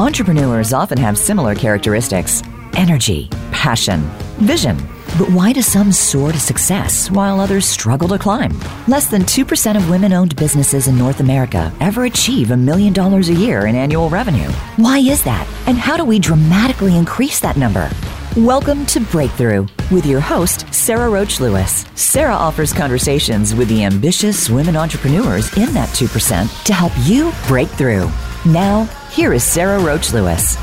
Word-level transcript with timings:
Entrepreneurs 0.00 0.72
often 0.72 0.96
have 0.96 1.18
similar 1.18 1.54
characteristics 1.54 2.42
energy, 2.74 3.28
passion, 3.52 4.00
vision. 4.38 4.74
But 5.18 5.28
why 5.28 5.52
do 5.52 5.60
some 5.60 5.92
soar 5.92 6.32
to 6.32 6.40
success 6.40 7.10
while 7.10 7.38
others 7.38 7.66
struggle 7.66 8.08
to 8.08 8.18
climb? 8.18 8.58
Less 8.88 9.08
than 9.08 9.24
2% 9.24 9.76
of 9.76 9.90
women 9.90 10.14
owned 10.14 10.34
businesses 10.36 10.88
in 10.88 10.96
North 10.96 11.20
America 11.20 11.70
ever 11.80 12.04
achieve 12.04 12.50
a 12.50 12.56
million 12.56 12.94
dollars 12.94 13.28
a 13.28 13.34
year 13.34 13.66
in 13.66 13.76
annual 13.76 14.08
revenue. 14.08 14.48
Why 14.76 15.00
is 15.00 15.22
that? 15.24 15.46
And 15.66 15.76
how 15.76 15.98
do 15.98 16.04
we 16.06 16.18
dramatically 16.18 16.96
increase 16.96 17.38
that 17.40 17.58
number? 17.58 17.90
Welcome 18.38 18.86
to 18.86 19.00
Breakthrough 19.00 19.66
with 19.90 20.06
your 20.06 20.20
host, 20.20 20.72
Sara 20.72 21.10
Roach 21.10 21.40
Lewis. 21.40 21.84
Sara 21.94 22.32
offers 22.32 22.72
conversations 22.72 23.54
with 23.54 23.68
the 23.68 23.84
ambitious 23.84 24.48
women 24.48 24.76
entrepreneurs 24.76 25.54
in 25.58 25.74
that 25.74 25.90
2% 25.90 26.64
to 26.64 26.72
help 26.72 26.92
you 27.00 27.32
break 27.46 27.68
through. 27.68 28.08
Now, 28.46 28.88
here 29.12 29.32
is 29.32 29.42
Sara 29.42 29.80
Roach 29.80 30.12
Lewis. 30.12 30.56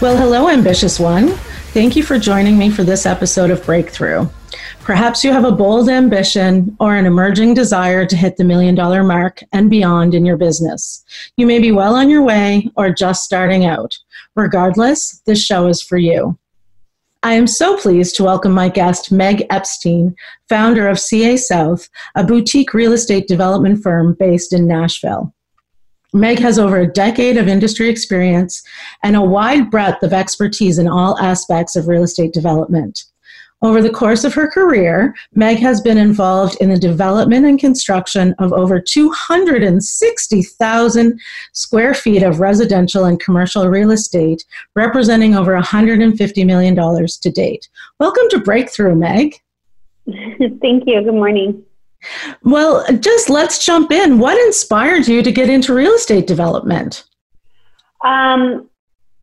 Well, 0.00 0.16
hello, 0.16 0.48
ambitious 0.48 1.00
one. 1.00 1.28
Thank 1.72 1.96
you 1.96 2.02
for 2.02 2.18
joining 2.18 2.58
me 2.58 2.70
for 2.70 2.84
this 2.84 3.06
episode 3.06 3.50
of 3.50 3.64
Breakthrough. 3.64 4.28
Perhaps 4.80 5.24
you 5.24 5.32
have 5.32 5.44
a 5.44 5.52
bold 5.52 5.88
ambition 5.88 6.76
or 6.78 6.94
an 6.94 7.06
emerging 7.06 7.54
desire 7.54 8.04
to 8.06 8.16
hit 8.16 8.36
the 8.36 8.44
million 8.44 8.74
dollar 8.74 9.02
mark 9.02 9.42
and 9.52 9.70
beyond 9.70 10.14
in 10.14 10.24
your 10.26 10.36
business. 10.36 11.04
You 11.36 11.46
may 11.46 11.58
be 11.58 11.72
well 11.72 11.94
on 11.94 12.10
your 12.10 12.22
way 12.22 12.70
or 12.76 12.92
just 12.92 13.24
starting 13.24 13.64
out. 13.64 13.98
Regardless, 14.34 15.20
this 15.26 15.42
show 15.42 15.66
is 15.68 15.82
for 15.82 15.96
you. 15.98 16.38
I 17.22 17.32
am 17.32 17.46
so 17.46 17.76
pleased 17.76 18.14
to 18.16 18.24
welcome 18.24 18.52
my 18.52 18.68
guest, 18.68 19.10
Meg 19.10 19.44
Epstein, 19.50 20.14
founder 20.48 20.86
of 20.86 21.00
CA 21.00 21.36
South, 21.36 21.88
a 22.14 22.22
boutique 22.22 22.72
real 22.72 22.92
estate 22.92 23.26
development 23.26 23.82
firm 23.82 24.14
based 24.18 24.52
in 24.52 24.68
Nashville. 24.68 25.34
Meg 26.18 26.38
has 26.40 26.58
over 26.58 26.80
a 26.80 26.92
decade 26.92 27.36
of 27.36 27.48
industry 27.48 27.88
experience 27.88 28.62
and 29.02 29.16
a 29.16 29.22
wide 29.22 29.70
breadth 29.70 30.02
of 30.02 30.12
expertise 30.12 30.78
in 30.78 30.88
all 30.88 31.18
aspects 31.18 31.76
of 31.76 31.88
real 31.88 32.02
estate 32.02 32.32
development. 32.32 33.04
Over 33.60 33.82
the 33.82 33.90
course 33.90 34.22
of 34.22 34.34
her 34.34 34.48
career, 34.48 35.16
Meg 35.34 35.58
has 35.58 35.80
been 35.80 35.98
involved 35.98 36.56
in 36.60 36.70
the 36.70 36.78
development 36.78 37.44
and 37.44 37.58
construction 37.58 38.32
of 38.38 38.52
over 38.52 38.80
260,000 38.80 41.20
square 41.52 41.94
feet 41.94 42.22
of 42.22 42.38
residential 42.38 43.06
and 43.06 43.18
commercial 43.18 43.68
real 43.68 43.90
estate, 43.90 44.44
representing 44.76 45.34
over 45.34 45.60
$150 45.60 46.46
million 46.46 46.76
to 46.76 47.30
date. 47.30 47.68
Welcome 47.98 48.28
to 48.30 48.38
Breakthrough, 48.38 48.94
Meg. 48.94 49.34
Thank 50.06 50.86
you. 50.86 51.02
Good 51.02 51.14
morning. 51.14 51.64
Well, 52.42 52.84
just 53.00 53.28
let's 53.28 53.64
jump 53.64 53.90
in. 53.90 54.18
What 54.18 54.38
inspired 54.46 55.08
you 55.08 55.22
to 55.22 55.32
get 55.32 55.50
into 55.50 55.74
real 55.74 55.92
estate 55.92 56.26
development? 56.26 57.04
Um, 58.04 58.68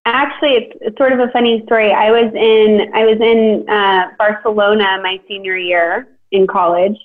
actually, 0.06 0.52
it's, 0.52 0.78
it's, 0.82 0.98
sort 0.98 1.14
of 1.14 1.20
a 1.20 1.30
funny 1.32 1.64
story. 1.66 1.92
I 1.92 2.12
was 2.12 2.34
in 2.34 2.92
I 2.94 3.06
was 3.06 3.20
in 3.22 3.70
uh, 3.70 4.12
Barcelona 4.18 5.00
my 5.02 5.20
senior 5.28 5.58
year 5.58 6.08
in 6.32 6.48
college, 6.48 6.98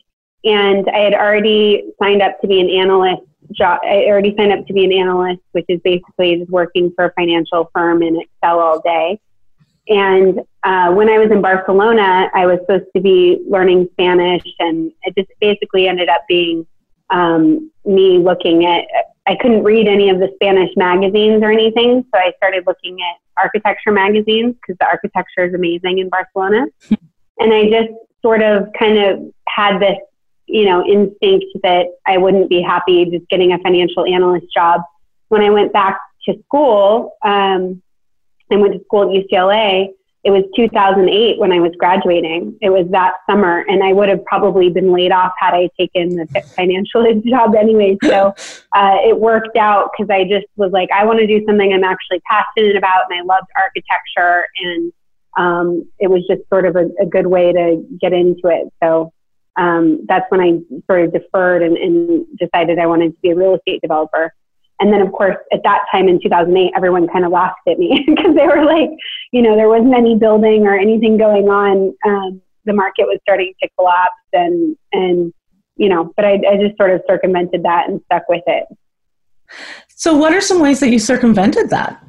and 0.44 0.88
I 0.90 0.98
had 0.98 1.14
already 1.14 1.92
signed 2.02 2.22
up 2.22 2.40
to 2.40 2.48
be 2.48 2.60
an 2.60 2.68
analyst. 2.68 3.22
Job. 3.52 3.80
I 3.82 4.04
already 4.06 4.32
signed 4.36 4.52
up 4.52 4.64
to 4.68 4.72
be 4.72 4.84
an 4.84 4.92
analyst, 4.92 5.40
which 5.52 5.64
is 5.68 5.80
basically 5.82 6.36
just 6.36 6.50
working 6.50 6.92
for 6.94 7.06
a 7.06 7.12
financial 7.14 7.68
firm 7.74 8.00
in 8.00 8.20
Excel 8.20 8.60
all 8.60 8.80
day. 8.80 9.20
And 9.90 10.38
uh, 10.62 10.92
when 10.92 11.08
I 11.08 11.18
was 11.18 11.32
in 11.32 11.42
Barcelona, 11.42 12.30
I 12.32 12.46
was 12.46 12.60
supposed 12.60 12.86
to 12.94 13.02
be 13.02 13.42
learning 13.48 13.88
Spanish, 13.92 14.44
and 14.60 14.92
it 15.02 15.16
just 15.16 15.30
basically 15.40 15.88
ended 15.88 16.08
up 16.08 16.22
being 16.28 16.64
um, 17.10 17.70
me 17.84 18.18
looking 18.18 18.64
at. 18.64 18.84
I 19.26 19.34
couldn't 19.34 19.64
read 19.64 19.88
any 19.88 20.08
of 20.08 20.20
the 20.20 20.30
Spanish 20.36 20.70
magazines 20.76 21.42
or 21.42 21.50
anything, 21.50 22.04
so 22.14 22.20
I 22.20 22.32
started 22.36 22.64
looking 22.66 22.98
at 23.02 23.16
architecture 23.36 23.90
magazines 23.90 24.54
because 24.54 24.76
the 24.78 24.86
architecture 24.86 25.44
is 25.44 25.54
amazing 25.54 25.98
in 25.98 26.08
Barcelona. 26.08 26.66
and 27.38 27.52
I 27.52 27.68
just 27.68 27.92
sort 28.22 28.42
of 28.42 28.68
kind 28.78 28.96
of 28.98 29.32
had 29.48 29.80
this, 29.80 29.98
you 30.46 30.66
know, 30.66 30.86
instinct 30.86 31.46
that 31.64 31.86
I 32.06 32.16
wouldn't 32.16 32.48
be 32.48 32.62
happy 32.62 33.06
just 33.06 33.28
getting 33.28 33.52
a 33.52 33.58
financial 33.58 34.04
analyst 34.04 34.46
job. 34.54 34.82
When 35.28 35.42
I 35.42 35.50
went 35.50 35.72
back 35.72 36.00
to 36.26 36.34
school, 36.46 37.16
um, 37.24 37.82
I 38.50 38.56
went 38.56 38.74
to 38.74 38.84
school 38.84 39.02
at 39.02 39.24
UCLA. 39.24 39.88
It 40.22 40.30
was 40.30 40.44
2008 40.54 41.38
when 41.38 41.50
I 41.50 41.60
was 41.60 41.72
graduating. 41.78 42.58
It 42.60 42.68
was 42.68 42.86
that 42.90 43.14
summer, 43.28 43.64
and 43.68 43.82
I 43.82 43.94
would 43.94 44.10
have 44.10 44.22
probably 44.26 44.68
been 44.68 44.92
laid 44.92 45.12
off 45.12 45.32
had 45.38 45.54
I 45.54 45.70
taken 45.78 46.16
the 46.16 46.26
financial 46.56 47.06
aid 47.06 47.24
job 47.26 47.54
anyway. 47.54 47.96
So 48.04 48.34
uh, 48.74 48.96
it 49.02 49.18
worked 49.18 49.56
out 49.56 49.90
because 49.92 50.10
I 50.10 50.24
just 50.24 50.46
was 50.56 50.72
like, 50.72 50.90
I 50.92 51.06
want 51.06 51.20
to 51.20 51.26
do 51.26 51.42
something 51.46 51.72
I'm 51.72 51.84
actually 51.84 52.20
passionate 52.28 52.76
about, 52.76 53.04
and 53.08 53.18
I 53.18 53.22
loved 53.22 53.48
architecture, 53.56 54.44
and 54.62 54.92
um, 55.38 55.88
it 55.98 56.10
was 56.10 56.26
just 56.28 56.42
sort 56.50 56.66
of 56.66 56.76
a, 56.76 56.90
a, 57.00 57.06
good 57.06 57.26
way 57.26 57.52
to 57.52 57.86
get 58.00 58.12
into 58.12 58.48
it. 58.48 58.68
So 58.82 59.12
um, 59.56 60.04
that's 60.08 60.30
when 60.30 60.40
I 60.40 60.58
sort 60.90 61.04
of 61.04 61.12
deferred 61.12 61.62
and, 61.62 61.76
and 61.76 62.26
decided 62.36 62.78
I 62.78 62.86
wanted 62.86 63.10
to 63.12 63.18
be 63.22 63.30
a 63.30 63.36
real 63.36 63.54
estate 63.54 63.80
developer. 63.80 64.34
And 64.80 64.92
then, 64.92 65.02
of 65.02 65.12
course, 65.12 65.36
at 65.52 65.62
that 65.62 65.84
time 65.92 66.08
in 66.08 66.20
2008, 66.22 66.72
everyone 66.74 67.06
kind 67.08 67.24
of 67.24 67.32
laughed 67.32 67.60
at 67.68 67.78
me 67.78 68.04
because 68.08 68.34
they 68.34 68.46
were 68.46 68.64
like, 68.64 68.90
you 69.30 69.42
know, 69.42 69.54
there 69.54 69.68
wasn't 69.68 69.94
any 69.94 70.16
building 70.16 70.66
or 70.66 70.76
anything 70.76 71.18
going 71.18 71.48
on. 71.48 71.94
Um, 72.06 72.42
the 72.64 72.72
market 72.72 73.04
was 73.04 73.18
starting 73.22 73.52
to 73.62 73.68
collapse, 73.78 74.12
and 74.32 74.76
and 74.92 75.32
you 75.76 75.88
know, 75.88 76.12
but 76.16 76.24
I, 76.24 76.40
I 76.48 76.56
just 76.56 76.76
sort 76.76 76.90
of 76.90 77.02
circumvented 77.08 77.62
that 77.62 77.88
and 77.88 78.00
stuck 78.06 78.28
with 78.28 78.42
it. 78.46 78.64
So, 79.88 80.16
what 80.16 80.32
are 80.32 80.40
some 80.40 80.60
ways 80.60 80.80
that 80.80 80.90
you 80.90 80.98
circumvented 80.98 81.70
that? 81.70 82.02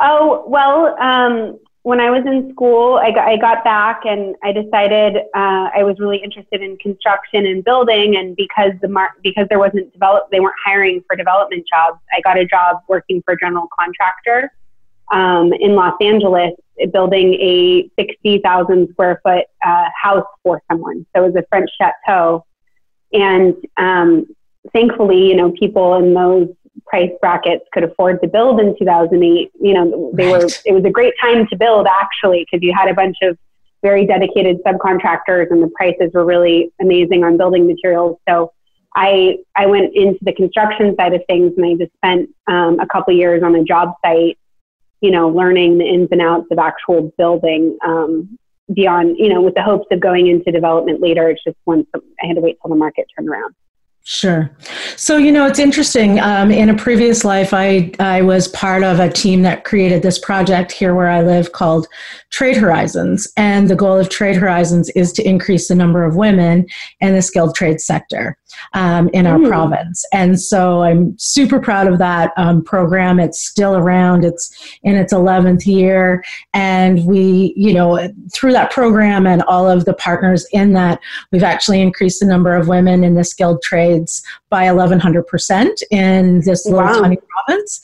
Oh 0.00 0.44
well, 0.46 0.96
um, 1.00 1.58
when 1.86 2.00
I 2.00 2.10
was 2.10 2.24
in 2.26 2.50
school, 2.50 2.96
I 2.96 3.12
got, 3.12 3.28
I 3.28 3.36
got 3.36 3.62
back 3.62 4.00
and 4.04 4.34
I 4.42 4.50
decided 4.50 5.18
uh, 5.36 5.70
I 5.72 5.84
was 5.84 6.00
really 6.00 6.16
interested 6.16 6.60
in 6.60 6.76
construction 6.78 7.46
and 7.46 7.62
building. 7.62 8.16
And 8.16 8.34
because 8.34 8.72
the 8.82 8.88
mar- 8.88 9.14
because 9.22 9.46
there 9.50 9.60
wasn't 9.60 9.92
develop, 9.92 10.24
they 10.32 10.40
weren't 10.40 10.56
hiring 10.64 11.04
for 11.06 11.14
development 11.14 11.64
jobs. 11.72 12.00
I 12.12 12.20
got 12.22 12.38
a 12.38 12.44
job 12.44 12.78
working 12.88 13.22
for 13.24 13.34
a 13.34 13.38
general 13.38 13.68
contractor 13.78 14.50
um, 15.12 15.52
in 15.52 15.76
Los 15.76 15.94
Angeles, 16.00 16.54
building 16.92 17.34
a 17.34 17.88
sixty 17.96 18.40
thousand 18.40 18.88
square 18.90 19.20
foot 19.22 19.44
uh, 19.64 19.88
house 20.02 20.26
for 20.42 20.60
someone. 20.68 21.06
So 21.14 21.22
it 21.22 21.32
was 21.32 21.36
a 21.36 21.46
French 21.48 21.70
chateau, 21.80 22.44
and 23.12 23.54
um, 23.76 24.26
thankfully, 24.72 25.28
you 25.28 25.36
know, 25.36 25.52
people 25.52 25.94
in 25.94 26.14
those 26.14 26.48
price 26.86 27.10
brackets 27.20 27.64
could 27.72 27.84
afford 27.84 28.20
to 28.22 28.28
build 28.28 28.60
in 28.60 28.76
2008. 28.78 29.50
You 29.60 29.74
know, 29.74 30.10
they 30.14 30.32
right. 30.32 30.42
were, 30.42 30.48
it 30.64 30.72
was 30.72 30.84
a 30.84 30.90
great 30.90 31.14
time 31.20 31.46
to 31.48 31.56
build 31.56 31.86
actually, 31.86 32.44
because 32.44 32.64
you 32.64 32.72
had 32.74 32.88
a 32.88 32.94
bunch 32.94 33.16
of 33.22 33.36
very 33.82 34.06
dedicated 34.06 34.58
subcontractors 34.64 35.50
and 35.50 35.62
the 35.62 35.70
prices 35.74 36.10
were 36.12 36.24
really 36.24 36.72
amazing 36.80 37.24
on 37.24 37.36
building 37.36 37.66
materials. 37.66 38.18
So 38.28 38.52
I, 38.94 39.38
I 39.54 39.66
went 39.66 39.94
into 39.94 40.18
the 40.22 40.32
construction 40.32 40.96
side 40.96 41.12
of 41.12 41.22
things 41.28 41.52
and 41.56 41.66
I 41.66 41.74
just 41.74 41.92
spent 41.96 42.30
um, 42.46 42.80
a 42.80 42.86
couple 42.86 43.14
years 43.14 43.42
on 43.42 43.54
a 43.54 43.62
job 43.62 43.92
site, 44.04 44.38
you 45.00 45.10
know, 45.10 45.28
learning 45.28 45.78
the 45.78 45.84
ins 45.84 46.08
and 46.10 46.22
outs 46.22 46.46
of 46.50 46.58
actual 46.58 47.12
building 47.18 47.76
um, 47.84 48.38
beyond, 48.72 49.18
you 49.18 49.28
know, 49.28 49.42
with 49.42 49.54
the 49.54 49.62
hopes 49.62 49.86
of 49.90 50.00
going 50.00 50.28
into 50.28 50.50
development 50.50 51.00
later. 51.00 51.28
It's 51.28 51.44
just 51.44 51.56
once 51.66 51.86
I 51.94 52.26
had 52.26 52.36
to 52.36 52.40
wait 52.40 52.56
till 52.62 52.70
the 52.70 52.76
market 52.76 53.06
turned 53.14 53.28
around. 53.28 53.54
Sure. 54.08 54.48
So, 54.94 55.16
you 55.16 55.32
know, 55.32 55.46
it's 55.46 55.58
interesting. 55.58 56.20
Um, 56.20 56.52
in 56.52 56.70
a 56.70 56.76
previous 56.76 57.24
life, 57.24 57.52
I, 57.52 57.90
I 57.98 58.22
was 58.22 58.46
part 58.46 58.84
of 58.84 59.00
a 59.00 59.10
team 59.10 59.42
that 59.42 59.64
created 59.64 60.02
this 60.04 60.16
project 60.16 60.70
here 60.70 60.94
where 60.94 61.08
I 61.08 61.22
live 61.22 61.50
called 61.50 61.88
Trade 62.30 62.56
Horizons. 62.56 63.26
And 63.36 63.68
the 63.68 63.74
goal 63.74 63.98
of 63.98 64.08
Trade 64.08 64.36
Horizons 64.36 64.90
is 64.90 65.12
to 65.14 65.28
increase 65.28 65.66
the 65.66 65.74
number 65.74 66.04
of 66.04 66.14
women 66.14 66.66
in 67.00 67.14
the 67.16 67.22
skilled 67.22 67.56
trade 67.56 67.80
sector 67.80 68.38
um, 68.74 69.08
in 69.12 69.26
our 69.26 69.38
mm. 69.38 69.48
province. 69.48 70.04
And 70.12 70.40
so 70.40 70.82
I'm 70.82 71.18
super 71.18 71.58
proud 71.60 71.86
of 71.86 71.98
that 71.98 72.32
um, 72.36 72.62
program. 72.62 73.18
It's 73.18 73.40
still 73.40 73.76
around, 73.76 74.24
it's 74.24 74.54
in 74.82 74.94
its 74.96 75.12
11th 75.12 75.66
year. 75.66 76.24
And 76.54 77.04
we, 77.06 77.54
you 77.56 77.72
know, 77.72 78.08
through 78.32 78.52
that 78.52 78.70
program 78.70 79.26
and 79.26 79.42
all 79.42 79.68
of 79.68 79.84
the 79.84 79.94
partners 79.94 80.46
in 80.52 80.72
that, 80.74 81.00
we've 81.32 81.42
actually 81.42 81.80
increased 81.80 82.20
the 82.20 82.26
number 82.26 82.54
of 82.54 82.68
women 82.68 83.04
in 83.04 83.14
the 83.14 83.24
skilled 83.24 83.62
trades 83.96 84.22
by 84.50 84.64
1100% 84.64 85.82
in 85.90 86.40
this 86.40 86.66
little 86.66 86.80
wow. 86.80 87.00
tiny 87.00 87.16
province. 87.28 87.80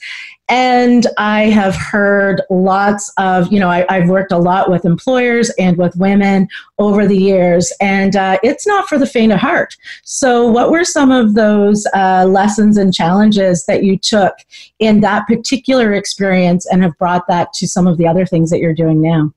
And 0.49 1.07
I 1.17 1.43
have 1.45 1.75
heard 1.75 2.41
lots 2.49 3.11
of, 3.17 3.51
you 3.51 3.59
know, 3.59 3.69
I, 3.69 3.85
have 3.89 4.09
worked 4.09 4.31
a 4.33 4.37
lot 4.37 4.69
with 4.69 4.83
employers 4.83 5.49
and 5.57 5.77
with 5.77 5.95
women 5.95 6.49
over 6.79 7.07
the 7.07 7.17
years, 7.17 7.71
and 7.79 8.15
uh, 8.15 8.37
it's 8.43 8.67
not 8.67 8.89
for 8.89 8.97
the 8.97 9.05
faint 9.05 9.31
of 9.31 9.39
heart. 9.39 9.75
So, 10.03 10.45
what 10.51 10.69
were 10.69 10.83
some 10.83 11.11
of 11.11 11.35
those 11.35 11.87
uh, 11.95 12.25
lessons 12.27 12.77
and 12.77 12.93
challenges 12.93 13.65
that 13.67 13.83
you 13.83 13.97
took 13.97 14.35
in 14.79 14.99
that 14.99 15.27
particular 15.27 15.93
experience 15.93 16.65
and 16.65 16.83
have 16.83 16.97
brought 16.97 17.25
that 17.29 17.53
to 17.53 17.67
some 17.67 17.87
of 17.87 17.97
the 17.97 18.05
other 18.05 18.25
things 18.25 18.49
that 18.49 18.59
you're 18.59 18.73
doing 18.73 19.01
now? 19.01 19.33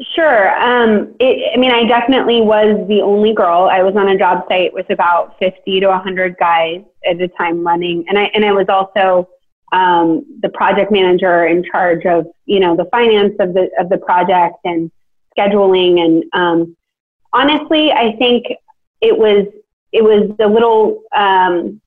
Sure. 0.00 0.56
Um, 0.60 1.16
it, 1.18 1.52
I 1.54 1.58
mean, 1.58 1.72
I 1.72 1.84
definitely 1.84 2.40
was 2.40 2.86
the 2.88 3.00
only 3.02 3.34
girl. 3.34 3.68
I 3.70 3.82
was 3.82 3.96
on 3.96 4.08
a 4.08 4.16
job 4.16 4.44
site 4.48 4.72
with 4.72 4.88
about 4.90 5.36
50 5.40 5.80
to 5.80 5.88
100 5.88 6.36
guys 6.38 6.82
at 7.04 7.20
a 7.20 7.26
time 7.28 7.66
running. 7.66 8.04
And 8.08 8.16
I, 8.16 8.24
and 8.34 8.44
I 8.44 8.52
was 8.52 8.66
also 8.68 9.28
um, 9.72 10.24
the 10.40 10.50
project 10.50 10.92
manager 10.92 11.46
in 11.46 11.64
charge 11.64 12.06
of, 12.06 12.26
you 12.46 12.60
know, 12.60 12.76
the 12.76 12.84
finance 12.92 13.34
of 13.40 13.54
the, 13.54 13.70
of 13.78 13.88
the 13.88 13.98
project 13.98 14.56
and 14.64 14.90
scheduling. 15.36 16.00
And 16.00 16.24
um, 16.32 16.76
honestly, 17.32 17.90
I 17.90 18.14
think 18.18 18.46
it 19.00 19.18
was, 19.18 19.48
it 19.90 20.04
was 20.04 20.30
a 20.38 20.46
little, 20.46 21.02
um, 21.12 21.80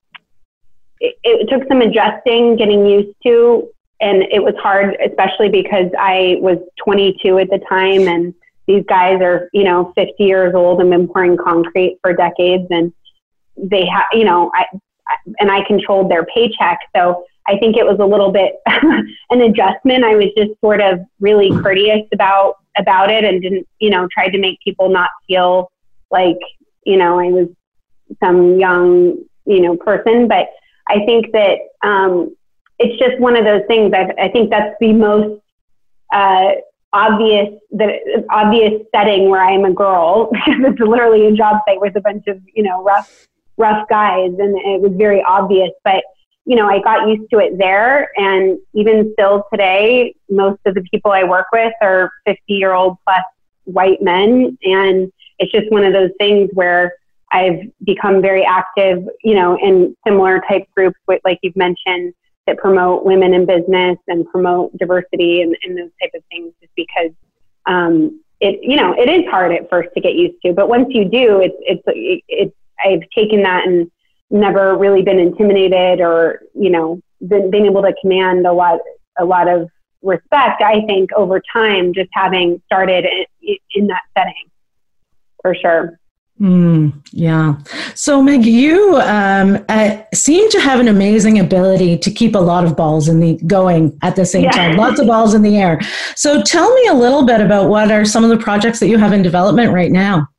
it, 1.00 1.16
it 1.24 1.50
took 1.50 1.66
some 1.70 1.80
adjusting, 1.80 2.58
getting 2.58 2.86
used 2.86 3.16
to 3.24 3.70
and 4.02 4.24
it 4.24 4.44
was 4.44 4.56
hard, 4.62 4.98
especially 5.06 5.50
because 5.50 5.92
I 5.98 6.38
was 6.42 6.58
22 6.84 7.38
at 7.38 7.50
the 7.50 7.60
time, 7.70 8.08
and 8.08 8.34
these 8.68 8.84
guys 8.88 9.22
are, 9.22 9.50
you 9.54 9.64
know, 9.64 9.94
50 9.96 10.24
years 10.24 10.56
old 10.56 10.82
and 10.82 10.90
been 10.90 11.08
pouring 11.08 11.38
concrete 11.38 12.00
for 12.02 12.14
decades, 12.14 12.66
and 12.72 12.92
they 13.56 13.86
have, 13.86 14.06
you 14.12 14.26
know, 14.26 14.52
I, 14.56 14.66
and 15.40 15.52
I 15.52 15.64
controlled 15.66 16.10
their 16.10 16.26
paycheck, 16.26 16.80
so 16.96 17.26
I 17.48 17.58
think 17.58 17.78
it 17.78 17.86
was 17.86 18.00
a 18.00 18.06
little 18.06 18.32
bit 18.32 18.56
an 18.66 19.42
adjustment. 19.42 20.04
I 20.04 20.16
was 20.16 20.28
just 20.36 20.60
sort 20.62 20.82
of 20.82 21.00
really 21.20 21.50
courteous 21.62 22.08
about 22.14 22.56
about 22.78 23.12
it, 23.12 23.24
and 23.24 23.42
didn't, 23.42 23.68
you 23.80 23.92
know, 23.92 24.08
tried 24.12 24.30
to 24.30 24.40
make 24.40 24.60
people 24.64 24.90
not 24.90 25.10
feel 25.28 25.72
like, 26.10 26.40
you 26.86 26.98
know, 26.98 27.20
I 27.20 27.28
was 27.28 27.50
some 28.24 28.60
young, 28.60 29.18
you 29.46 29.62
know, 29.62 29.78
person, 29.78 30.28
but 30.28 30.48
I 30.88 31.06
think 31.06 31.32
that 31.34 31.60
um, 31.84 32.36
it's 32.82 33.00
just 33.00 33.20
one 33.20 33.36
of 33.36 33.46
those 33.46 33.62
things. 33.68 33.94
I, 33.94 34.14
I 34.20 34.30
think 34.30 34.50
that's 34.50 34.76
the 34.80 34.94
most 34.94 35.42
uh, 36.12 36.52
obvious 36.94 37.50
the 37.72 38.26
obvious 38.30 38.82
setting 38.94 39.30
where 39.30 39.42
I'm 39.42 39.66
a 39.66 39.74
girl 39.74 40.30
because 40.32 40.60
it's 40.60 40.80
literally 40.80 41.28
a 41.28 41.32
job 41.32 41.62
site 41.68 41.80
with 41.80 41.96
a 41.96 42.02
bunch 42.02 42.28
of 42.28 42.42
you 42.54 42.64
know 42.64 42.84
rough 42.84 43.28
rough 43.58 43.88
guys, 43.90 44.32
and 44.40 44.58
it 44.58 44.82
was 44.82 44.94
very 44.96 45.24
obvious. 45.24 45.72
But 45.84 46.04
you 46.46 46.56
know, 46.56 46.68
I 46.68 46.80
got 46.80 47.08
used 47.08 47.30
to 47.32 47.40
it 47.40 47.58
there, 47.58 48.10
and 48.18 48.58
even 48.74 49.12
still 49.14 49.46
today, 49.52 50.16
most 50.30 50.60
of 50.66 50.76
the 50.76 50.82
people 50.92 51.12
I 51.12 51.24
work 51.24 51.48
with 51.54 51.74
are 51.82 52.12
50 52.26 52.42
year 52.48 52.74
old 52.74 52.98
plus 53.06 53.24
white 53.66 54.02
men, 54.02 54.58
and 54.64 55.12
it's 55.40 55.52
just 55.52 55.72
one 55.72 55.84
of 55.84 55.94
those 55.94 56.12
things 56.20 56.50
where 56.54 56.94
I've 57.32 57.60
become 57.84 58.22
very 58.22 58.44
active, 58.44 59.04
you 59.24 59.36
know, 59.36 59.58
in 59.58 59.96
similar 60.06 60.42
type 60.50 60.68
groups, 60.76 61.00
with, 61.08 61.22
like 61.24 61.40
you've 61.42 61.56
mentioned, 61.56 62.14
that 62.48 62.58
promote 62.58 63.06
women 63.06 63.34
in 63.34 63.46
business 63.46 63.98
and 64.08 64.26
promote 64.28 64.76
diversity 64.78 65.42
and, 65.42 65.56
and 65.64 65.78
those 65.78 65.92
type 66.02 66.12
of 66.16 66.24
things 66.32 66.54
just 66.60 66.74
because 66.76 67.12
um, 67.68 68.20
it 68.42 68.60
you 68.62 68.76
know 68.76 68.94
it 68.94 69.08
is 69.08 69.30
hard 69.30 69.52
at 69.52 69.70
first 69.70 69.90
to 69.94 70.02
get 70.02 70.16
used 70.16 70.36
to 70.44 70.52
but 70.52 70.68
once 70.68 70.88
you 70.90 71.06
do 71.06 71.40
it's 71.40 71.56
it's 71.62 71.84
it, 71.88 72.24
it, 72.28 72.56
i've 72.84 73.08
taken 73.16 73.44
that 73.44 73.66
and 73.66 73.90
never 74.32 74.78
really 74.78 75.04
been 75.04 75.20
intimidated 75.20 76.02
or 76.02 76.42
you 76.56 76.70
know 76.70 77.00
been, 77.28 77.52
being 77.52 77.68
able 77.68 77.82
to 77.82 77.94
command 78.02 78.46
a 78.46 78.52
lot 78.52 78.80
a 79.20 79.26
lot 79.26 79.48
of 79.48 79.70
respect 80.02 80.62
i 80.62 80.82
think 80.88 81.12
over 81.14 81.42
time 81.54 81.94
just 81.94 82.10
having 82.14 82.62
started 82.66 83.06
in, 83.42 83.58
in 83.76 83.88
that 83.88 84.02
setting 84.18 84.50
for 85.42 85.54
sure 85.54 86.00
Mm, 86.42 87.00
yeah. 87.12 87.60
So, 87.94 88.24
Meg, 88.24 88.44
you 88.46 89.00
um, 89.02 89.64
uh, 89.70 89.98
seem 90.12 90.50
to 90.50 90.60
have 90.60 90.80
an 90.80 90.88
amazing 90.88 91.38
ability 91.38 92.00
to 92.00 92.10
keep 92.10 92.34
a 92.34 92.40
lot 92.40 92.64
of 92.64 92.76
balls 92.76 93.08
in 93.08 93.20
the 93.20 93.40
going 93.46 93.96
at 94.02 94.16
the 94.16 94.26
same 94.26 94.46
yeah. 94.46 94.52
time. 94.52 94.76
Lots 94.76 95.00
of 95.00 95.06
balls 95.06 95.36
in 95.36 95.44
the 95.44 95.58
air. 95.58 95.80
So, 96.16 96.42
tell 96.42 96.74
me 96.74 96.88
a 96.88 96.96
little 96.96 97.28
bit 97.28 97.42
about 97.42 97.70
what 97.70 97.92
are 97.92 98.06
some 98.06 98.24
of 98.24 98.32
the 98.32 98.38
projects 98.38 98.80
that 98.80 98.88
you 98.88 98.98
have 98.98 99.14
in 99.14 99.22
development 99.22 99.72
right 99.72 99.92
now. 99.92 100.30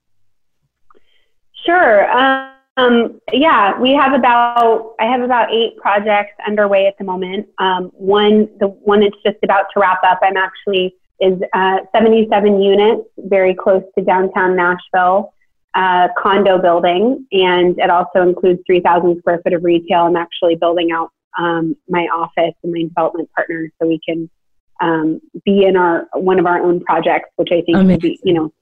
Sure. 1.65 2.11
Um, 2.11 3.21
yeah, 3.33 3.79
we 3.79 3.93
have 3.95 4.13
about 4.13 4.97
I 4.99 5.05
have 5.05 5.21
about 5.21 5.53
eight 5.53 5.77
projects 5.77 6.33
underway 6.45 6.89
at 6.89 6.99
the 6.99 7.05
moment. 7.05 7.47
Um, 7.59 7.93
one, 7.95 8.49
the 8.59 8.67
one 8.67 9.01
that's 9.01 9.15
just 9.25 9.39
about 9.45 9.67
to 9.75 9.81
wrap 9.81 10.03
up. 10.03 10.19
I'm 10.21 10.37
actually 10.37 10.97
is 11.21 11.41
uh, 11.53 11.79
77 11.95 12.61
units, 12.61 13.09
very 13.19 13.55
close 13.55 13.85
to 13.97 14.05
downtown 14.05 14.57
Nashville 14.57 15.33
uh, 15.75 16.09
condo 16.19 16.59
building, 16.59 17.27
and 17.33 17.79
it 17.79 17.91
also 17.91 18.23
includes 18.23 18.61
3,000 18.67 19.19
square 19.19 19.41
foot 19.43 19.53
of 19.53 19.65
retail. 19.65 20.01
I'm 20.01 20.17
actually 20.17 20.57
building 20.57 20.93
out 20.93 21.11
um, 21.39 21.77
my 21.89 22.07
office 22.15 22.55
and 22.63 22.73
my 22.73 22.83
development 22.83 23.31
partners 23.35 23.71
so 23.81 23.89
we 23.89 24.01
can 24.07 24.29
um, 24.81 25.21
be 25.45 25.65
in 25.65 25.77
our 25.77 26.09
one 26.15 26.39
of 26.39 26.47
our 26.47 26.61
own 26.61 26.81
projects, 26.81 27.31
which 27.37 27.49
I 27.53 27.63
think 27.63 27.79
would 27.79 28.01
be, 28.01 28.19
you 28.25 28.35
know, 28.35 28.53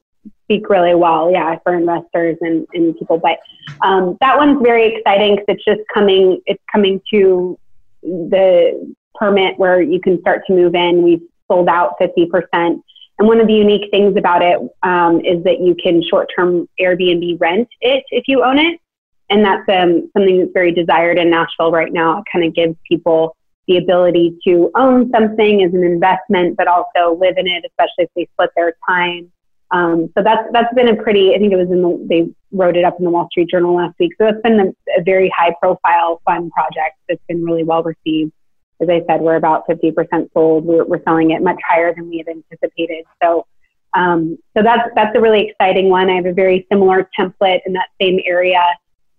speak 0.44 0.68
really 0.68 0.94
well, 0.94 1.30
yeah, 1.32 1.58
for 1.62 1.74
investors 1.74 2.36
and, 2.40 2.66
and 2.74 2.96
people. 2.96 3.18
But 3.18 3.38
um, 3.82 4.16
that 4.20 4.36
one's 4.36 4.62
very 4.62 4.94
exciting 4.94 5.36
because 5.36 5.46
it's 5.56 5.64
just 5.64 5.80
coming. 5.92 6.40
It's 6.46 6.62
coming 6.70 7.00
to 7.12 7.58
the 8.02 8.94
permit 9.14 9.58
where 9.58 9.80
you 9.80 10.00
can 10.00 10.20
start 10.20 10.42
to 10.46 10.52
move 10.52 10.74
in. 10.74 11.02
We've 11.02 11.22
sold 11.48 11.68
out 11.68 11.94
50 11.98 12.26
percent 12.26 12.84
and 13.20 13.28
one 13.28 13.38
of 13.38 13.46
the 13.46 13.52
unique 13.52 13.90
things 13.90 14.16
about 14.16 14.40
it 14.40 14.58
um, 14.82 15.20
is 15.20 15.44
that 15.44 15.60
you 15.60 15.74
can 15.74 16.02
short-term 16.02 16.66
Airbnb 16.80 17.38
rent 17.38 17.68
it 17.82 18.02
if 18.10 18.24
you 18.26 18.42
own 18.42 18.58
it, 18.58 18.80
and 19.28 19.44
that's 19.44 19.68
um, 19.68 20.10
something 20.16 20.38
that's 20.38 20.52
very 20.54 20.72
desired 20.72 21.18
in 21.18 21.28
Nashville 21.28 21.70
right 21.70 21.92
now. 21.92 22.20
It 22.20 22.24
kind 22.32 22.46
of 22.46 22.54
gives 22.54 22.76
people 22.88 23.36
the 23.68 23.76
ability 23.76 24.38
to 24.44 24.70
own 24.74 25.10
something 25.10 25.62
as 25.62 25.74
an 25.74 25.84
investment, 25.84 26.56
but 26.56 26.66
also 26.66 27.14
live 27.20 27.34
in 27.36 27.46
it, 27.46 27.62
especially 27.66 28.04
if 28.04 28.10
they 28.16 28.26
split 28.32 28.50
their 28.56 28.72
time. 28.88 29.30
Um, 29.70 30.10
so 30.16 30.24
that's 30.24 30.48
that's 30.54 30.74
been 30.74 30.88
a 30.88 30.96
pretty. 30.96 31.34
I 31.34 31.38
think 31.38 31.52
it 31.52 31.56
was 31.56 31.70
in 31.70 31.82
the 31.82 32.06
they 32.08 32.34
wrote 32.52 32.78
it 32.78 32.86
up 32.86 32.96
in 32.98 33.04
the 33.04 33.10
Wall 33.10 33.28
Street 33.30 33.50
Journal 33.50 33.76
last 33.76 33.96
week. 34.00 34.12
So 34.16 34.28
it's 34.28 34.40
been 34.40 34.58
a, 34.58 34.98
a 34.98 35.02
very 35.02 35.30
high 35.36 35.54
profile, 35.60 36.22
fun 36.24 36.50
project 36.50 36.96
that's 37.06 37.20
been 37.28 37.44
really 37.44 37.64
well 37.64 37.82
received 37.82 38.32
as 38.80 38.88
I 38.88 39.02
said, 39.06 39.20
we're 39.20 39.36
about 39.36 39.66
50% 39.68 40.32
sold. 40.32 40.64
We're, 40.64 40.84
we're 40.84 41.02
selling 41.02 41.32
it 41.32 41.42
much 41.42 41.58
higher 41.66 41.94
than 41.94 42.08
we 42.08 42.18
had 42.18 42.28
anticipated. 42.28 43.04
So, 43.22 43.46
um, 43.94 44.38
so 44.56 44.62
that's 44.62 44.88
that's 44.94 45.16
a 45.16 45.20
really 45.20 45.48
exciting 45.48 45.88
one. 45.88 46.08
I 46.08 46.14
have 46.14 46.26
a 46.26 46.32
very 46.32 46.66
similar 46.70 47.08
template 47.18 47.60
in 47.66 47.72
that 47.74 47.88
same 48.00 48.20
area, 48.24 48.62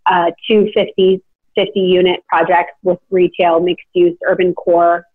uh, 0.05 0.31
two 0.49 0.71
50, 0.73 1.21
50 1.55 1.79
unit 1.79 2.23
projects 2.27 2.73
with 2.83 2.99
retail, 3.09 3.59
mixed 3.59 3.87
use, 3.93 4.17
urban 4.25 4.53
core. 4.53 5.05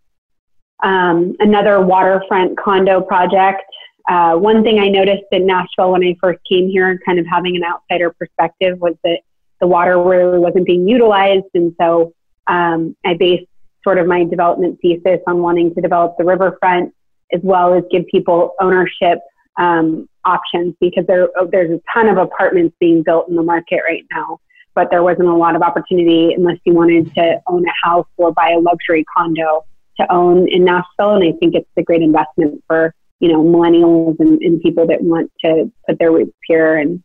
Um, 0.83 1.35
another 1.41 1.81
waterfront 1.81 2.59
condo 2.59 3.01
project. 3.01 3.63
Uh, 4.09 4.37
one 4.37 4.63
thing 4.63 4.79
I 4.79 4.89
noticed 4.89 5.25
in 5.33 5.47
Nashville 5.47 5.93
when 5.93 6.05
I 6.05 6.17
first 6.21 6.39
came 6.49 6.69
here, 6.69 7.01
kind 7.05 7.19
of 7.19 7.27
having 7.27 7.57
an 7.57 7.65
outsider 7.65 8.11
perspective, 8.13 8.79
was 8.79 8.95
that 9.03 9.21
the 9.61 9.67
water 9.67 10.01
really 10.01 10.39
wasn't 10.39 10.67
being 10.67 10.87
utilized, 10.87 11.47
and 11.55 11.75
so 11.81 12.13
um, 12.47 12.95
I 13.05 13.15
based 13.15 13.47
sort 13.87 13.99
of 13.99 14.07
my 14.09 14.25
development 14.25 14.79
thesis 14.83 15.21
on 15.29 15.39
wanting 15.39 15.73
to 15.73 15.81
develop 15.81 16.17
the 16.19 16.25
riverfront 16.25 16.93
as 17.33 17.41
well 17.45 17.73
as 17.73 17.85
give 17.91 18.05
people 18.09 18.55
ownership 18.61 19.21
um, 19.59 20.09
options 20.25 20.75
because 20.81 21.07
there, 21.07 21.29
there's 21.51 21.71
a 21.71 21.81
ton 21.95 22.09
of 22.09 22.19
apartments 22.19 22.77
being 22.81 23.03
built 23.05 23.29
in 23.29 23.37
the 23.37 23.43
market 23.43 23.81
right 23.87 24.05
now, 24.13 24.41
but 24.75 24.91
there 24.91 25.05
wasn't 25.05 25.29
a 25.29 25.35
lot 25.35 25.55
of 25.55 25.63
opportunity 25.63 26.35
unless 26.35 26.59
you 26.65 26.75
wanted 26.75 27.15
to 27.15 27.41
own 27.47 27.65
a 27.65 27.87
house 27.87 28.09
or 28.17 28.33
buy 28.33 28.51
a 28.51 28.59
luxury 28.59 29.05
condo 29.17 29.65
to 30.01 30.13
own 30.13 30.49
in 30.49 30.65
Nashville. 30.65 31.15
And 31.15 31.25
I 31.25 31.33
think 31.39 31.55
it's 31.55 31.71
a 31.77 31.83
great 31.83 32.03
investment 32.03 32.63
for, 32.67 32.93
you 33.21 33.29
know, 33.29 33.43
millennials 33.43 34.17
and, 34.19 34.41
and 34.43 34.61
people 34.61 34.87
that 34.89 35.01
want 35.01 35.31
to 35.45 35.71
put 35.89 35.99
their 35.99 36.11
roots 36.11 36.37
here 36.45 36.77
and 36.77 37.03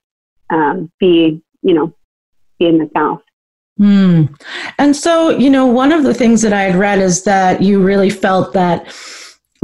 um, 0.49 0.91
be, 0.99 1.41
you 1.61 1.73
know, 1.73 1.95
be 2.57 2.65
in 2.65 2.79
the 2.79 2.89
South. 2.95 3.21
Hmm. 3.81 4.25
And 4.77 4.95
so, 4.95 5.31
you 5.31 5.49
know, 5.49 5.65
one 5.65 5.91
of 5.91 6.03
the 6.03 6.13
things 6.13 6.43
that 6.43 6.53
I 6.53 6.61
had 6.61 6.75
read 6.75 6.99
is 6.99 7.23
that 7.23 7.63
you 7.63 7.81
really 7.81 8.11
felt 8.11 8.53
that 8.53 8.95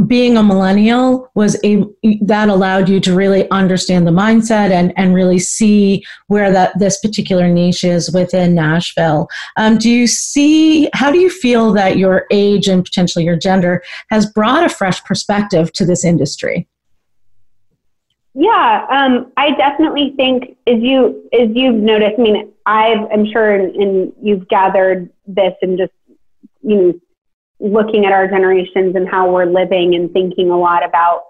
being 0.07 0.38
a 0.38 0.41
millennial 0.41 1.29
was 1.36 1.55
a 1.63 1.83
that 2.21 2.50
allowed 2.50 2.89
you 2.89 3.00
to 3.00 3.13
really 3.13 3.47
understand 3.51 4.07
the 4.07 4.12
mindset 4.12 4.71
and 4.71 4.91
and 4.97 5.13
really 5.13 5.38
see 5.38 6.03
where 6.29 6.51
that 6.51 6.79
this 6.79 7.00
particular 7.00 7.47
niche 7.47 7.83
is 7.83 8.12
within 8.12 8.55
Nashville. 8.55 9.27
Um, 9.55 9.77
do 9.77 9.88
you 9.88 10.07
see 10.07 10.89
how 10.93 11.12
do 11.12 11.19
you 11.19 11.29
feel 11.29 11.71
that 11.74 11.97
your 11.97 12.25
age 12.31 12.67
and 12.67 12.83
potentially 12.83 13.24
your 13.24 13.38
gender 13.38 13.83
has 14.09 14.25
brought 14.25 14.63
a 14.63 14.69
fresh 14.69 15.03
perspective 15.03 15.71
to 15.74 15.86
this 15.86 16.03
industry? 16.03 16.67
Yeah, 18.39 18.86
um, 18.91 19.32
I 19.36 19.50
definitely 19.56 20.13
think 20.15 20.58
as 20.67 20.75
you 20.79 21.27
as 21.34 21.50
you've 21.56 21.74
noticed. 21.74 22.20
I 22.20 22.22
mean, 22.22 22.53
I've, 22.67 23.12
I'm 23.12 23.25
sure, 23.25 23.56
and 23.56 24.13
you've 24.22 24.48
gathered 24.48 25.10
this 25.25 25.53
and 25.63 25.75
just 25.75 25.91
you 26.62 26.75
know 26.75 27.00
looking 27.60 28.06
at 28.06 28.12
our 28.12 28.27
generations 28.27 28.96
and 28.96 29.10
how 29.10 29.32
we're 29.32 29.48
living 29.48 29.96
and 29.96 30.12
thinking 30.13 30.51
a 30.51 30.56
lot 30.58 30.86
about 30.86 31.24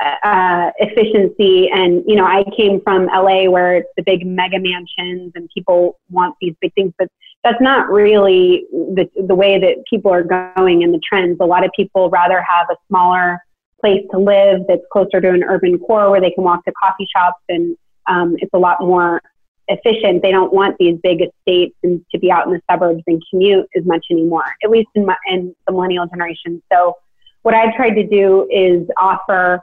uh, 0.00 0.70
efficiency. 0.78 1.70
And 1.70 2.04
you 2.06 2.14
know, 2.14 2.24
I 2.24 2.44
came 2.56 2.80
from 2.82 3.06
LA 3.06 3.50
where 3.50 3.78
it's 3.78 3.90
the 3.96 4.04
big 4.04 4.24
mega 4.24 4.60
mansions 4.60 5.32
and 5.34 5.50
people 5.52 5.98
want 6.08 6.36
these 6.40 6.54
big 6.60 6.72
things, 6.74 6.92
but 6.96 7.08
that's 7.42 7.60
not 7.60 7.90
really 7.90 8.64
the 8.70 9.10
the 9.26 9.34
way 9.34 9.58
that 9.58 9.82
people 9.90 10.12
are 10.12 10.22
going 10.22 10.82
in 10.82 10.92
the 10.92 11.00
trends. 11.00 11.38
A 11.40 11.46
lot 11.46 11.64
of 11.64 11.72
people 11.74 12.10
rather 12.10 12.40
have 12.40 12.68
a 12.70 12.76
smaller 12.86 13.40
place 13.84 14.02
to 14.12 14.18
live 14.18 14.62
that's 14.66 14.82
closer 14.90 15.20
to 15.20 15.28
an 15.28 15.44
urban 15.44 15.78
core 15.78 16.10
where 16.10 16.20
they 16.20 16.30
can 16.30 16.42
walk 16.42 16.64
to 16.64 16.72
coffee 16.72 17.06
shops 17.14 17.42
and 17.50 17.76
um, 18.06 18.34
it's 18.38 18.50
a 18.54 18.58
lot 18.58 18.80
more 18.80 19.20
efficient. 19.68 20.22
They 20.22 20.30
don't 20.30 20.52
want 20.52 20.76
these 20.78 20.98
big 21.02 21.20
estates 21.20 21.76
and 21.82 22.04
to 22.12 22.18
be 22.18 22.30
out 22.30 22.46
in 22.46 22.54
the 22.54 22.60
suburbs 22.70 23.02
and 23.06 23.22
commute 23.30 23.68
as 23.76 23.84
much 23.84 24.06
anymore, 24.10 24.44
at 24.62 24.70
least 24.70 24.88
in, 24.94 25.04
my, 25.04 25.16
in 25.26 25.54
the 25.66 25.72
millennial 25.72 26.06
generation. 26.06 26.62
So 26.72 26.96
what 27.42 27.54
I've 27.54 27.74
tried 27.74 27.94
to 27.94 28.06
do 28.06 28.48
is 28.50 28.88
offer, 28.96 29.60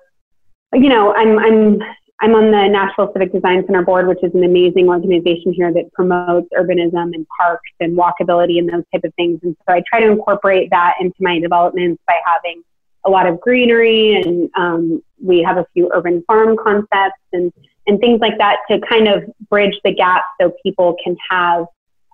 you 0.74 0.90
know, 0.90 1.14
I'm, 1.16 1.40
I'm, 1.40 1.80
I'm 2.20 2.36
on 2.36 2.52
the 2.52 2.68
Nashville 2.68 3.12
Civic 3.14 3.34
Design 3.34 3.64
Center 3.66 3.82
board, 3.82 4.08
which 4.08 4.24
is 4.24 4.32
an 4.36 4.44
amazing 4.44 4.88
organization 4.88 5.54
here 5.54 5.74
that 5.74 5.92
promotes 5.94 6.48
urbanism 6.56 7.16
and 7.16 7.26
parks 7.40 7.70
and 7.80 7.98
walkability 7.98 8.60
and 8.60 8.70
those 8.70 8.84
type 8.94 9.04
of 9.04 9.14
things. 9.16 9.40
And 9.42 9.58
so 9.68 9.74
I 9.74 9.82
try 9.90 10.02
to 10.02 10.12
incorporate 10.12 10.70
that 10.70 10.96
into 11.02 11.16
my 11.20 11.40
developments 11.40 12.02
by 12.08 12.20
having 12.24 12.64
a 13.06 13.10
lot 13.10 13.28
of 13.28 13.40
greenery 13.40 14.14
and 14.14 14.50
um, 14.56 15.02
we 15.22 15.42
have 15.42 15.58
a 15.58 15.66
few 15.74 15.90
urban 15.94 16.24
farm 16.28 16.58
concepts 16.58 17.22
and 17.34 17.52
and 17.88 18.00
things 18.00 18.22
like 18.22 18.38
that 18.38 18.58
to 18.70 18.80
kind 18.88 19.08
of 19.08 19.24
bridge 19.50 19.80
the 19.84 19.94
gap 19.94 20.24
so 20.40 20.54
people 20.64 20.96
can 21.04 21.16
have 21.30 21.66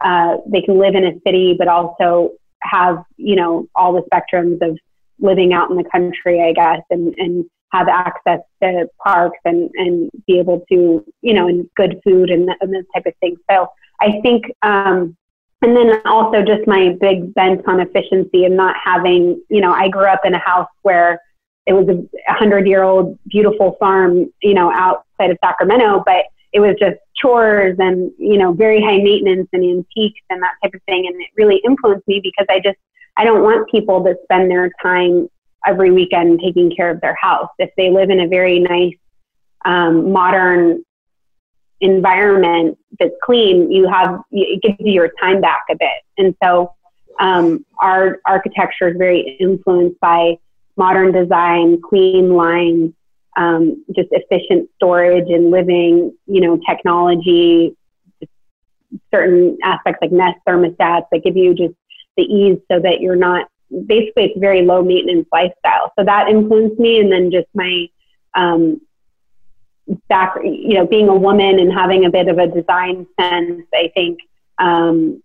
uh, 0.04 0.38
they 0.48 0.62
can 0.62 0.78
live 0.78 0.96
in 0.96 1.06
a 1.06 1.20
city 1.26 1.56
but 1.58 1.68
also 1.68 2.32
have 2.62 3.04
you 3.18 3.36
know 3.36 3.68
all 3.76 3.94
the 3.94 4.04
spectrums 4.10 4.62
of 4.62 4.78
living 5.20 5.54
out 5.54 5.70
in 5.70 5.78
the 5.78 5.84
country 5.92 6.42
i 6.42 6.54
guess 6.54 6.82
and 6.90 7.14
and 7.18 7.46
have 7.72 7.88
access 7.88 8.40
to 8.62 8.88
parks 9.04 9.40
and 9.46 9.70
and 9.76 10.10
be 10.26 10.40
able 10.40 10.64
to 10.70 11.04
you 11.22 11.34
know 11.34 11.48
and 11.48 11.70
good 11.76 12.00
food 12.04 12.30
and, 12.30 12.50
and 12.62 12.74
this 12.74 12.86
type 12.94 13.06
of 13.06 13.14
thing 13.20 13.36
so 13.50 13.68
i 14.00 14.20
think 14.22 14.46
um 14.62 15.16
and 15.62 15.76
then 15.76 16.02
also 16.06 16.44
just 16.44 16.68
my 16.68 16.96
big 17.02 17.34
bent 17.34 17.68
on 17.68 17.80
efficiency 17.80 18.46
and 18.46 18.56
not 18.56 18.76
having 18.84 19.42
you 19.50 19.62
know 19.62 19.72
i 19.72 19.88
grew 19.88 20.06
up 20.06 20.22
in 20.26 20.34
a 20.34 20.40
house 20.40 20.70
where 20.84 21.20
it 21.68 21.74
was 21.74 21.88
a 21.90 22.34
hundred 22.34 22.66
year 22.66 22.82
old 22.82 23.20
beautiful 23.28 23.76
farm, 23.78 24.32
you 24.42 24.54
know, 24.54 24.72
outside 24.74 25.30
of 25.30 25.38
Sacramento, 25.44 26.02
but 26.06 26.26
it 26.54 26.62
was 26.62 26.76
just 26.80 26.96
chores 27.18 27.76
and, 27.78 28.10
you 28.18 28.38
know, 28.38 28.54
very 28.54 28.82
high 28.82 29.00
maintenance 29.00 29.50
and 29.52 29.64
antiques 29.64 30.22
and 30.30 30.42
that 30.42 30.54
type 30.64 30.74
of 30.74 30.82
thing. 30.84 31.06
And 31.06 31.22
it 31.22 31.28
really 31.36 31.62
influenced 31.66 32.08
me 32.08 32.22
because 32.24 32.48
I 32.50 32.62
just, 32.62 32.78
I 33.18 33.26
don't 33.26 33.44
want 33.44 33.70
people 33.70 34.02
to 34.06 34.16
spend 34.24 34.50
their 34.50 34.72
time 34.82 35.28
every 35.66 35.92
weekend 35.92 36.40
taking 36.40 36.74
care 36.74 36.90
of 36.90 37.02
their 37.02 37.18
house. 37.22 37.50
If 37.60 37.72
they 37.76 37.92
live 37.92 38.10
in 38.10 38.22
a 38.22 38.28
very 38.28 38.60
nice, 38.60 38.96
um, 39.66 40.14
modern 40.14 40.86
environment 41.80 42.78
that's 43.00 43.14
clean, 43.24 43.72
you 43.72 43.88
have, 43.88 44.20
it 44.32 44.62
gives 44.62 44.76
you 44.80 44.94
your 44.94 45.12
time 45.22 45.42
back 45.42 45.66
a 45.70 45.76
bit. 45.76 46.04
And 46.18 46.36
so, 46.44 46.74
um, 47.20 47.66
our 47.80 48.20
architecture 48.26 48.90
is 48.90 48.98
very 48.98 49.38
influenced 49.40 50.00
by 50.00 50.38
modern 50.76 51.12
design, 51.12 51.82
clean 51.82 52.34
lines, 52.34 52.94
um, 53.36 53.84
just 53.96 54.10
efficient 54.12 54.70
storage 54.76 55.30
and 55.30 55.50
living, 55.52 56.16
you 56.28 56.42
know, 56.42 56.60
technology, 56.68 57.76
certain 59.14 59.58
aspects 59.64 60.00
like 60.02 60.12
Nest 60.12 60.38
thermostats 60.48 61.06
that 61.12 61.22
give 61.24 61.36
you 61.36 61.54
just 61.54 61.74
the 62.18 62.24
ease 62.24 62.60
so 62.72 62.80
that 62.80 63.02
you're 63.02 63.16
not, 63.16 63.48
basically 63.86 64.26
it's 64.26 64.40
very 64.40 64.64
low 64.64 64.84
maintenance 64.84 65.28
lifestyle. 65.32 65.92
So 65.98 66.06
that 66.06 66.30
influenced 66.30 66.80
me. 66.80 67.00
And 67.00 67.12
then 67.12 67.32
just 67.32 67.48
my, 67.54 67.88
um, 68.36 68.82
back, 70.10 70.36
you 70.44 70.74
know, 70.74 70.86
being 70.86 71.08
a 71.08 71.16
woman 71.16 71.60
and 71.60 71.72
having 71.72 72.06
a 72.06 72.10
bit 72.10 72.28
of 72.28 72.38
a 72.38 72.48
design 72.48 73.08
sense, 73.20 73.66
I 73.74 73.92
think, 73.94 74.20
um, 74.60 75.22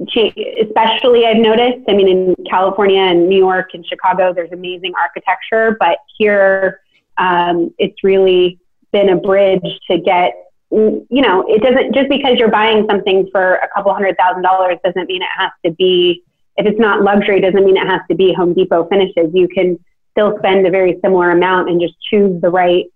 especially 0.00 1.26
I've 1.26 1.38
noticed. 1.38 1.84
I 1.88 1.94
mean, 1.94 2.08
in 2.08 2.36
California 2.48 3.00
and 3.00 3.28
New 3.28 3.38
York 3.38 3.70
and 3.74 3.84
Chicago, 3.84 4.32
there's 4.32 4.52
amazing 4.52 4.92
architecture, 5.00 5.76
but 5.78 5.98
here 6.16 6.80
um, 7.18 7.74
it's 7.78 8.02
really 8.04 8.58
been 8.92 9.08
a 9.10 9.16
bridge 9.16 9.80
to 9.90 9.98
get. 9.98 10.34
You 10.70 11.06
know, 11.10 11.44
it 11.48 11.62
doesn't 11.62 11.94
just 11.94 12.08
because 12.10 12.38
you're 12.38 12.50
buying 12.50 12.86
something 12.88 13.28
for 13.32 13.54
a 13.54 13.68
couple 13.74 13.92
hundred 13.92 14.16
thousand 14.18 14.42
dollars 14.42 14.76
doesn't 14.84 15.06
mean 15.06 15.22
it 15.22 15.28
has 15.36 15.50
to 15.64 15.72
be. 15.72 16.22
If 16.56 16.66
it's 16.66 16.78
not 16.78 17.02
luxury, 17.02 17.40
doesn't 17.40 17.64
mean 17.64 17.76
it 17.76 17.86
has 17.86 18.00
to 18.10 18.14
be 18.14 18.34
Home 18.34 18.52
Depot 18.52 18.86
finishes. 18.88 19.30
You 19.32 19.48
can 19.48 19.78
still 20.10 20.36
spend 20.38 20.66
a 20.66 20.70
very 20.70 20.98
similar 21.02 21.30
amount 21.30 21.70
and 21.70 21.80
just 21.80 21.94
choose 22.10 22.40
the 22.42 22.50
right, 22.50 22.86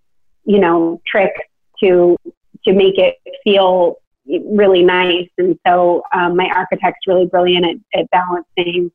you 0.45 0.59
know, 0.59 1.01
trick 1.05 1.31
to 1.83 2.17
to 2.65 2.73
make 2.73 2.97
it 2.97 3.15
feel 3.43 3.97
really 4.25 4.83
nice. 4.83 5.29
And 5.37 5.59
so 5.67 6.03
um, 6.13 6.35
my 6.35 6.47
architect's 6.47 7.05
really 7.07 7.25
brilliant 7.25 7.65
at, 7.65 7.99
at 7.99 8.09
balancing 8.09 8.91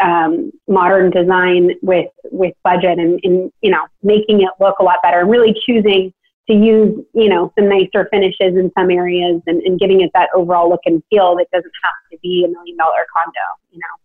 um, 0.00 0.50
modern 0.68 1.10
design 1.10 1.72
with 1.82 2.10
with 2.30 2.54
budget 2.64 2.98
and, 2.98 3.20
and 3.22 3.52
you 3.60 3.70
know 3.70 3.82
making 4.02 4.40
it 4.40 4.48
look 4.58 4.78
a 4.78 4.82
lot 4.82 4.98
better 5.02 5.20
and 5.20 5.30
really 5.30 5.54
choosing 5.66 6.12
to 6.48 6.54
use 6.54 6.98
you 7.14 7.28
know 7.28 7.52
some 7.58 7.68
nicer 7.68 8.08
finishes 8.10 8.56
in 8.56 8.72
some 8.76 8.90
areas 8.90 9.42
and, 9.46 9.60
and 9.62 9.78
giving 9.78 10.00
it 10.00 10.10
that 10.14 10.30
overall 10.34 10.70
look 10.70 10.80
and 10.86 11.02
feel 11.10 11.36
that 11.36 11.46
doesn't 11.52 11.72
have 11.82 11.92
to 12.10 12.18
be 12.22 12.44
a 12.46 12.48
million 12.48 12.76
dollar 12.78 13.04
condo 13.14 13.38
you 13.70 13.78
know 13.78 14.01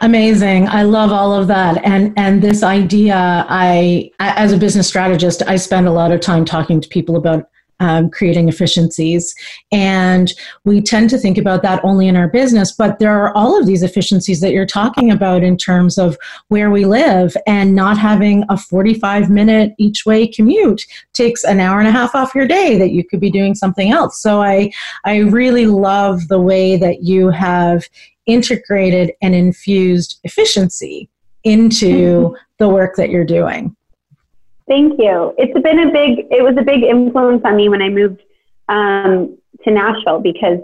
amazing 0.00 0.66
i 0.68 0.82
love 0.82 1.12
all 1.12 1.32
of 1.34 1.46
that 1.46 1.82
and 1.84 2.12
and 2.16 2.42
this 2.42 2.62
idea 2.62 3.46
i 3.48 4.10
as 4.18 4.52
a 4.52 4.56
business 4.56 4.88
strategist 4.88 5.42
i 5.46 5.56
spend 5.56 5.86
a 5.86 5.92
lot 5.92 6.10
of 6.10 6.20
time 6.20 6.44
talking 6.44 6.80
to 6.80 6.88
people 6.88 7.16
about 7.16 7.50
um, 7.80 8.10
creating 8.10 8.48
efficiencies. 8.48 9.34
And 9.72 10.32
we 10.64 10.80
tend 10.80 11.10
to 11.10 11.18
think 11.18 11.38
about 11.38 11.62
that 11.62 11.82
only 11.82 12.06
in 12.06 12.16
our 12.16 12.28
business, 12.28 12.72
but 12.72 12.98
there 12.98 13.18
are 13.18 13.34
all 13.34 13.58
of 13.58 13.66
these 13.66 13.82
efficiencies 13.82 14.40
that 14.40 14.52
you're 14.52 14.66
talking 14.66 15.10
about 15.10 15.42
in 15.42 15.56
terms 15.56 15.98
of 15.98 16.16
where 16.48 16.70
we 16.70 16.84
live 16.84 17.36
and 17.46 17.74
not 17.74 17.98
having 17.98 18.44
a 18.48 18.56
45 18.56 19.30
minute 19.30 19.72
each 19.78 20.04
way 20.06 20.26
commute 20.26 20.86
takes 21.14 21.42
an 21.42 21.58
hour 21.58 21.78
and 21.78 21.88
a 21.88 21.92
half 21.92 22.14
off 22.14 22.34
your 22.34 22.46
day 22.46 22.78
that 22.78 22.90
you 22.90 23.02
could 23.02 23.20
be 23.20 23.30
doing 23.30 23.54
something 23.54 23.90
else. 23.90 24.20
So 24.20 24.42
I, 24.42 24.70
I 25.04 25.18
really 25.18 25.66
love 25.66 26.28
the 26.28 26.40
way 26.40 26.76
that 26.76 27.02
you 27.02 27.30
have 27.30 27.88
integrated 28.26 29.12
and 29.22 29.34
infused 29.34 30.20
efficiency 30.24 31.08
into 31.44 32.36
the 32.58 32.68
work 32.68 32.96
that 32.96 33.10
you're 33.10 33.24
doing. 33.24 33.74
Thank 34.68 35.00
you. 35.00 35.34
It's 35.36 35.58
been 35.60 35.80
a 35.80 35.90
big, 35.90 36.26
it 36.30 36.44
was 36.44 36.56
a 36.58 36.62
big 36.62 36.82
influence 36.82 37.42
on 37.44 37.56
me 37.56 37.68
when 37.68 37.82
I 37.82 37.88
moved 37.88 38.22
um, 38.68 39.36
to 39.64 39.70
Nashville 39.70 40.20
because 40.20 40.60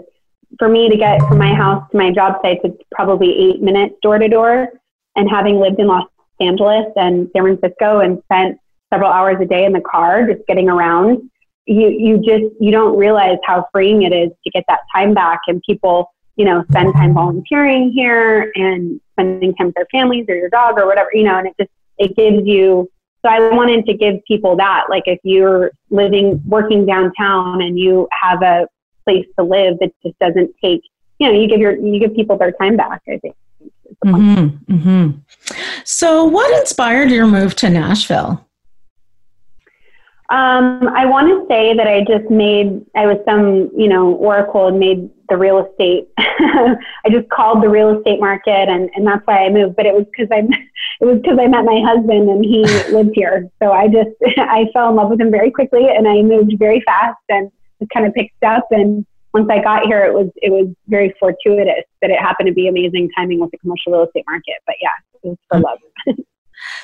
for 0.59 0.69
me 0.69 0.89
to 0.89 0.95
get 0.95 1.19
from 1.27 1.37
my 1.37 1.53
house 1.53 1.83
to 1.91 1.97
my 1.97 2.11
job 2.11 2.35
site, 2.41 2.59
it's 2.63 2.81
probably 2.91 3.37
eight 3.37 3.61
minutes 3.61 3.95
door 4.01 4.17
to 4.17 4.27
door. 4.29 4.69
And 5.15 5.29
having 5.29 5.59
lived 5.59 5.79
in 5.79 5.87
Los 5.87 6.07
Angeles 6.39 6.85
and 6.95 7.29
San 7.33 7.43
Francisco 7.43 7.99
and 7.99 8.21
spent 8.25 8.59
several 8.93 9.11
hours 9.11 9.37
a 9.41 9.45
day 9.45 9.65
in 9.65 9.73
the 9.73 9.81
car 9.81 10.25
just 10.27 10.45
getting 10.47 10.69
around, 10.69 11.29
you, 11.65 11.89
you 11.89 12.17
just, 12.17 12.55
you 12.61 12.71
don't 12.71 12.97
realize 12.97 13.37
how 13.43 13.67
freeing 13.73 14.03
it 14.03 14.13
is 14.13 14.29
to 14.43 14.49
get 14.51 14.63
that 14.67 14.79
time 14.95 15.13
back. 15.13 15.41
And 15.47 15.61
people, 15.63 16.13
you 16.37 16.45
know, 16.45 16.63
spend 16.69 16.93
time 16.93 17.13
volunteering 17.13 17.91
here 17.91 18.51
and 18.55 19.01
spending 19.13 19.53
time 19.55 19.67
with 19.67 19.75
their 19.75 19.87
families 19.91 20.25
or 20.29 20.35
your 20.35 20.49
dog 20.49 20.77
or 20.77 20.87
whatever, 20.87 21.09
you 21.13 21.23
know, 21.23 21.37
and 21.37 21.47
it 21.47 21.55
just, 21.59 21.71
it 21.97 22.15
gives 22.15 22.47
you 22.47 22.89
so 23.23 23.29
I 23.31 23.49
wanted 23.53 23.85
to 23.87 23.93
give 23.93 24.23
people 24.25 24.55
that. 24.57 24.85
Like 24.89 25.03
if 25.05 25.19
you're 25.23 25.71
living, 25.89 26.41
working 26.45 26.85
downtown 26.85 27.61
and 27.61 27.77
you 27.77 28.07
have 28.21 28.41
a 28.41 28.67
place 29.05 29.25
to 29.37 29.43
live 29.43 29.77
that 29.79 29.91
just 30.03 30.17
doesn't 30.19 30.55
take, 30.63 30.81
you 31.19 31.27
know, 31.27 31.37
you 31.37 31.47
give 31.47 31.59
your, 31.59 31.75
you 31.75 31.99
give 31.99 32.15
people 32.15 32.37
their 32.37 32.51
time 32.53 32.77
back, 32.77 33.01
I 33.07 33.17
think. 33.17 33.35
Mm-hmm, 34.05 34.73
mm-hmm. 34.73 35.19
So 35.83 36.25
what 36.25 36.57
inspired 36.59 37.09
your 37.09 37.25
move 37.25 37.55
to 37.55 37.69
Nashville? 37.69 38.45
Um, 40.29 40.89
I 40.89 41.05
want 41.05 41.27
to 41.27 41.45
say 41.49 41.73
that 41.73 41.87
I 41.87 42.03
just 42.03 42.29
made, 42.29 42.85
I 42.95 43.07
was 43.07 43.17
some, 43.25 43.71
you 43.75 43.87
know, 43.87 44.13
oracle 44.13 44.67
and 44.67 44.77
made 44.79 45.09
the 45.29 45.37
real 45.37 45.65
estate. 45.65 46.09
I 46.17 47.09
just 47.09 47.29
called 47.29 47.63
the 47.63 47.69
real 47.69 47.97
estate 47.97 48.19
market 48.19 48.69
and, 48.69 48.89
and 48.95 49.05
that's 49.05 49.25
why 49.25 49.45
I 49.45 49.49
moved. 49.49 49.75
But 49.75 49.85
it 49.85 49.93
was 49.93 50.05
because 50.05 50.29
I, 50.31 50.39
it 51.01 51.05
was 51.05 51.19
because 51.21 51.37
I 51.39 51.47
met 51.47 51.65
my 51.65 51.81
husband 51.85 52.29
and 52.29 52.43
he 52.43 52.61
lived 52.93 53.11
here. 53.13 53.49
So 53.61 53.71
I 53.71 53.87
just, 53.87 54.09
I 54.37 54.67
fell 54.73 54.89
in 54.89 54.95
love 54.95 55.09
with 55.09 55.21
him 55.21 55.31
very 55.31 55.51
quickly 55.51 55.87
and 55.89 56.07
I 56.07 56.21
moved 56.21 56.53
very 56.57 56.81
fast 56.81 57.19
and 57.29 57.51
just 57.79 57.91
kind 57.91 58.05
of 58.05 58.13
picked 58.13 58.43
up. 58.43 58.67
And 58.71 59.05
once 59.33 59.47
I 59.49 59.61
got 59.61 59.85
here, 59.85 60.05
it 60.05 60.13
was, 60.13 60.29
it 60.37 60.51
was 60.51 60.67
very 60.87 61.13
fortuitous 61.19 61.83
that 62.01 62.09
it 62.09 62.19
happened 62.19 62.47
to 62.47 62.53
be 62.53 62.67
amazing 62.67 63.09
timing 63.15 63.39
with 63.39 63.51
the 63.51 63.57
commercial 63.57 63.93
real 63.93 64.03
estate 64.03 64.25
market. 64.29 64.55
But 64.65 64.75
yeah, 64.81 64.89
it 65.23 65.27
was 65.27 65.37
for 65.49 65.59
love. 65.59 65.79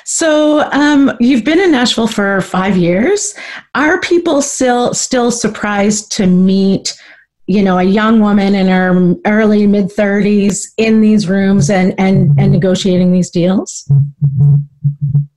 So 0.04 0.60
um, 0.70 1.16
you've 1.20 1.44
been 1.44 1.60
in 1.60 1.72
Nashville 1.72 2.06
for 2.06 2.40
five 2.40 2.76
years. 2.76 3.34
Are 3.74 4.00
people 4.00 4.42
still 4.42 4.94
still 4.94 5.30
surprised 5.30 6.12
to 6.12 6.26
meet, 6.26 6.94
you 7.46 7.62
know, 7.62 7.78
a 7.78 7.82
young 7.82 8.20
woman 8.20 8.54
in 8.54 8.68
her 8.68 9.14
early 9.26 9.66
mid 9.66 9.92
thirties 9.92 10.72
in 10.76 11.00
these 11.00 11.28
rooms 11.28 11.70
and 11.70 11.94
and 11.98 12.38
and 12.38 12.52
negotiating 12.52 13.12
these 13.12 13.30
deals? 13.30 13.90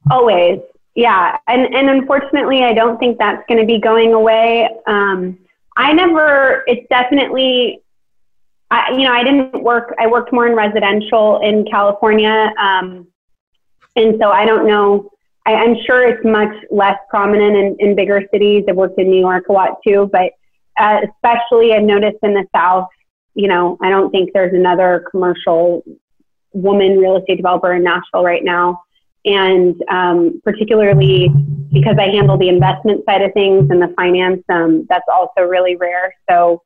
Always, 0.10 0.60
yeah. 0.96 1.38
And 1.48 1.74
and 1.76 1.90
unfortunately, 1.90 2.64
I 2.64 2.74
don't 2.74 2.98
think 2.98 3.18
that's 3.18 3.44
going 3.48 3.60
to 3.60 3.66
be 3.66 3.80
going 3.80 4.14
away. 4.14 4.70
Um, 4.88 5.38
I 5.76 5.94
never. 5.94 6.64
It's 6.68 6.88
definitely. 6.90 7.82
I, 8.70 8.92
you 8.92 9.04
know, 9.04 9.14
I 9.14 9.24
didn't 9.24 9.64
work. 9.64 9.96
I 9.98 10.08
worked 10.08 10.34
more 10.34 10.46
in 10.46 10.54
residential 10.56 11.40
in 11.40 11.66
California. 11.66 12.54
Um, 12.60 13.08
And 13.96 14.16
so 14.22 14.30
I 14.30 14.46
don't 14.46 14.68
know. 14.68 15.10
I, 15.48 15.56
I'm 15.56 15.76
sure 15.86 16.08
it's 16.08 16.24
much 16.24 16.54
less 16.70 17.00
prominent 17.10 17.56
in, 17.56 17.76
in 17.80 17.96
bigger 17.96 18.22
cities. 18.32 18.66
I've 18.70 18.76
worked 18.76 19.00
in 19.00 19.10
New 19.10 19.20
York 19.20 19.50
a 19.50 19.54
lot 19.54 19.78
too, 19.86 20.08
but 20.12 20.34
uh, 20.78 21.02
especially 21.10 21.74
I've 21.74 21.84
noticed 21.84 22.18
in 22.24 22.34
the 22.34 22.46
South, 22.56 22.88
you 23.34 23.48
know, 23.48 23.78
I 23.82 23.90
don't 23.90 24.10
think 24.12 24.32
there's 24.34 24.54
another 24.54 25.06
commercial 25.12 25.84
woman 26.54 26.98
real 26.98 27.18
estate 27.18 27.38
developer 27.38 27.74
in 27.74 27.84
Nashville 27.84 28.24
right 28.24 28.44
now. 28.44 28.82
And 29.26 29.76
um, 29.90 30.42
particularly 30.44 31.30
because 31.74 31.98
I 32.00 32.08
handle 32.08 32.38
the 32.38 32.50
investment 32.50 33.04
side 33.06 33.22
of 33.22 33.34
things 33.34 33.70
and 33.70 33.82
the 33.82 33.94
finance, 33.96 34.44
um, 34.50 34.86
that's 34.90 35.06
also 35.12 35.42
really 35.42 35.76
rare. 35.76 36.16
So, 36.30 36.64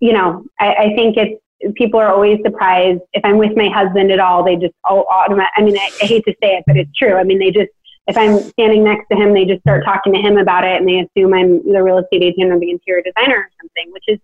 you 0.00 0.12
know, 0.12 0.44
I, 0.58 0.74
I 0.74 0.94
think 0.94 1.16
it's 1.16 1.40
people 1.76 2.00
are 2.00 2.12
always 2.12 2.40
surprised 2.44 3.00
if 3.12 3.24
I'm 3.24 3.38
with 3.38 3.56
my 3.56 3.68
husband 3.68 4.10
at 4.10 4.18
all. 4.18 4.42
They 4.42 4.56
just 4.56 4.74
oh, 4.88 5.04
automatic. 5.04 5.52
I 5.56 5.62
mean, 5.62 5.78
I, 5.78 5.90
I 6.02 6.06
hate 6.06 6.24
to 6.24 6.34
say 6.42 6.56
it, 6.56 6.64
but 6.66 6.76
it's 6.76 6.90
true. 6.96 7.14
I 7.14 7.24
mean, 7.24 7.38
they 7.38 7.50
just 7.50 7.70
if 8.06 8.16
I'm 8.16 8.40
standing 8.40 8.84
next 8.84 9.08
to 9.10 9.16
him, 9.16 9.32
they 9.32 9.44
just 9.44 9.60
start 9.60 9.84
talking 9.84 10.12
to 10.12 10.18
him 10.18 10.36
about 10.36 10.64
it, 10.64 10.80
and 10.80 10.88
they 10.88 11.00
assume 11.00 11.32
I'm 11.34 11.62
the 11.70 11.82
real 11.82 11.98
estate 11.98 12.22
agent 12.22 12.52
or 12.52 12.58
the 12.58 12.70
interior 12.70 13.02
designer 13.02 13.36
or 13.36 13.50
something. 13.60 13.92
Which 13.92 14.04
is, 14.08 14.18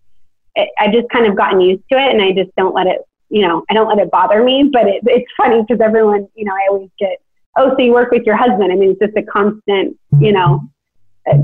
I 0.79 0.89
just 0.93 1.09
kind 1.11 1.27
of 1.27 1.37
gotten 1.37 1.61
used 1.61 1.85
to 1.93 1.99
it, 1.99 2.13
and 2.13 2.23
I 2.23 2.33
just 2.33 2.55
don't 2.57 2.75
let 2.75 2.87
it. 2.87 3.01
You 3.31 3.47
know, 3.47 3.65
I 3.71 3.75
don't 3.75 3.89
let 3.89 3.99
it 3.99 4.11
bother 4.11 4.43
me. 4.43 4.71
But 4.73 4.89
it, 4.89 5.03
it's 5.07 5.31
funny 5.37 5.63
because 5.63 5.81
everyone, 5.81 6.29
you 6.35 6.45
know, 6.45 6.55
I 6.55 6.67
always 6.71 6.91
get, 6.99 7.19
oh, 7.57 7.75
so 7.77 7.83
you 7.83 7.93
work 7.93 8.11
with 8.11 8.25
your 8.25 8.37
husband? 8.37 8.73
I 8.73 8.77
mean, 8.77 8.91
it's 8.91 9.01
just 9.01 9.17
a 9.17 9.23
constant, 9.23 9.97
you 10.19 10.33
know, 10.33 10.63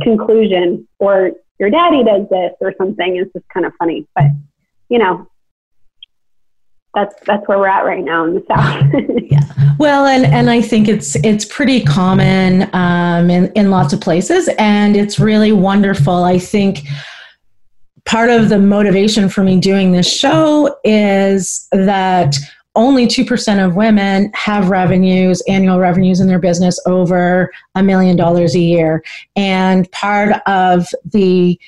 conclusion, 0.02 0.88
or 0.98 1.32
your 1.60 1.70
daddy 1.70 2.02
does 2.02 2.26
this 2.30 2.52
or 2.60 2.74
something. 2.78 3.16
It's 3.16 3.32
just 3.32 3.48
kind 3.48 3.66
of 3.66 3.72
funny, 3.78 4.06
but 4.14 4.24
you 4.88 4.98
know, 4.98 5.28
that's 6.94 7.14
that's 7.26 7.46
where 7.48 7.58
we're 7.58 7.68
at 7.68 7.84
right 7.84 8.04
now 8.04 8.24
in 8.24 8.34
the 8.34 8.44
south. 8.48 8.84
yeah. 9.30 9.74
Well, 9.78 10.06
and 10.06 10.24
and 10.24 10.50
I 10.50 10.60
think 10.60 10.88
it's 10.88 11.16
it's 11.16 11.44
pretty 11.44 11.82
common 11.82 12.70
um, 12.74 13.30
in 13.30 13.52
in 13.52 13.70
lots 13.70 13.92
of 13.92 14.00
places, 14.00 14.48
and 14.58 14.96
it's 14.96 15.18
really 15.18 15.52
wonderful. 15.52 16.24
I 16.24 16.38
think 16.38 16.86
part 18.04 18.30
of 18.30 18.48
the 18.48 18.58
motivation 18.58 19.28
for 19.28 19.42
me 19.42 19.58
doing 19.58 19.92
this 19.92 20.10
show 20.10 20.76
is 20.84 21.66
that 21.72 22.36
only 22.76 23.06
2% 23.06 23.64
of 23.64 23.76
women 23.76 24.30
have 24.34 24.68
revenues, 24.68 25.42
annual 25.48 25.78
revenues 25.78 26.20
in 26.20 26.26
their 26.26 26.40
business 26.40 26.78
over 26.86 27.52
a 27.76 27.82
million 27.82 28.16
dollars 28.16 28.54
a 28.54 28.60
year. 28.60 29.02
And 29.36 29.90
part 29.92 30.42
of 30.46 30.88
the 31.04 31.58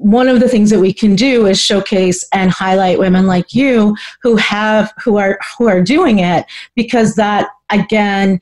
one 0.00 0.28
of 0.28 0.40
the 0.40 0.48
things 0.48 0.70
that 0.70 0.80
we 0.80 0.94
can 0.94 1.14
do 1.14 1.46
is 1.46 1.60
showcase 1.60 2.24
and 2.32 2.50
highlight 2.50 2.98
women 2.98 3.26
like 3.26 3.54
you 3.54 3.94
who 4.22 4.34
have 4.36 4.90
who 5.04 5.18
are 5.18 5.38
who 5.58 5.68
are 5.68 5.82
doing 5.82 6.20
it 6.20 6.46
because 6.74 7.16
that 7.16 7.48
again 7.68 8.40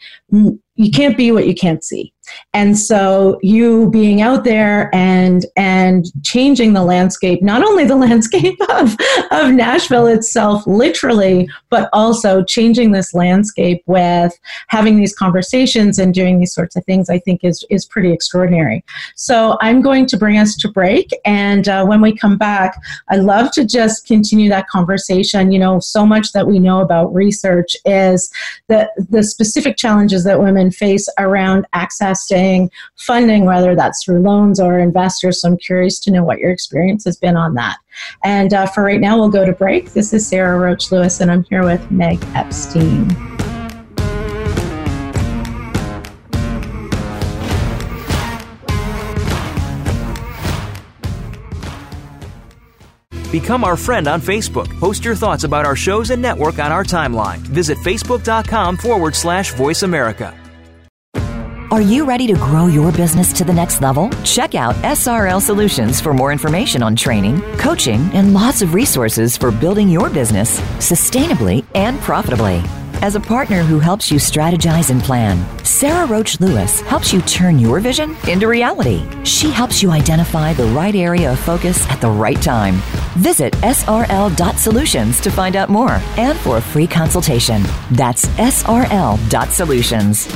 you 0.78 0.90
can't 0.90 1.16
be 1.16 1.32
what 1.32 1.46
you 1.46 1.54
can't 1.54 1.82
see. 1.84 2.12
And 2.52 2.78
so 2.78 3.38
you 3.42 3.90
being 3.90 4.20
out 4.20 4.44
there 4.44 4.94
and 4.94 5.46
and 5.56 6.06
changing 6.22 6.74
the 6.74 6.82
landscape 6.82 7.42
not 7.42 7.66
only 7.66 7.84
the 7.86 7.96
landscape 8.08 8.58
of 8.68 8.94
of 9.30 9.52
nashville 9.54 10.06
itself 10.06 10.66
literally 10.66 11.48
but 11.70 11.88
also 11.94 12.44
changing 12.44 12.92
this 12.92 13.14
landscape 13.14 13.82
with 13.86 14.38
having 14.66 14.98
these 14.98 15.16
conversations 15.16 15.98
and 15.98 16.12
doing 16.12 16.38
these 16.38 16.52
sorts 16.52 16.76
of 16.76 16.84
things 16.84 17.08
i 17.08 17.18
think 17.18 17.42
is 17.44 17.64
is 17.70 17.86
pretty 17.86 18.12
extraordinary. 18.12 18.84
So 19.14 19.56
i'm 19.62 19.80
going 19.80 20.04
to 20.06 20.18
bring 20.18 20.36
us 20.36 20.54
to 20.56 20.68
break 20.68 21.10
and 21.24 21.66
uh, 21.66 21.86
when 21.86 22.02
we 22.02 22.14
come 22.14 22.36
back 22.36 22.78
I'd 23.08 23.20
love 23.20 23.50
to 23.52 23.64
just 23.64 24.06
continue 24.06 24.48
that 24.50 24.68
conversation. 24.68 25.52
You 25.52 25.58
know 25.58 25.80
so 25.80 26.06
much 26.06 26.32
that 26.32 26.46
we 26.46 26.58
know 26.58 26.80
about 26.80 27.12
research 27.14 27.76
is 27.84 28.30
the 28.68 28.90
the 29.10 29.22
specific 29.22 29.76
challenges 29.76 30.24
that 30.24 30.40
women 30.40 30.67
face 30.70 31.08
around 31.18 31.66
accessing 31.74 32.70
funding, 32.96 33.44
whether 33.44 33.74
that's 33.74 34.04
through 34.04 34.20
loans 34.20 34.60
or 34.60 34.78
investors. 34.78 35.40
So 35.40 35.48
I'm 35.48 35.56
curious 35.56 35.98
to 36.00 36.10
know 36.10 36.24
what 36.24 36.38
your 36.38 36.50
experience 36.50 37.04
has 37.04 37.16
been 37.16 37.36
on 37.36 37.54
that. 37.54 37.78
And 38.24 38.54
uh, 38.54 38.66
for 38.66 38.82
right 38.82 39.00
now, 39.00 39.18
we'll 39.18 39.28
go 39.28 39.44
to 39.44 39.52
break. 39.52 39.92
This 39.92 40.12
is 40.12 40.26
Sara 40.26 40.58
Roach 40.58 40.92
Lewis, 40.92 41.20
and 41.20 41.30
I'm 41.30 41.44
here 41.44 41.64
with 41.64 41.90
Meg 41.90 42.18
Epstein. 42.34 43.08
Become 53.30 53.62
our 53.62 53.76
friend 53.76 54.08
on 54.08 54.20
Facebook. 54.20 54.68
Post 54.80 55.04
your 55.04 55.14
thoughts 55.14 55.44
about 55.44 55.66
our 55.66 55.76
shows 55.76 56.10
and 56.10 56.22
network 56.22 56.58
on 56.58 56.72
our 56.72 56.84
timeline. 56.84 57.38
Visit 57.38 57.76
facebook.com 57.78 58.78
forward 58.78 59.14
slash 59.14 59.52
voice 59.52 59.82
America. 59.82 60.34
Are 61.70 61.82
you 61.82 62.06
ready 62.06 62.26
to 62.28 62.32
grow 62.32 62.66
your 62.66 62.90
business 62.92 63.30
to 63.34 63.44
the 63.44 63.52
next 63.52 63.82
level? 63.82 64.08
Check 64.24 64.54
out 64.54 64.74
SRL 64.76 65.38
Solutions 65.38 66.00
for 66.00 66.14
more 66.14 66.32
information 66.32 66.82
on 66.82 66.96
training, 66.96 67.42
coaching, 67.58 68.00
and 68.14 68.32
lots 68.32 68.62
of 68.62 68.72
resources 68.72 69.36
for 69.36 69.50
building 69.50 69.86
your 69.86 70.08
business 70.08 70.60
sustainably 70.78 71.62
and 71.74 72.00
profitably. 72.00 72.62
As 73.02 73.16
a 73.16 73.20
partner 73.20 73.62
who 73.62 73.78
helps 73.78 74.10
you 74.10 74.18
strategize 74.18 74.88
and 74.88 75.02
plan, 75.02 75.36
Sara 75.62 76.06
Roach 76.06 76.40
Lewis 76.40 76.80
helps 76.80 77.12
you 77.12 77.20
turn 77.20 77.58
your 77.58 77.80
vision 77.80 78.16
into 78.26 78.48
reality. 78.48 79.06
She 79.24 79.50
helps 79.50 79.82
you 79.82 79.90
identify 79.90 80.54
the 80.54 80.68
right 80.68 80.94
area 80.94 81.32
of 81.32 81.38
focus 81.38 81.86
at 81.90 82.00
the 82.00 82.08
right 82.10 82.40
time. 82.40 82.76
Visit 83.18 83.52
srl.solutions 83.52 85.20
to 85.20 85.30
find 85.30 85.54
out 85.54 85.68
more 85.68 86.00
and 86.16 86.38
for 86.38 86.56
a 86.56 86.62
free 86.62 86.86
consultation. 86.86 87.62
That's 87.90 88.24
srl.solutions. 88.38 90.28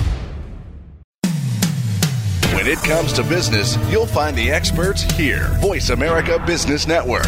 When 2.63 2.71
it 2.71 2.85
comes 2.85 3.13
to 3.15 3.25
business, 3.25 3.77
you'll 3.91 4.07
find 4.07 4.39
the 4.39 4.49
experts 4.49 5.03
here. 5.03 5.49
Voice 5.55 5.91
America 5.91 6.41
Business 6.47 6.87
Network. 6.87 7.25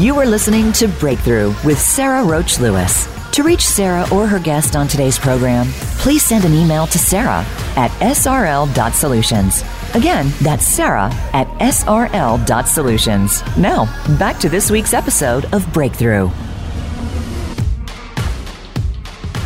You 0.00 0.16
are 0.20 0.26
listening 0.26 0.70
to 0.74 0.86
Breakthrough 1.00 1.48
with 1.64 1.80
Sara 1.80 2.24
Roach 2.24 2.60
Lewis. 2.60 3.08
To 3.32 3.42
reach 3.42 3.66
Sara 3.66 4.06
or 4.14 4.28
her 4.28 4.38
guest 4.38 4.76
on 4.76 4.86
today's 4.86 5.18
program, 5.18 5.66
please 5.98 6.22
send 6.22 6.44
an 6.44 6.54
email 6.54 6.86
to 6.86 6.98
Sara 7.00 7.44
at 7.74 7.90
srl.solutions. 7.98 9.64
Again, 9.94 10.32
that's 10.40 10.64
Sara 10.64 11.10
at 11.32 11.48
srl.solutions. 11.58 13.42
Now, 13.56 13.86
back 14.20 14.38
to 14.38 14.48
this 14.48 14.70
week's 14.70 14.94
episode 14.94 15.52
of 15.52 15.66
Breakthrough. 15.72 16.30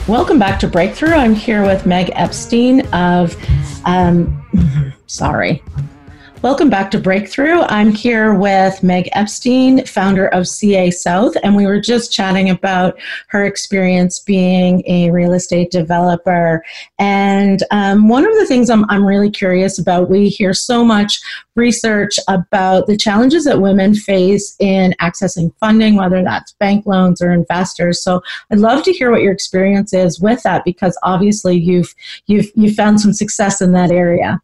Welcome 0.07 0.39
back 0.39 0.61
to 0.61 0.69
Breakthrough. 0.69 1.15
I'm 1.15 1.35
here 1.35 1.63
with 1.63 1.87
Meg 1.87 2.11
Epstein 2.15 2.87
of, 2.89 3.35
um, 3.87 4.93
sorry, 5.07 5.63
Welcome 6.45 6.69
back 6.69 6.91
to 6.91 6.99
Breakthrough. 6.99 7.63
I'm 7.71 7.91
here 7.91 8.35
with 8.35 8.83
Meg 8.83 9.09
Epstein, 9.13 9.87
founder 9.87 10.29
of 10.29 10.47
CA 10.47 10.91
South, 10.91 11.33
and 11.43 11.57
we 11.57 11.65
were 11.65 11.81
just 11.81 12.13
chatting 12.13 12.51
about 12.51 13.01
her 13.29 13.47
experience 13.47 14.19
being 14.19 14.83
a 14.87 15.11
real 15.11 15.33
estate 15.33 15.71
developer. 15.71 16.63
And 16.99 17.63
um, 17.71 18.09
one 18.09 18.27
of 18.27 18.35
the 18.35 18.45
things 18.45 18.69
I'm, 18.69 18.85
I'm 18.91 19.07
really 19.07 19.31
curious 19.31 19.79
about, 19.79 20.11
we 20.11 20.29
hear 20.29 20.53
so 20.53 20.85
much 20.85 21.19
research 21.57 22.19
about 22.29 22.89
the 22.89 22.99
challenges 22.99 23.47
that 23.47 23.63
women 23.63 23.95
face 23.95 24.55
in 24.61 24.95
accessing 25.01 25.51
funding, 25.61 25.97
whether 25.97 26.23
that's 26.23 26.53
bank 26.61 26.85
loans 26.85 27.23
or 27.23 27.33
investors. 27.33 28.03
So 28.03 28.23
I'd 28.51 28.59
love 28.59 28.83
to 28.85 28.93
hear 28.93 29.11
what 29.11 29.23
your 29.23 29.33
experience 29.33 29.95
is 29.95 30.21
with 30.21 30.43
that 30.43 30.67
because 30.67 30.99
obviously 31.05 31.57
you've 31.57 31.95
you've 32.27 32.53
you 32.55 32.75
found 32.75 33.01
some 33.01 33.15
success 33.15 33.63
in 33.63 33.73
that 33.73 33.91
area. 33.91 34.43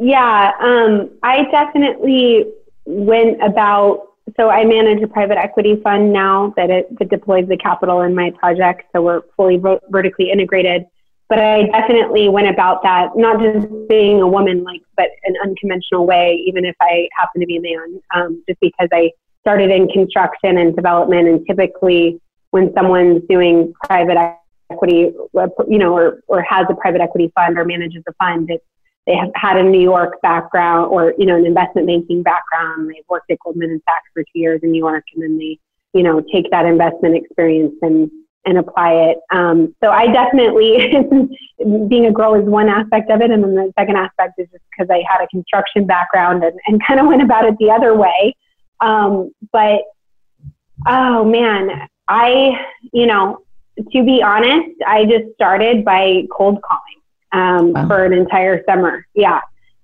Yeah, 0.00 0.52
um, 0.60 1.10
I 1.22 1.44
definitely 1.50 2.46
went 2.86 3.42
about. 3.42 4.06
So 4.36 4.48
I 4.48 4.64
manage 4.64 5.02
a 5.02 5.08
private 5.08 5.36
equity 5.36 5.78
fund 5.84 6.12
now 6.12 6.54
that 6.56 6.70
it 6.70 6.98
that 6.98 7.10
deploys 7.10 7.48
the 7.48 7.58
capital 7.58 8.00
in 8.00 8.14
my 8.14 8.30
project. 8.30 8.84
So 8.94 9.02
we're 9.02 9.22
fully 9.36 9.58
vo- 9.58 9.80
vertically 9.90 10.30
integrated. 10.30 10.86
But 11.28 11.38
I 11.38 11.64
definitely 11.66 12.30
went 12.30 12.48
about 12.48 12.82
that 12.82 13.10
not 13.14 13.40
just 13.40 13.68
being 13.88 14.20
a 14.22 14.26
woman, 14.26 14.64
like, 14.64 14.80
but 14.96 15.10
an 15.24 15.34
unconventional 15.44 16.06
way. 16.06 16.42
Even 16.46 16.64
if 16.64 16.74
I 16.80 17.08
happen 17.16 17.42
to 17.42 17.46
be 17.46 17.58
a 17.58 17.60
man, 17.60 18.00
um, 18.14 18.42
just 18.48 18.58
because 18.60 18.88
I 18.92 19.12
started 19.42 19.70
in 19.70 19.86
construction 19.88 20.56
and 20.56 20.74
development, 20.74 21.28
and 21.28 21.46
typically 21.46 22.18
when 22.52 22.72
someone's 22.74 23.22
doing 23.28 23.74
private 23.84 24.16
equity, 24.70 25.12
you 25.68 25.78
know, 25.78 25.94
or 25.94 26.22
or 26.26 26.40
has 26.40 26.66
a 26.70 26.74
private 26.74 27.02
equity 27.02 27.30
fund 27.34 27.58
or 27.58 27.66
manages 27.66 28.02
a 28.08 28.12
fund, 28.14 28.50
it's 28.50 28.64
they 29.06 29.16
have 29.16 29.30
had 29.34 29.56
a 29.56 29.62
New 29.62 29.80
York 29.80 30.20
background 30.22 30.90
or, 30.90 31.14
you 31.18 31.26
know, 31.26 31.36
an 31.36 31.46
investment 31.46 31.86
banking 31.86 32.22
background. 32.22 32.88
They've 32.88 33.04
worked 33.08 33.30
at 33.30 33.38
Goldman 33.44 33.80
Sachs 33.88 34.06
for 34.12 34.22
two 34.22 34.38
years 34.38 34.60
in 34.62 34.70
New 34.70 34.78
York 34.78 35.04
and 35.14 35.22
then 35.22 35.38
they, 35.38 35.58
you 35.92 36.02
know, 36.02 36.22
take 36.32 36.50
that 36.50 36.66
investment 36.66 37.16
experience 37.16 37.74
and, 37.82 38.10
and 38.46 38.58
apply 38.58 38.92
it. 38.92 39.18
Um, 39.32 39.74
so 39.82 39.90
I 39.90 40.06
definitely, 40.06 40.94
being 41.88 42.06
a 42.06 42.12
girl 42.12 42.34
is 42.34 42.44
one 42.44 42.68
aspect 42.68 43.10
of 43.10 43.20
it. 43.20 43.30
And 43.30 43.42
then 43.42 43.54
the 43.54 43.72
second 43.78 43.96
aspect 43.96 44.34
is 44.38 44.48
just 44.52 44.64
because 44.70 44.90
I 44.90 45.02
had 45.10 45.22
a 45.22 45.28
construction 45.28 45.86
background 45.86 46.44
and, 46.44 46.58
and 46.66 46.80
kind 46.86 47.00
of 47.00 47.06
went 47.08 47.22
about 47.22 47.46
it 47.46 47.56
the 47.58 47.70
other 47.70 47.96
way. 47.96 48.36
Um, 48.80 49.32
but 49.52 49.82
Oh 50.86 51.24
man, 51.24 51.88
I, 52.08 52.52
you 52.92 53.06
know, 53.06 53.42
to 53.76 54.04
be 54.04 54.22
honest, 54.22 54.76
I 54.86 55.04
just 55.04 55.34
started 55.34 55.84
by 55.84 56.22
cold 56.30 56.60
calling 56.62 56.99
um, 57.32 57.72
wow. 57.72 57.88
for 57.88 58.04
an 58.04 58.12
entire 58.12 58.62
summer. 58.64 59.06
Yeah. 59.14 59.40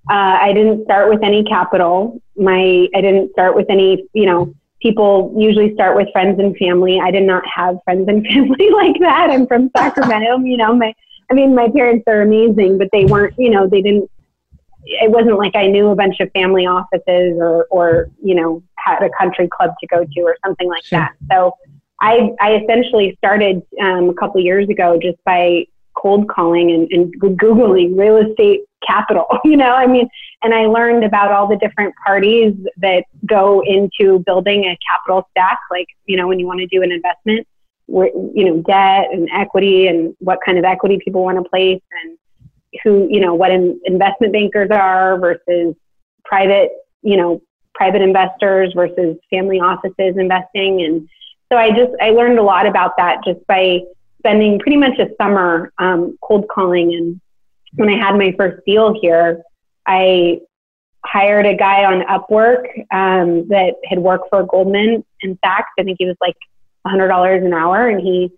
Uh, 0.09 0.39
I 0.41 0.53
didn't 0.53 0.85
start 0.85 1.09
with 1.09 1.23
any 1.23 1.43
capital. 1.45 2.23
My, 2.37 2.89
I 2.95 3.01
didn't 3.01 3.33
start 3.33 3.57
with 3.57 3.67
any, 3.69 4.07
you 4.13 4.27
know, 4.27 4.55
people 4.81 5.35
usually 5.37 5.75
start 5.75 5.97
with 5.97 6.09
friends 6.13 6.39
and 6.39 6.57
family. 6.57 7.01
I 7.01 7.11
did 7.11 7.25
not 7.25 7.43
have 7.47 7.79
friends 7.85 8.09
and 8.09 8.25
family 8.33 8.71
like 8.71 8.99
that. 9.01 9.31
I'm 9.31 9.47
from 9.47 9.71
Sacramento, 9.77 10.39
you 10.39 10.57
know, 10.57 10.75
my, 10.75 10.95
I 11.31 11.35
mean, 11.35 11.55
my 11.55 11.69
parents 11.69 12.05
are 12.07 12.23
amazing, 12.23 12.79
but 12.79 12.89
they 12.93 13.05
weren't, 13.05 13.35
you 13.37 13.51
know, 13.51 13.67
they 13.67 13.83
didn't, 13.83 14.09
it 14.85 15.11
wasn't 15.11 15.39
like 15.39 15.57
I 15.57 15.67
knew 15.67 15.89
a 15.89 15.97
bunch 15.97 16.21
of 16.21 16.31
family 16.31 16.67
offices 16.67 17.37
or, 17.39 17.67
or, 17.71 18.09
you 18.23 18.37
know, 18.37 18.63
had 18.77 19.03
a 19.03 19.11
country 19.19 19.49
club 19.49 19.75
to 19.81 19.87
go 19.89 20.05
to 20.05 20.21
or 20.21 20.37
something 20.45 20.69
like 20.69 20.85
sure. 20.85 21.01
that. 21.01 21.15
So 21.33 21.57
I, 22.01 22.31
I 22.41 22.57
essentially 22.57 23.17
started 23.19 23.63
um, 23.81 24.11
a 24.11 24.15
couple 24.15 24.41
years 24.41 24.69
ago 24.69 24.99
just 25.03 25.19
by 25.25 25.67
cold 25.97 26.29
calling 26.29 26.71
and, 26.71 26.91
and 26.91 27.21
Googling 27.21 27.99
real 27.99 28.17
estate 28.19 28.63
capital, 28.87 29.27
you 29.45 29.57
know, 29.57 29.75
I 29.75 29.87
mean, 29.87 30.09
and 30.43 30.55
I 30.55 30.67
learned 30.67 31.05
about 31.05 31.33
all 31.33 31.49
the 31.49 31.57
different 31.57 31.95
parties 32.05 32.55
that 32.79 33.05
go 33.25 33.63
into 33.65 34.21
building 34.21 34.65
a 34.65 34.79
capital 34.89 35.27
stack, 35.31 35.59
like, 35.71 35.89
you 36.05 36.17
know, 36.17 36.29
when 36.29 36.39
you 36.39 36.47
want 36.47 36.61
to 36.61 36.67
do 36.67 36.83
an 36.83 36.93
investment, 36.93 37.47
where, 37.87 38.09
you 38.35 38.45
know, 38.45 38.63
debt 38.63 39.09
and 39.13 39.29
equity 39.33 39.87
and 39.87 40.15
what 40.19 40.39
kind 40.45 40.59
of 40.59 40.65
equity 40.65 40.99
people 41.03 41.23
want 41.23 41.43
to 41.43 41.49
place 41.49 41.83
and 42.03 42.19
who, 42.83 43.09
you 43.11 43.21
know, 43.21 43.35
what 43.35 43.51
in, 43.51 43.81
investment 43.85 44.33
bankers 44.33 44.71
are 44.71 45.19
versus 45.19 45.75
private, 46.25 46.71
you 47.03 47.17
know, 47.17 47.41
private 47.75 48.03
investors 48.03 48.73
versus 48.75 49.17
family 49.31 49.61
offices 49.61 50.17
investing. 50.17 50.83
And 50.83 51.09
so 51.51 51.59
I 51.59 51.71
just, 51.71 51.93
I 52.01 52.11
learned 52.11 52.39
a 52.39 52.43
lot 52.43 52.67
about 52.67 52.97
that 52.97 53.19
just 53.25 53.47
by 53.47 53.81
spending 54.27 54.59
pretty 54.59 54.77
much 54.77 54.99
a 54.99 55.09
summer 55.21 55.73
um, 55.79 56.19
cold 56.21 56.49
calling. 56.49 56.93
And 56.95 57.21
when 57.75 57.89
I 57.89 57.97
had 57.97 58.17
my 58.17 58.35
first 58.37 58.65
deal 58.67 58.99
here, 59.01 59.43
I 59.87 60.41
hired 61.05 61.47
a 61.47 61.55
guy 61.55 61.85
on 61.85 62.03
Upwork 62.03 62.67
um, 62.93 63.47
that 63.49 63.75
had 63.85 64.01
worked 64.01 64.29
for 64.29 64.43
Goldman 64.43 65.05
and 65.23 65.39
Sachs. 65.45 65.71
I 65.79 65.85
think 65.85 65.99
he 66.01 66.07
was 66.07 66.17
like 66.21 66.37
$100 66.87 67.47
an 67.47 67.53
hour, 67.53 67.89
and 67.89 68.01
he 68.01 68.33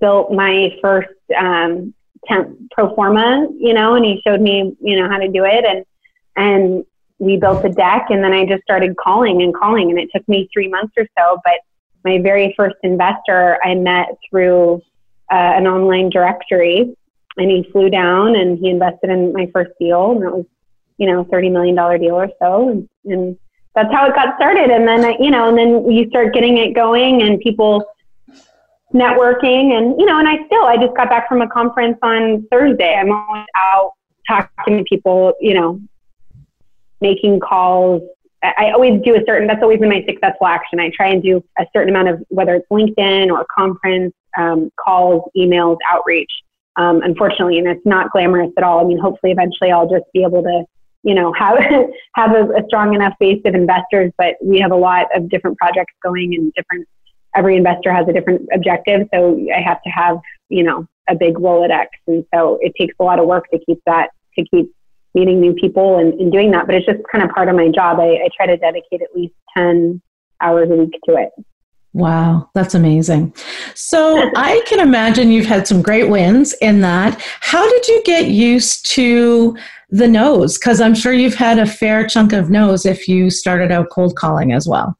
built 0.00 0.32
my 0.32 0.74
first 0.80 1.10
um, 1.38 1.92
temp 2.26 2.56
pro 2.70 2.94
forma, 2.94 3.46
you 3.58 3.74
know, 3.74 3.96
and 3.96 4.04
he 4.04 4.22
showed 4.26 4.40
me, 4.40 4.74
you 4.80 4.96
know, 4.96 5.08
how 5.10 5.18
to 5.18 5.28
do 5.28 5.44
it, 5.44 5.64
and 5.66 5.84
and 6.36 6.84
we 7.18 7.36
built 7.36 7.64
a 7.64 7.68
deck, 7.68 8.06
and 8.08 8.24
then 8.24 8.32
I 8.32 8.46
just 8.46 8.62
started 8.62 8.96
calling 8.96 9.42
and 9.42 9.54
calling, 9.54 9.90
and 9.90 9.98
it 10.00 10.08
took 10.14 10.26
me 10.26 10.48
three 10.52 10.68
months 10.68 10.94
or 10.96 11.06
so, 11.18 11.38
but 11.44 11.60
my 12.02 12.18
very 12.18 12.54
first 12.56 12.76
investor 12.82 13.58
I 13.62 13.74
met 13.74 14.08
through 14.28 14.82
uh, 15.30 15.52
an 15.56 15.66
online 15.66 16.10
directory, 16.10 16.94
and 17.36 17.50
he 17.50 17.68
flew 17.72 17.90
down 17.90 18.36
and 18.36 18.58
he 18.58 18.68
invested 18.68 19.10
in 19.10 19.32
my 19.32 19.48
first 19.52 19.72
deal, 19.78 20.12
and 20.12 20.22
that 20.22 20.32
was 20.32 20.46
you 20.98 21.06
know 21.06 21.24
thirty 21.24 21.48
million 21.48 21.74
dollar 21.74 21.98
deal 21.98 22.14
or 22.14 22.28
so, 22.40 22.68
and, 22.68 22.88
and 23.04 23.38
that's 23.74 23.92
how 23.92 24.06
it 24.06 24.14
got 24.14 24.36
started. 24.36 24.70
And 24.70 24.86
then 24.86 25.20
you 25.20 25.30
know, 25.30 25.48
and 25.48 25.58
then 25.58 25.90
you 25.90 26.08
start 26.08 26.34
getting 26.34 26.58
it 26.58 26.74
going, 26.74 27.22
and 27.22 27.40
people 27.40 27.84
networking, 28.92 29.76
and 29.76 29.98
you 29.98 30.06
know, 30.06 30.18
and 30.18 30.28
I 30.28 30.44
still 30.46 30.64
I 30.64 30.76
just 30.76 30.96
got 30.96 31.08
back 31.08 31.28
from 31.28 31.42
a 31.42 31.48
conference 31.48 31.98
on 32.02 32.46
Thursday. 32.50 32.94
I'm 32.94 33.10
always 33.10 33.46
out 33.56 33.92
talking 34.28 34.78
to 34.78 34.84
people, 34.84 35.34
you 35.40 35.54
know, 35.54 35.80
making 37.00 37.40
calls, 37.40 38.02
I 38.42 38.72
always 38.72 39.00
do 39.02 39.14
a 39.14 39.20
certain, 39.26 39.46
that's 39.46 39.62
always 39.62 39.78
been 39.78 39.88
my 39.88 40.04
successful 40.06 40.46
action. 40.46 40.78
I 40.78 40.90
try 40.90 41.08
and 41.08 41.22
do 41.22 41.42
a 41.58 41.66
certain 41.74 41.88
amount 41.88 42.08
of, 42.08 42.22
whether 42.28 42.54
it's 42.54 42.68
LinkedIn 42.70 43.30
or 43.30 43.46
conference, 43.54 44.14
um, 44.38 44.70
calls, 44.82 45.22
emails, 45.36 45.78
outreach. 45.88 46.30
Um, 46.76 47.02
unfortunately, 47.02 47.58
and 47.58 47.68
it's 47.68 47.84
not 47.86 48.10
glamorous 48.10 48.50
at 48.56 48.64
all. 48.64 48.80
I 48.80 48.84
mean, 48.84 48.98
hopefully 48.98 49.32
eventually 49.32 49.70
I'll 49.70 49.88
just 49.88 50.04
be 50.12 50.24
able 50.24 50.42
to, 50.42 50.64
you 51.04 51.14
know, 51.14 51.32
have, 51.38 51.58
have 52.14 52.32
a, 52.32 52.44
a 52.56 52.64
strong 52.66 52.94
enough 52.94 53.14
base 53.20 53.40
of 53.44 53.54
investors, 53.54 54.12
but 54.18 54.34
we 54.42 54.58
have 54.58 54.72
a 54.72 54.76
lot 54.76 55.06
of 55.14 55.28
different 55.28 55.56
projects 55.58 55.94
going 56.02 56.34
and 56.34 56.52
different, 56.54 56.88
every 57.36 57.56
investor 57.56 57.92
has 57.92 58.08
a 58.08 58.12
different 58.12 58.48
objective. 58.52 59.08
So 59.14 59.38
I 59.54 59.60
have 59.60 59.82
to 59.82 59.90
have, 59.90 60.18
you 60.48 60.64
know, 60.64 60.86
a 61.08 61.14
big 61.14 61.34
Rolodex. 61.34 61.86
And 62.06 62.24
so 62.34 62.58
it 62.60 62.72
takes 62.78 62.94
a 62.98 63.04
lot 63.04 63.18
of 63.18 63.26
work 63.26 63.48
to 63.50 63.58
keep 63.64 63.80
that, 63.86 64.08
to 64.38 64.44
keep 64.44 64.74
meeting 65.14 65.40
new 65.40 65.54
people 65.54 65.98
and, 65.98 66.12
and 66.14 66.32
doing 66.32 66.50
that. 66.50 66.66
But 66.66 66.74
it's 66.76 66.86
just 66.86 67.00
kind 67.10 67.22
of 67.22 67.30
part 67.30 67.48
of 67.48 67.54
my 67.54 67.68
job. 67.68 68.00
I, 68.00 68.14
I 68.24 68.28
try 68.36 68.46
to 68.46 68.56
dedicate 68.56 69.02
at 69.02 69.14
least 69.14 69.34
10 69.56 70.02
hours 70.40 70.68
a 70.70 70.74
week 70.74 70.94
to 71.08 71.14
it. 71.16 71.30
Wow, 71.94 72.50
that's 72.54 72.74
amazing. 72.74 73.32
So 73.74 74.30
I 74.36 74.60
can 74.66 74.80
imagine 74.80 75.30
you've 75.30 75.46
had 75.46 75.68
some 75.68 75.80
great 75.80 76.10
wins 76.10 76.52
in 76.54 76.80
that. 76.80 77.20
How 77.40 77.68
did 77.70 77.86
you 77.86 78.02
get 78.04 78.26
used 78.26 78.90
to 78.90 79.56
the 79.90 80.08
no's? 80.08 80.58
Because 80.58 80.80
I'm 80.80 80.96
sure 80.96 81.12
you've 81.12 81.36
had 81.36 81.60
a 81.60 81.66
fair 81.66 82.04
chunk 82.04 82.32
of 82.32 82.50
no's 82.50 82.84
if 82.84 83.06
you 83.06 83.30
started 83.30 83.70
out 83.70 83.90
cold 83.90 84.16
calling 84.16 84.52
as 84.52 84.66
well. 84.66 84.98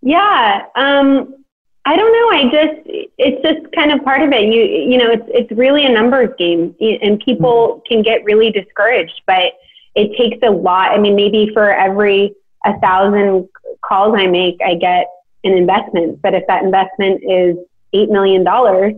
Yeah. 0.00 0.66
Um, 0.74 1.36
I 1.84 1.94
don't 1.96 2.12
know. 2.12 2.30
I 2.30 2.42
just 2.44 2.82
it's 3.18 3.42
just 3.42 3.72
kind 3.72 3.92
of 3.92 4.02
part 4.02 4.22
of 4.22 4.32
it. 4.32 4.42
You 4.42 4.62
you 4.62 4.98
know, 4.98 5.10
it's 5.10 5.28
it's 5.28 5.52
really 5.52 5.86
a 5.86 5.88
numbers 5.88 6.30
game, 6.36 6.74
and 6.80 7.20
people 7.20 7.74
mm-hmm. 7.76 7.94
can 7.94 8.02
get 8.02 8.24
really 8.24 8.50
discouraged. 8.50 9.22
But 9.26 9.52
it 9.94 10.16
takes 10.16 10.38
a 10.42 10.50
lot. 10.50 10.90
I 10.90 10.98
mean, 10.98 11.14
maybe 11.14 11.50
for 11.52 11.72
every 11.72 12.34
a 12.64 12.78
thousand 12.80 13.48
calls 13.84 14.14
I 14.16 14.26
make, 14.26 14.58
I 14.64 14.74
get 14.74 15.06
an 15.44 15.52
investment. 15.52 16.20
But 16.22 16.34
if 16.34 16.46
that 16.48 16.64
investment 16.64 17.22
is 17.22 17.56
eight 17.92 18.10
million 18.10 18.44
dollars, 18.44 18.94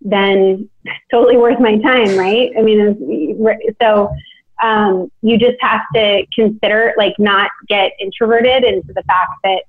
then 0.00 0.68
totally 1.10 1.36
worth 1.36 1.60
my 1.60 1.78
time, 1.78 2.16
right? 2.18 2.50
I 2.58 2.62
mean, 2.62 3.38
so 3.80 4.14
um, 4.62 5.10
you 5.22 5.38
just 5.38 5.56
have 5.60 5.80
to 5.94 6.26
consider, 6.34 6.94
like, 6.96 7.14
not 7.18 7.50
get 7.68 7.92
introverted 7.98 8.64
into 8.64 8.92
the 8.92 9.02
fact 9.04 9.32
that 9.44 9.62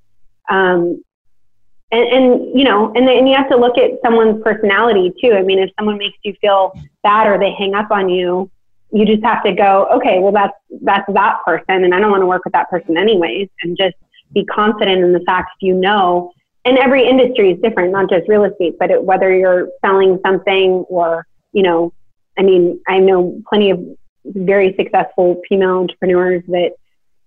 um, 0.49 1.03
and, 1.91 2.07
and 2.07 2.59
you 2.59 2.65
know, 2.65 2.91
and 2.95 3.07
then 3.07 3.27
you 3.27 3.35
have 3.35 3.49
to 3.49 3.57
look 3.57 3.77
at 3.77 3.91
someone's 4.03 4.43
personality 4.43 5.13
too. 5.21 5.33
I 5.33 5.41
mean, 5.43 5.59
if 5.59 5.69
someone 5.77 5.97
makes 5.97 6.17
you 6.23 6.33
feel 6.41 6.73
bad 7.03 7.27
or 7.27 7.39
they 7.39 7.53
hang 7.53 7.73
up 7.73 7.91
on 7.91 8.09
you, 8.09 8.49
you 8.91 9.05
just 9.05 9.23
have 9.23 9.43
to 9.43 9.53
go, 9.53 9.87
okay, 9.93 10.19
well, 10.19 10.31
that's 10.31 10.53
that's 10.81 11.11
that 11.13 11.39
person, 11.45 11.83
and 11.83 11.93
I 11.93 11.99
don't 11.99 12.11
want 12.11 12.21
to 12.21 12.27
work 12.27 12.43
with 12.45 12.53
that 12.53 12.69
person 12.69 12.97
anyways, 12.97 13.49
and 13.61 13.77
just 13.77 13.95
be 14.35 14.45
confident 14.45 15.03
in 15.03 15.13
the 15.13 15.21
fact 15.21 15.49
you 15.61 15.73
know. 15.73 16.31
And 16.65 16.77
every 16.77 17.07
industry 17.07 17.51
is 17.51 17.61
different, 17.61 17.91
not 17.91 18.09
just 18.09 18.27
real 18.27 18.43
estate, 18.43 18.75
but 18.79 18.91
it, 18.91 19.03
whether 19.03 19.35
you're 19.35 19.69
selling 19.83 20.19
something 20.23 20.85
or 20.89 21.25
you 21.53 21.63
know, 21.63 21.93
I 22.37 22.43
mean, 22.43 22.79
I 22.87 22.99
know 22.99 23.41
plenty 23.49 23.71
of 23.71 23.79
very 24.25 24.75
successful 24.77 25.41
female 25.47 25.77
entrepreneurs 25.77 26.43
that 26.49 26.73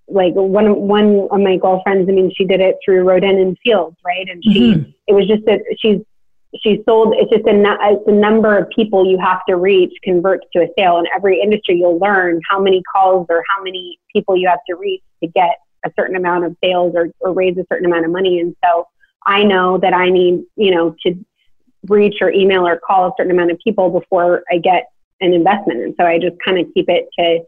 like 0.06 0.34
one 0.34 0.82
one 0.82 1.28
of 1.30 1.40
my 1.40 1.56
girlfriends. 1.56 2.08
I 2.08 2.12
mean, 2.12 2.32
she 2.36 2.44
did 2.44 2.60
it 2.60 2.76
through 2.84 3.02
Rodan 3.02 3.38
and 3.38 3.56
Fields, 3.64 3.96
right? 4.04 4.28
And 4.28 4.42
she, 4.44 4.74
mm-hmm. 4.74 4.90
it 5.06 5.12
was 5.12 5.26
just 5.26 5.44
that 5.46 5.60
she's 5.78 6.00
she 6.62 6.82
sold. 6.86 7.14
It's 7.16 7.30
just 7.30 7.46
a 7.46 7.76
it's 7.92 8.06
the 8.06 8.12
number 8.12 8.56
of 8.56 8.68
people 8.70 9.06
you 9.06 9.18
have 9.18 9.40
to 9.48 9.56
reach 9.56 9.92
converts 10.02 10.46
to 10.54 10.62
a 10.62 10.68
sale. 10.78 10.98
In 10.98 11.04
every 11.14 11.40
industry, 11.40 11.76
you'll 11.76 11.98
learn 11.98 12.40
how 12.48 12.60
many 12.60 12.82
calls 12.90 13.26
or 13.28 13.42
how 13.48 13.62
many 13.62 13.98
people 14.12 14.36
you 14.36 14.48
have 14.48 14.60
to 14.68 14.76
reach 14.76 15.02
to 15.22 15.28
get 15.28 15.58
a 15.84 15.92
certain 15.98 16.16
amount 16.16 16.44
of 16.44 16.56
sales 16.62 16.94
or, 16.94 17.10
or 17.20 17.32
raise 17.32 17.56
a 17.58 17.66
certain 17.70 17.86
amount 17.86 18.04
of 18.04 18.10
money. 18.10 18.40
And 18.40 18.56
so 18.64 18.88
I 19.26 19.44
know 19.44 19.78
that 19.78 19.94
I 19.94 20.10
need, 20.10 20.44
you 20.56 20.74
know, 20.74 20.94
to 21.04 21.14
reach 21.88 22.16
or 22.20 22.30
email 22.30 22.66
or 22.66 22.78
call 22.78 23.08
a 23.08 23.12
certain 23.16 23.32
amount 23.32 23.50
of 23.50 23.58
people 23.62 23.90
before 23.90 24.42
I 24.50 24.58
get 24.58 24.90
an 25.20 25.32
investment. 25.32 25.80
And 25.80 25.94
so 25.98 26.06
I 26.06 26.18
just 26.18 26.36
kind 26.44 26.58
of 26.58 26.66
keep 26.74 26.88
it 26.88 27.08
to 27.18 27.44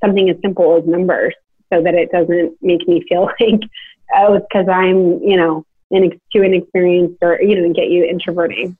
something 0.00 0.28
as 0.30 0.36
simple 0.42 0.76
as 0.76 0.86
numbers 0.86 1.34
so 1.72 1.82
that 1.82 1.94
it 1.94 2.10
doesn't 2.12 2.56
make 2.62 2.86
me 2.86 3.04
feel 3.08 3.22
like 3.40 3.60
oh 4.14 4.34
it's 4.34 4.46
because 4.50 4.68
i'm 4.68 5.20
you 5.22 5.36
know 5.36 5.64
inex- 5.92 6.20
too 6.32 6.42
inexperienced 6.42 7.16
or 7.22 7.40
you 7.40 7.60
know 7.60 7.72
get 7.72 7.88
you 7.88 8.04
introverting 8.04 8.76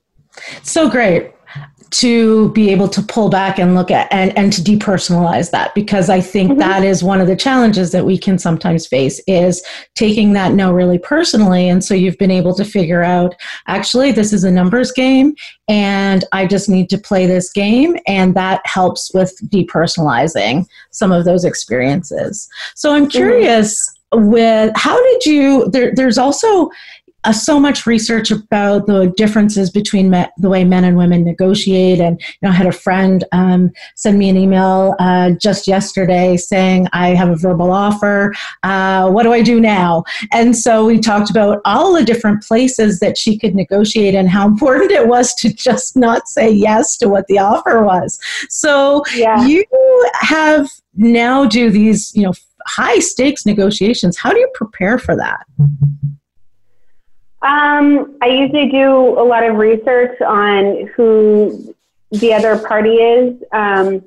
so 0.63 0.89
great 0.89 1.33
to 1.91 2.51
be 2.51 2.71
able 2.71 2.89
to 2.89 3.01
pull 3.03 3.29
back 3.29 3.59
and 3.59 3.75
look 3.75 3.91
at 3.91 4.13
and, 4.13 4.37
and 4.37 4.53
to 4.53 4.61
depersonalize 4.61 5.51
that 5.51 5.75
because 5.75 6.11
i 6.11 6.21
think 6.21 6.51
mm-hmm. 6.51 6.59
that 6.59 6.83
is 6.83 7.03
one 7.03 7.21
of 7.21 7.29
the 7.29 7.37
challenges 7.37 7.93
that 7.93 8.05
we 8.05 8.19
can 8.19 8.39
sometimes 8.39 8.87
face 8.87 9.21
is 9.27 9.65
taking 9.95 10.33
that 10.33 10.53
no 10.53 10.73
really 10.73 10.99
personally 10.99 11.69
and 11.69 11.85
so 11.85 11.95
you've 11.95 12.19
been 12.19 12.31
able 12.31 12.55
to 12.55 12.65
figure 12.65 13.03
out 13.03 13.35
actually 13.69 14.11
this 14.11 14.33
is 14.33 14.43
a 14.43 14.51
numbers 14.51 14.91
game 14.91 15.35
and 15.69 16.25
i 16.33 16.45
just 16.45 16.69
need 16.69 16.91
to 16.91 16.99
play 16.99 17.25
this 17.25 17.53
game 17.53 17.97
and 18.07 18.35
that 18.35 18.61
helps 18.65 19.13
with 19.15 19.33
depersonalizing 19.49 20.67
some 20.91 21.13
of 21.13 21.25
those 21.25 21.45
experiences 21.45 22.49
so 22.75 22.93
i'm 22.93 23.03
mm-hmm. 23.03 23.11
curious 23.11 23.97
mm-hmm. 24.13 24.27
with 24.29 24.73
how 24.75 25.01
did 25.03 25.25
you 25.25 25.69
there, 25.71 25.95
there's 25.95 26.19
also 26.19 26.69
uh, 27.27 27.33
so 27.33 27.61
much 27.61 27.87
research 27.87 28.31
about 28.31 28.87
the 28.87 29.13
differences 29.17 29.71
between 29.71 30.11
me- 30.11 30.27
the 30.39 30.49
way 30.49 30.65
men 30.65 30.85
and 30.85 30.97
women 30.97 31.25
negotiate. 31.25 32.01
And 32.01 32.21
you 32.21 32.39
know, 32.43 32.51
I 32.51 32.53
had 32.53 32.67
a 32.67 32.73
friend 32.73 33.25
um, 33.33 33.71
send 33.97 34.19
me 34.19 34.29
an 34.29 34.37
email 34.37 34.95
uh, 34.99 35.31
just 35.31 35.67
yesterday 35.67 36.37
saying, 36.37 36.89
"I 36.93 37.09
have 37.11 37.29
a 37.29 37.37
verbal 37.37 37.71
offer. 37.71 38.33
Uh, 38.63 39.11
what 39.11 39.25
do 39.25 39.33
I 39.33 39.43
do 39.43 39.61
now?" 39.61 40.05
And 40.33 40.57
so 40.57 40.87
we 40.87 40.99
talked 40.99 41.31
about 41.31 41.61
all 41.65 41.93
the 41.93 42.05
different 42.05 42.43
places 42.43 43.01
that 43.01 43.19
she 43.19 43.39
could 43.39 43.55
negotiate 43.55 44.15
and 44.15 44.31
how 44.31 44.47
important 44.57 44.93
it 44.93 45.09
was 45.09 45.35
to 45.35 45.53
just 45.53 45.97
not 45.97 46.29
say 46.29 46.51
yes 46.51 46.97
to 46.99 47.09
what 47.09 47.27
the 47.27 47.39
offer 47.39 47.83
was. 47.83 48.19
So 48.49 49.03
yeah. 49.15 49.47
you 49.47 49.65
have 50.15 50.69
now 50.95 51.45
do 51.45 51.71
these, 51.71 52.15
you 52.15 52.23
know, 52.23 52.33
high 52.67 52.99
stakes 52.99 53.47
negotiations. 53.47 54.17
How 54.17 54.31
do 54.31 54.39
you 54.39 54.51
prepare 54.55 54.99
for 54.99 55.17
that? 55.17 55.47
Um, 57.47 58.19
I 58.21 58.27
usually 58.27 58.71
do 58.71 59.21
a 59.21 59.23
lot 59.23 59.45
of 59.45 59.57
research 59.57 60.21
on 60.21 60.89
who 60.97 61.73
the 62.11 62.35
other 62.35 62.59
party 62.59 62.95
is. 62.95 63.41
Um, 63.53 64.03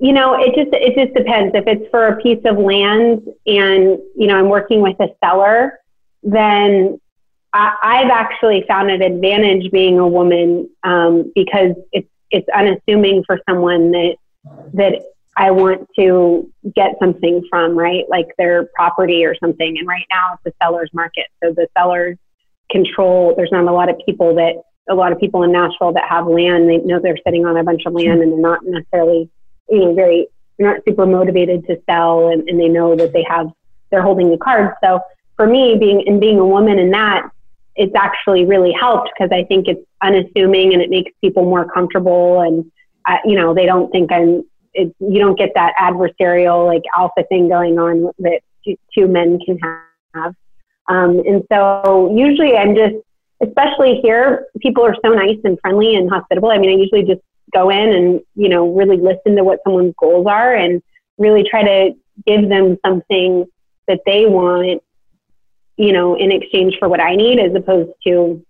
you 0.00 0.12
know, 0.12 0.34
it 0.34 0.56
just 0.56 0.70
it 0.72 0.96
just 0.96 1.14
depends. 1.16 1.54
If 1.54 1.68
it's 1.68 1.88
for 1.90 2.08
a 2.08 2.16
piece 2.20 2.44
of 2.44 2.58
land 2.58 3.22
and 3.46 3.98
you 4.16 4.26
know 4.26 4.36
I'm 4.36 4.48
working 4.48 4.80
with 4.80 4.98
a 4.98 5.08
seller, 5.24 5.78
then 6.24 7.00
I, 7.52 7.76
I've 7.80 8.10
actually 8.10 8.64
found 8.66 8.90
an 8.90 9.02
advantage 9.02 9.70
being 9.70 10.00
a 10.00 10.08
woman 10.08 10.68
um, 10.82 11.30
because 11.32 11.76
it's 11.92 12.08
it's 12.32 12.48
unassuming 12.48 13.22
for 13.24 13.40
someone 13.48 13.92
that 13.92 14.16
that 14.72 15.02
I 15.36 15.52
want 15.52 15.88
to 15.96 16.52
get 16.74 16.96
something 16.98 17.46
from, 17.48 17.78
right? 17.78 18.04
Like 18.08 18.28
their 18.36 18.64
property 18.74 19.24
or 19.24 19.36
something. 19.36 19.78
And 19.78 19.86
right 19.86 20.06
now 20.10 20.34
it's 20.34 20.54
a 20.54 20.64
seller's 20.64 20.90
market. 20.92 21.26
So 21.42 21.52
the 21.52 21.68
sellers 21.76 22.18
control, 22.70 23.34
there's 23.36 23.52
not 23.52 23.64
a 23.64 23.72
lot 23.72 23.88
of 23.88 23.96
people 24.06 24.34
that, 24.36 24.54
a 24.88 24.94
lot 24.94 25.12
of 25.12 25.18
people 25.18 25.42
in 25.42 25.52
Nashville 25.52 25.92
that 25.92 26.04
have 26.08 26.26
land. 26.26 26.68
They 26.68 26.78
know 26.78 27.00
they're 27.00 27.16
sitting 27.24 27.46
on 27.46 27.56
a 27.56 27.64
bunch 27.64 27.82
of 27.86 27.94
land 27.94 28.20
and 28.20 28.32
they're 28.32 28.40
not 28.40 28.60
necessarily, 28.64 29.30
you 29.70 29.80
know, 29.80 29.94
very, 29.94 30.28
they're 30.58 30.74
not 30.74 30.84
super 30.86 31.06
motivated 31.06 31.66
to 31.66 31.80
sell 31.88 32.28
and, 32.28 32.48
and 32.48 32.60
they 32.60 32.68
know 32.68 32.94
that 32.96 33.12
they 33.12 33.24
have, 33.28 33.50
they're 33.90 34.02
holding 34.02 34.30
the 34.30 34.38
cards. 34.38 34.74
So 34.82 35.00
for 35.36 35.46
me, 35.46 35.76
being, 35.78 36.06
and 36.06 36.20
being 36.20 36.38
a 36.38 36.46
woman 36.46 36.78
in 36.78 36.90
that, 36.90 37.28
it's 37.76 37.94
actually 37.94 38.44
really 38.44 38.72
helped 38.72 39.10
because 39.16 39.32
I 39.32 39.44
think 39.44 39.66
it's 39.68 39.80
unassuming 40.02 40.72
and 40.74 40.82
it 40.82 40.90
makes 40.90 41.10
people 41.20 41.44
more 41.44 41.64
comfortable 41.64 42.40
and, 42.40 42.70
uh, 43.06 43.16
you 43.24 43.36
know, 43.36 43.54
they 43.54 43.66
don't 43.66 43.90
think 43.90 44.12
I'm 44.12 44.44
it, 44.74 44.94
you 44.98 45.18
don't 45.18 45.38
get 45.38 45.52
that 45.54 45.72
adversarial 45.80 46.66
like 46.66 46.82
alpha 46.96 47.24
thing 47.28 47.48
going 47.48 47.78
on 47.78 48.10
that 48.18 48.40
two 48.66 49.06
men 49.06 49.38
can 49.44 49.58
have. 50.14 50.34
Um, 50.88 51.20
and 51.26 51.42
so 51.50 52.14
usually 52.14 52.56
I'm 52.56 52.74
just, 52.74 52.96
especially 53.42 54.00
here, 54.02 54.46
people 54.60 54.84
are 54.84 54.96
so 55.04 55.12
nice 55.12 55.38
and 55.44 55.58
friendly 55.60 55.96
and 55.96 56.10
hospitable. 56.10 56.50
I 56.50 56.58
mean, 56.58 56.70
I 56.70 56.74
usually 56.74 57.04
just 57.04 57.20
go 57.52 57.70
in 57.70 57.92
and, 57.92 58.20
you 58.34 58.48
know, 58.48 58.74
really 58.74 58.96
listen 58.96 59.36
to 59.36 59.44
what 59.44 59.60
someone's 59.64 59.94
goals 59.98 60.26
are 60.26 60.54
and 60.54 60.82
really 61.18 61.44
try 61.48 61.62
to 61.62 61.94
give 62.26 62.48
them 62.48 62.78
something 62.84 63.46
that 63.88 64.00
they 64.06 64.26
want, 64.26 64.82
you 65.76 65.92
know, 65.92 66.16
in 66.16 66.32
exchange 66.32 66.76
for 66.78 66.88
what 66.88 67.00
I 67.00 67.16
need 67.16 67.38
as 67.38 67.54
opposed 67.54 67.92
to, 68.06 68.44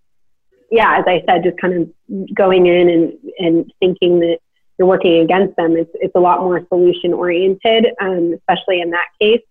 yeah, 0.71 0.97
as 0.97 1.05
I 1.07 1.23
said, 1.27 1.43
just 1.43 1.57
kind 1.57 1.73
of 2.09 2.35
going 2.35 2.67
in 2.67 2.89
and, 2.89 3.13
and 3.39 3.73
thinking 3.79 4.19
that 4.19 4.39
you're 4.77 4.87
working 4.87 5.19
against 5.19 5.55
them. 5.55 5.75
It's, 5.77 5.91
it's 5.95 6.15
a 6.15 6.19
lot 6.19 6.41
more 6.41 6.65
solution 6.67 7.13
oriented, 7.13 7.87
um, 8.01 8.33
especially 8.33 8.81
in 8.81 8.91
that 8.91 9.07
case. 9.19 9.41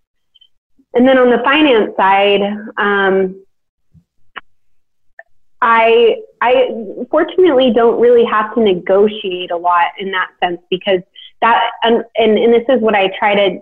And 0.94 1.06
then 1.06 1.18
on 1.18 1.30
the 1.30 1.38
finance 1.44 1.92
side, 1.96 2.42
um, 2.76 3.44
I, 5.60 6.16
I 6.40 6.68
fortunately 7.10 7.72
don't 7.72 8.00
really 8.00 8.24
have 8.24 8.54
to 8.54 8.60
negotiate 8.60 9.50
a 9.50 9.56
lot 9.56 9.86
in 9.98 10.10
that 10.12 10.28
sense 10.42 10.60
because 10.70 11.00
that, 11.40 11.62
and, 11.82 12.04
and, 12.16 12.38
and 12.38 12.52
this 12.52 12.64
is 12.68 12.80
what 12.80 12.94
I 12.94 13.08
try 13.18 13.34
to 13.34 13.60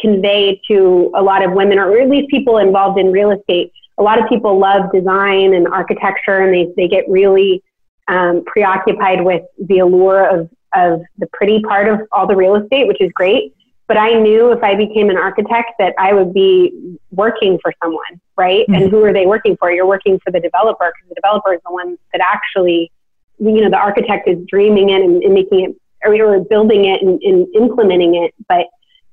convey 0.00 0.60
to 0.68 1.10
a 1.14 1.22
lot 1.22 1.42
of 1.44 1.52
women 1.52 1.78
or 1.78 1.98
at 1.98 2.08
least 2.08 2.30
people 2.30 2.58
involved 2.58 2.98
in 2.98 3.10
real 3.10 3.30
estate. 3.30 3.72
A 3.98 4.02
lot 4.02 4.22
of 4.22 4.28
people 4.28 4.58
love 4.58 4.92
design 4.92 5.54
and 5.54 5.66
architecture 5.68 6.40
and 6.40 6.54
they, 6.54 6.72
they 6.76 6.88
get 6.88 7.08
really 7.08 7.62
um, 8.08 8.44
preoccupied 8.46 9.24
with 9.24 9.42
the 9.58 9.80
allure 9.80 10.28
of 10.28 10.50
of 10.74 11.00
the 11.18 11.26
pretty 11.32 11.60
part 11.62 11.88
of 11.88 12.00
all 12.12 12.26
the 12.26 12.36
real 12.36 12.54
estate, 12.56 12.86
which 12.86 13.00
is 13.00 13.10
great. 13.12 13.54
But 13.88 13.96
I 13.96 14.14
knew 14.14 14.50
if 14.50 14.62
I 14.64 14.74
became 14.74 15.10
an 15.10 15.16
architect 15.16 15.72
that 15.78 15.94
I 15.98 16.12
would 16.12 16.34
be 16.34 16.98
working 17.12 17.58
for 17.62 17.72
someone, 17.82 18.20
right? 18.36 18.66
Mm-hmm. 18.66 18.74
And 18.74 18.90
who 18.90 19.04
are 19.04 19.12
they 19.12 19.26
working 19.26 19.56
for? 19.56 19.70
You're 19.70 19.86
working 19.86 20.18
for 20.24 20.32
the 20.32 20.40
developer 20.40 20.92
because 20.92 21.08
the 21.08 21.14
developer 21.14 21.54
is 21.54 21.60
the 21.64 21.72
one 21.72 21.96
that 22.12 22.20
actually, 22.20 22.90
you 23.38 23.60
know, 23.60 23.70
the 23.70 23.78
architect 23.78 24.28
is 24.28 24.38
dreaming 24.48 24.90
it 24.90 25.02
and, 25.02 25.22
and 25.22 25.34
making 25.34 25.64
it 25.64 25.76
or 26.04 26.40
building 26.40 26.86
it 26.86 27.02
and, 27.02 27.20
and 27.22 27.46
implementing 27.54 28.16
it. 28.16 28.34
But 28.48 28.66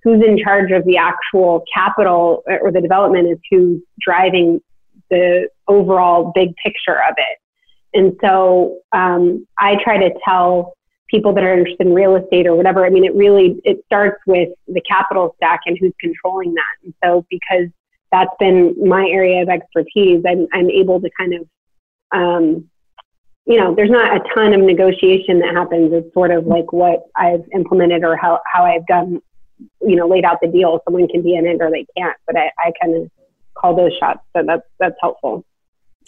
who's 0.04 0.24
in 0.26 0.38
charge 0.38 0.72
of 0.72 0.86
the 0.86 0.98
actual 0.98 1.64
capital 1.74 2.44
or 2.48 2.72
the 2.72 2.82
development 2.82 3.30
is 3.30 3.38
who's 3.50 3.82
driving 4.02 4.60
the 5.10 5.50
overall 5.68 6.32
big 6.34 6.56
picture 6.58 6.98
of 7.08 7.16
it. 7.18 7.38
And 7.94 8.18
so 8.22 8.80
um, 8.92 9.48
I 9.58 9.78
try 9.84 9.98
to 9.98 10.12
tell 10.28 10.74
people 11.14 11.32
that 11.34 11.44
are 11.44 11.54
interested 11.54 11.86
in 11.86 11.94
real 11.94 12.16
estate 12.16 12.48
or 12.48 12.56
whatever. 12.56 12.86
I 12.86 12.90
mean, 12.90 13.06
it 13.06 13.14
really 13.14 13.62
it 13.64 13.84
starts 13.86 14.20
with 14.26 14.50
the 14.68 14.82
capital 14.82 15.36
stack 15.38 15.62
and 15.68 15.78
who's 15.80 15.94
controlling 16.00 16.56
that. 16.56 16.76
And 16.84 16.94
so 17.04 17.26
because 17.30 17.70
that's 18.12 18.34
been 18.40 18.76
my 18.88 19.08
area 19.08 19.44
of 19.44 19.50
expertise, 19.50 20.24
I'm 20.28 20.48
I'm 20.52 20.72
able 20.72 21.00
to 21.02 21.10
kind 21.18 21.34
of 21.36 21.48
um, 22.12 22.70
you 23.46 23.58
know, 23.58 23.76
there's 23.76 23.90
not 23.90 24.16
a 24.16 24.22
ton 24.34 24.54
of 24.54 24.62
negotiation 24.62 25.40
that 25.40 25.54
happens. 25.54 25.92
It's 25.94 26.14
sort 26.14 26.32
of 26.32 26.46
like 26.48 26.72
what 26.72 27.04
I've 27.16 27.44
implemented 27.54 28.04
or 28.04 28.16
how, 28.16 28.40
how 28.52 28.64
I've 28.64 28.86
done, 28.88 29.22
you 29.82 29.96
know, 29.96 30.08
laid 30.08 30.24
out 30.24 30.40
the 30.42 30.48
deal. 30.48 30.80
Someone 30.86 31.08
can 31.10 31.22
be 31.22 31.36
in 31.36 31.46
it 31.46 31.58
or 31.60 31.70
they 31.70 31.86
can't, 31.98 32.16
but 32.26 32.38
I, 32.38 32.52
I 32.58 32.72
kind 32.82 32.96
of 32.96 33.12
call 33.56 33.76
those 33.76 33.92
shots. 34.00 34.22
So 34.36 34.44
that's, 34.46 34.64
that's 34.80 34.96
helpful. 35.02 35.44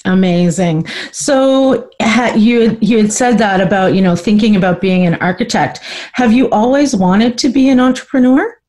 Amazing. 0.03 0.85
So 1.11 1.89
you 2.35 2.77
you 2.81 2.97
had 2.97 3.11
said 3.11 3.37
that 3.37 3.61
about 3.61 3.95
you 3.95 4.01
know 4.01 4.15
thinking 4.15 4.55
about 4.55 4.81
being 4.81 5.05
an 5.05 5.15
architect. 5.15 5.79
Have 6.13 6.31
you 6.31 6.49
always 6.49 6.95
wanted 6.95 7.37
to 7.39 7.49
be 7.49 7.69
an 7.69 7.79
entrepreneur? 7.79 8.59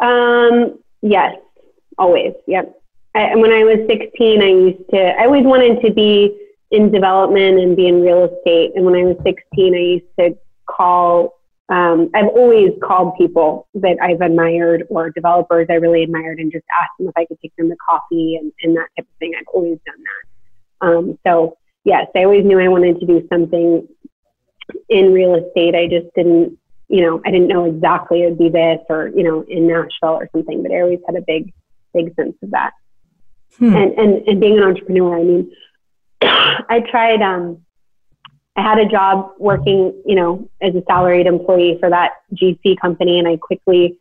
Um. 0.00 0.78
Yes. 1.02 1.36
Always. 1.98 2.32
Yep. 2.46 2.78
I, 3.14 3.36
when 3.36 3.52
I 3.52 3.64
was 3.64 3.78
16, 3.86 4.42
I 4.42 4.46
used 4.46 4.90
to. 4.90 5.20
I 5.20 5.26
always 5.26 5.44
wanted 5.44 5.82
to 5.82 5.92
be 5.92 6.38
in 6.70 6.90
development 6.90 7.60
and 7.60 7.76
be 7.76 7.86
in 7.86 8.00
real 8.00 8.24
estate. 8.24 8.72
And 8.74 8.84
when 8.84 8.94
I 8.94 9.04
was 9.04 9.16
16, 9.22 9.74
I 9.74 9.78
used 9.78 10.06
to 10.18 10.36
call 10.66 11.38
um, 11.72 12.10
I've 12.12 12.28
always 12.28 12.72
called 12.82 13.16
people 13.16 13.66
that 13.76 13.96
I've 14.02 14.20
admired 14.20 14.84
or 14.90 15.08
developers 15.08 15.68
I 15.70 15.74
really 15.74 16.02
admired 16.02 16.38
and 16.38 16.52
just 16.52 16.66
asked 16.78 16.90
them 16.98 17.08
if 17.08 17.16
I 17.16 17.24
could 17.24 17.40
take 17.40 17.56
them 17.56 17.70
to 17.70 17.76
coffee 17.76 18.36
and, 18.36 18.52
and 18.62 18.76
that 18.76 18.88
type 18.94 19.06
of 19.06 19.18
thing. 19.18 19.32
I've 19.34 19.46
always 19.54 19.78
done 19.86 19.96
that. 20.04 20.86
Um, 20.86 21.18
so 21.26 21.56
yes, 21.84 22.08
I 22.14 22.24
always 22.24 22.44
knew 22.44 22.60
I 22.60 22.68
wanted 22.68 23.00
to 23.00 23.06
do 23.06 23.26
something 23.32 23.88
in 24.90 25.14
real 25.14 25.34
estate. 25.34 25.74
I 25.74 25.86
just 25.86 26.14
didn't, 26.14 26.58
you 26.88 27.00
know, 27.00 27.22
I 27.24 27.30
didn't 27.30 27.48
know 27.48 27.64
exactly 27.64 28.22
it 28.22 28.26
would 28.26 28.38
be 28.38 28.50
this 28.50 28.80
or, 28.90 29.08
you 29.08 29.22
know, 29.22 29.40
in 29.48 29.66
Nashville 29.66 30.20
or 30.20 30.28
something, 30.32 30.62
but 30.62 30.72
I 30.72 30.82
always 30.82 31.00
had 31.06 31.16
a 31.16 31.22
big, 31.22 31.54
big 31.94 32.14
sense 32.16 32.36
of 32.42 32.50
that. 32.50 32.72
Hmm. 33.56 33.74
And, 33.74 33.98
and, 33.98 34.28
and 34.28 34.40
being 34.40 34.58
an 34.58 34.64
entrepreneur, 34.64 35.18
I 35.18 35.24
mean, 35.24 35.52
I 36.20 36.84
tried, 36.90 37.22
um, 37.22 37.64
I 38.56 38.62
had 38.62 38.78
a 38.78 38.86
job 38.86 39.32
working, 39.38 39.94
you 40.04 40.14
know, 40.14 40.48
as 40.60 40.74
a 40.74 40.82
salaried 40.86 41.26
employee 41.26 41.78
for 41.80 41.88
that 41.88 42.12
GC 42.34 42.78
company, 42.80 43.18
and 43.18 43.26
I 43.26 43.38
quickly, 43.38 43.98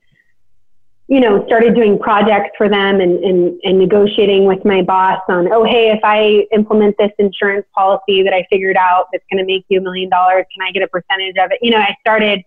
you 1.08 1.20
know, 1.22 1.46
started 1.46 1.74
doing 1.74 1.98
projects 1.98 2.52
for 2.58 2.68
them 2.68 3.00
and, 3.00 3.24
and, 3.24 3.60
and 3.64 3.80
negotiating 3.80 4.46
with 4.46 4.64
my 4.66 4.82
boss 4.82 5.22
on, 5.30 5.52
oh, 5.54 5.64
hey, 5.64 5.92
if 5.92 6.02
I 6.04 6.48
implement 6.54 6.98
this 6.98 7.12
insurance 7.18 7.66
policy 7.74 8.24
that 8.24 8.34
I 8.34 8.46
figured 8.50 8.76
out 8.76 9.08
that's 9.12 9.24
going 9.32 9.40
to 9.40 9.46
make 9.46 9.66
you 9.70 9.80
a 9.80 9.82
million 9.82 10.10
dollars, 10.10 10.46
can 10.54 10.68
I 10.68 10.72
get 10.72 10.84
a 10.84 10.88
percentage 10.88 11.36
of 11.38 11.52
it? 11.52 11.60
You 11.62 11.72
know, 11.72 11.80
I 11.80 11.96
started 12.02 12.44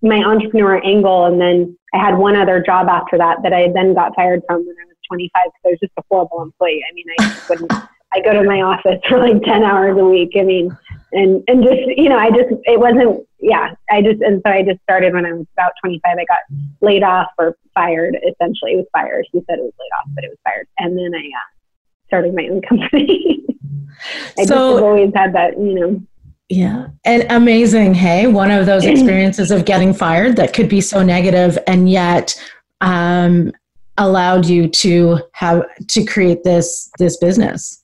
my 0.00 0.16
entrepreneur 0.16 0.82
angle, 0.82 1.26
and 1.26 1.40
then 1.40 1.76
I 1.94 1.98
had 1.98 2.16
one 2.16 2.36
other 2.36 2.62
job 2.62 2.88
after 2.88 3.18
that 3.18 3.42
that 3.42 3.52
I 3.52 3.70
then 3.72 3.94
got 3.94 4.14
fired 4.16 4.42
from 4.46 4.66
when 4.66 4.76
I 4.82 4.86
was 4.86 4.96
25 5.08 5.30
because 5.44 5.60
I 5.64 5.68
was 5.68 5.78
just 5.80 5.92
a 5.98 6.02
horrible 6.10 6.42
employee. 6.42 6.82
I 6.90 6.94
mean, 6.94 7.04
I 7.20 7.40
wouldn't. 7.48 7.72
I 8.14 8.20
go 8.20 8.32
to 8.32 8.44
my 8.44 8.60
office 8.60 9.00
for 9.08 9.18
like 9.18 9.42
10 9.42 9.62
hours 9.62 9.96
a 9.98 10.04
week. 10.04 10.32
I 10.36 10.42
mean, 10.42 10.76
and 11.12 11.42
and 11.48 11.62
just 11.62 11.80
you 11.96 12.08
know 12.08 12.18
i 12.18 12.30
just 12.30 12.50
it 12.64 12.78
wasn't 12.78 13.26
yeah 13.40 13.74
i 13.90 14.00
just 14.00 14.20
and 14.22 14.40
so 14.44 14.52
i 14.52 14.62
just 14.62 14.80
started 14.82 15.12
when 15.12 15.26
i 15.26 15.32
was 15.32 15.46
about 15.54 15.72
25 15.82 16.16
i 16.18 16.24
got 16.24 16.38
laid 16.80 17.02
off 17.02 17.28
or 17.38 17.56
fired 17.74 18.16
essentially. 18.16 18.72
It 18.72 18.76
was 18.76 18.86
fired. 18.92 19.26
He 19.32 19.40
said 19.48 19.58
it 19.58 19.62
was 19.62 19.72
laid 19.78 19.90
off 19.98 20.08
but 20.14 20.24
it 20.24 20.30
was 20.30 20.38
fired. 20.44 20.68
And 20.78 20.96
then 20.96 21.14
i 21.14 21.18
uh, 21.18 22.06
started 22.06 22.34
my 22.34 22.48
own 22.48 22.62
company. 22.68 23.44
I 24.38 24.44
so, 24.44 24.72
just 24.72 24.82
always 24.82 25.12
had 25.14 25.34
that 25.34 25.58
you 25.58 25.74
know. 25.74 26.02
Yeah. 26.48 26.88
And 27.04 27.26
amazing. 27.30 27.94
Hey 27.94 28.26
one 28.26 28.50
of 28.50 28.66
those 28.66 28.84
experiences 28.86 29.50
of 29.50 29.64
getting 29.64 29.94
fired 29.94 30.36
that 30.36 30.52
could 30.52 30.68
be 30.68 30.80
so 30.80 31.02
negative 31.02 31.58
and 31.66 31.88
yet 31.90 32.40
um 32.80 33.52
allowed 33.98 34.46
you 34.46 34.68
to 34.68 35.20
have 35.32 35.64
to 35.86 36.04
create 36.04 36.44
this 36.44 36.90
this 36.98 37.16
business. 37.18 37.82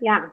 Yeah 0.00 0.28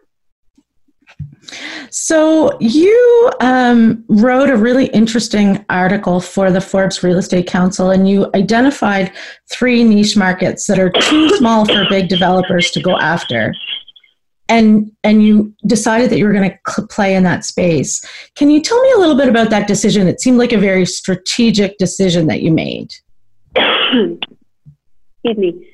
so 1.89 2.57
you 2.59 3.31
um, 3.39 4.03
wrote 4.07 4.49
a 4.49 4.55
really 4.55 4.87
interesting 4.87 5.65
article 5.69 6.19
for 6.19 6.51
the 6.51 6.61
Forbes 6.61 7.03
Real 7.03 7.17
Estate 7.17 7.47
Council, 7.47 7.89
and 7.89 8.07
you 8.07 8.29
identified 8.35 9.11
three 9.51 9.83
niche 9.83 10.15
markets 10.15 10.67
that 10.67 10.79
are 10.79 10.89
too 10.89 11.29
small 11.37 11.65
for 11.65 11.85
big 11.89 12.07
developers 12.07 12.71
to 12.71 12.81
go 12.81 12.97
after. 12.97 13.53
And 14.47 14.91
and 15.03 15.23
you 15.23 15.53
decided 15.67 16.09
that 16.09 16.17
you 16.17 16.25
were 16.25 16.33
going 16.33 16.51
to 16.51 16.87
play 16.87 17.15
in 17.15 17.23
that 17.23 17.45
space. 17.45 18.03
Can 18.35 18.49
you 18.49 18.61
tell 18.61 18.81
me 18.81 18.91
a 18.93 18.97
little 18.97 19.15
bit 19.15 19.29
about 19.29 19.51
that 19.51 19.67
decision? 19.67 20.07
It 20.07 20.21
seemed 20.21 20.39
like 20.39 20.53
a 20.53 20.57
very 20.57 20.85
strategic 20.85 21.77
decision 21.77 22.27
that 22.27 22.41
you 22.41 22.51
made. 22.51 22.91
Excuse 23.55 25.37
me. 25.37 25.67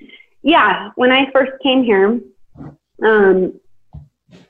Yeah, 0.43 0.89
when 0.95 1.12
I 1.12 1.31
first 1.31 1.53
came 1.63 1.84
here, 1.84 2.19
um, 3.03 3.60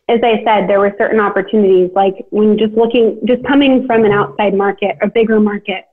as 0.08 0.20
I 0.24 0.44
said, 0.44 0.70
there 0.70 0.80
were 0.80 0.94
certain 0.98 1.20
opportunities, 1.20 1.90
like 1.96 2.26
when 2.30 2.58
just 2.58 2.74
looking, 2.74 3.20
just 3.26 3.44
coming 3.46 3.88
from 3.88 4.06
an 4.06 4.12
outside 4.12 4.54
market, 4.54 4.98
a 5.02 5.08
bigger 5.08 5.40
market, 5.40 5.86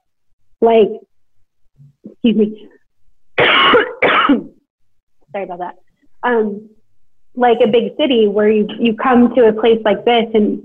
like, 0.61 0.89
excuse 2.05 2.37
me, 2.37 2.69
sorry 3.39 5.45
about 5.45 5.61
that. 5.61 5.77
Um, 6.23 6.69
like 7.35 7.59
a 7.65 7.67
big 7.67 7.97
city 7.99 8.29
where 8.29 8.51
you, 8.51 8.69
you 8.79 8.95
come 8.95 9.35
to 9.35 9.49
a 9.49 9.53
place 9.53 9.81
like 9.85 10.05
this 10.05 10.27
and 10.35 10.63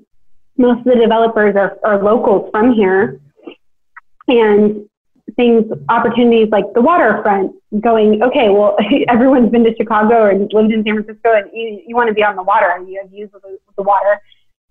most 0.58 0.80
of 0.80 0.86
the 0.86 0.96
developers 0.96 1.56
are, 1.56 1.78
are 1.86 2.04
locals 2.04 2.50
from 2.52 2.74
here 2.74 3.22
and 4.28 4.87
things, 5.38 5.72
opportunities 5.88 6.50
like 6.50 6.66
the 6.74 6.82
waterfront, 6.82 7.56
going, 7.80 8.22
okay, 8.22 8.50
well, 8.50 8.76
everyone's 9.08 9.50
been 9.52 9.64
to 9.64 9.74
Chicago 9.78 10.16
or 10.16 10.34
lived 10.34 10.74
in 10.74 10.84
San 10.84 10.96
Francisco, 10.96 11.34
and 11.34 11.50
you, 11.54 11.82
you 11.88 11.96
want 11.96 12.10
to 12.10 12.14
be 12.14 12.24
on 12.24 12.36
the 12.36 12.44
water, 12.44 12.70
and 12.76 12.90
you 12.90 13.00
have 13.02 13.10
views 13.10 13.30
of 13.34 13.42
the, 13.44 13.58
the 13.78 13.84
water. 13.84 14.20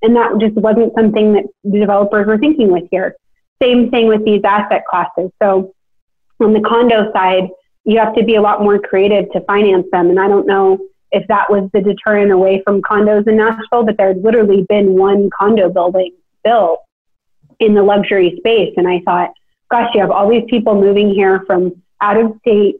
And 0.02 0.14
that 0.14 0.38
just 0.38 0.54
wasn't 0.56 0.92
something 0.94 1.32
that 1.32 1.44
the 1.64 1.78
developers 1.78 2.26
were 2.26 2.36
thinking 2.36 2.70
with 2.70 2.84
here. 2.90 3.16
Same 3.62 3.90
thing 3.90 4.08
with 4.08 4.24
these 4.24 4.42
asset 4.44 4.84
classes. 4.90 5.30
So 5.42 5.74
on 6.40 6.52
the 6.52 6.60
condo 6.60 7.10
side, 7.12 7.48
you 7.84 7.98
have 7.98 8.14
to 8.16 8.24
be 8.24 8.34
a 8.34 8.42
lot 8.42 8.60
more 8.60 8.78
creative 8.78 9.30
to 9.32 9.40
finance 9.42 9.86
them. 9.92 10.10
And 10.10 10.20
I 10.20 10.28
don't 10.28 10.46
know 10.46 10.78
if 11.12 11.26
that 11.28 11.48
was 11.48 11.70
the 11.72 11.80
deterrent 11.80 12.32
away 12.32 12.60
from 12.64 12.82
condos 12.82 13.26
in 13.26 13.36
Nashville, 13.36 13.84
but 13.84 13.96
there 13.96 14.08
had 14.08 14.22
literally 14.22 14.66
been 14.68 14.94
one 14.94 15.30
condo 15.30 15.70
building 15.70 16.12
built 16.44 16.80
in 17.60 17.74
the 17.74 17.82
luxury 17.82 18.34
space. 18.38 18.74
And 18.76 18.86
I 18.86 19.00
thought, 19.04 19.30
gosh, 19.70 19.90
you 19.94 20.00
have 20.00 20.10
all 20.10 20.28
these 20.28 20.44
people 20.48 20.74
moving 20.74 21.14
here 21.14 21.42
from 21.46 21.82
out 22.00 22.16
of 22.16 22.36
state. 22.40 22.76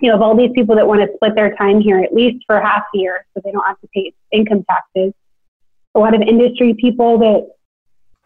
You 0.00 0.10
have 0.10 0.22
all 0.22 0.36
these 0.36 0.50
people 0.54 0.76
that 0.76 0.86
want 0.86 1.00
to 1.00 1.14
split 1.16 1.34
their 1.34 1.56
time 1.56 1.80
here 1.80 1.98
at 2.00 2.12
least 2.12 2.44
for 2.46 2.60
half 2.60 2.84
a 2.94 2.98
year 2.98 3.24
so 3.34 3.40
they 3.44 3.50
don't 3.50 3.66
have 3.66 3.80
to 3.80 3.88
pay 3.94 4.12
income 4.30 4.64
taxes. 4.68 5.14
A 5.94 5.98
lot 5.98 6.14
of 6.14 6.20
industry 6.20 6.74
people 6.74 7.18
that 7.18 7.48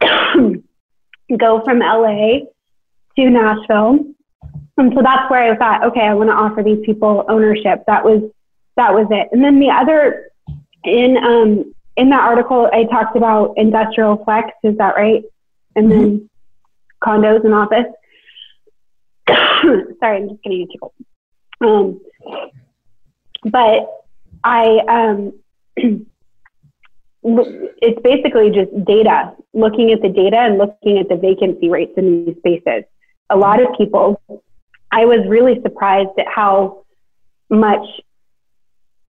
go 1.38 1.62
from 1.64 1.79
LA 1.79 2.40
to 3.16 3.31
Nashville. 3.31 4.05
And 4.76 4.92
so 4.94 5.03
that's 5.03 5.31
where 5.31 5.53
I 5.53 5.57
thought, 5.57 5.85
okay, 5.85 6.00
I 6.00 6.14
want 6.14 6.31
to 6.31 6.35
offer 6.35 6.62
these 6.62 6.85
people 6.85 7.24
ownership. 7.29 7.85
That 7.87 8.05
was 8.05 8.22
that 8.76 8.94
was 8.94 9.07
it. 9.11 9.29
And 9.33 9.44
then 9.44 9.61
the 9.61 9.70
other 9.70 10.31
in 10.85 11.18
um 11.18 11.74
in 11.96 12.09
that 12.11 12.22
article 12.22 12.68
I 12.72 12.85
talked 12.85 13.16
about 13.16 13.55
industrial 13.57 14.24
flex, 14.24 14.50
is 14.64 14.76
that 14.79 14.96
right? 14.96 15.22
And 15.76 15.90
mm-hmm. 15.90 16.00
then 16.00 16.30
condos 17.03 17.45
and 17.45 17.55
office. 17.55 17.87
Sorry, 20.01 20.17
I'm 20.17 20.29
just 20.29 20.43
getting 20.43 20.63
a 20.63 20.67
tickle. 20.67 20.95
Um, 21.61 22.01
but 23.45 24.05
I, 24.45 24.79
um, 24.89 25.33
it's 27.23 28.01
basically 28.03 28.51
just 28.51 28.71
data, 28.85 29.35
looking 29.53 29.93
at 29.93 30.03
the 30.03 30.09
data 30.09 30.39
and 30.39 30.59
looking 30.59 30.99
at 30.99 31.09
the 31.09 31.17
vacancy 31.17 31.69
rates 31.69 31.93
in 31.97 32.27
these 32.27 32.37
spaces. 32.39 32.85
A 33.31 33.37
lot 33.37 33.63
of 33.63 33.69
people, 33.77 34.21
I 34.91 35.05
was 35.05 35.21
really 35.29 35.61
surprised 35.63 36.11
at 36.19 36.27
how 36.29 36.85
much 37.49 37.87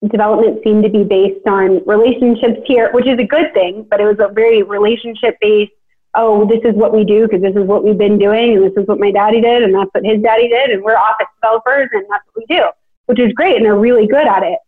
development 0.07 0.61
seemed 0.65 0.85
to 0.85 0.91
be 0.91 1.05
based 1.05 1.47
on 1.47 1.85
relationships 1.85 2.61
here, 2.67 2.91
which 2.93 3.07
is 3.07 3.19
a 3.19 3.25
good 3.25 3.53
thing, 3.53 3.87
but 3.91 4.01
it 4.01 4.05
was 4.05 4.19
a 4.21 4.33
very 4.33 4.63
relationship 4.63 5.37
based 5.41 5.73
oh, 6.19 6.47
this 6.47 6.61
is 6.65 6.75
what 6.75 6.93
we 6.93 7.05
do 7.05 7.27
because 7.27 7.41
this 7.41 7.55
is 7.55 7.65
what 7.65 7.85
we've 7.85 7.97
been 7.97 8.19
doing 8.19 8.57
and 8.57 8.65
this 8.65 8.77
is 8.77 8.87
what 8.89 8.99
my 8.99 9.13
daddy 9.13 9.41
did 9.41 9.63
and 9.63 9.73
that's 9.73 9.91
what 9.93 10.05
his 10.05 10.21
daddy 10.21 10.49
did 10.49 10.71
and 10.71 10.83
we're 10.83 10.97
office 10.97 11.29
developers 11.41 11.89
and 11.93 12.05
that's 12.11 12.25
what 12.33 12.45
we 12.49 12.57
do, 12.57 12.65
which 13.07 13.21
is 13.21 13.33
great 13.33 13.57
and 13.57 13.65
they're 13.65 13.79
really 13.79 14.07
good 14.07 14.27
at 14.27 14.43
it. 14.43 14.59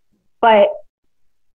But 0.41 0.69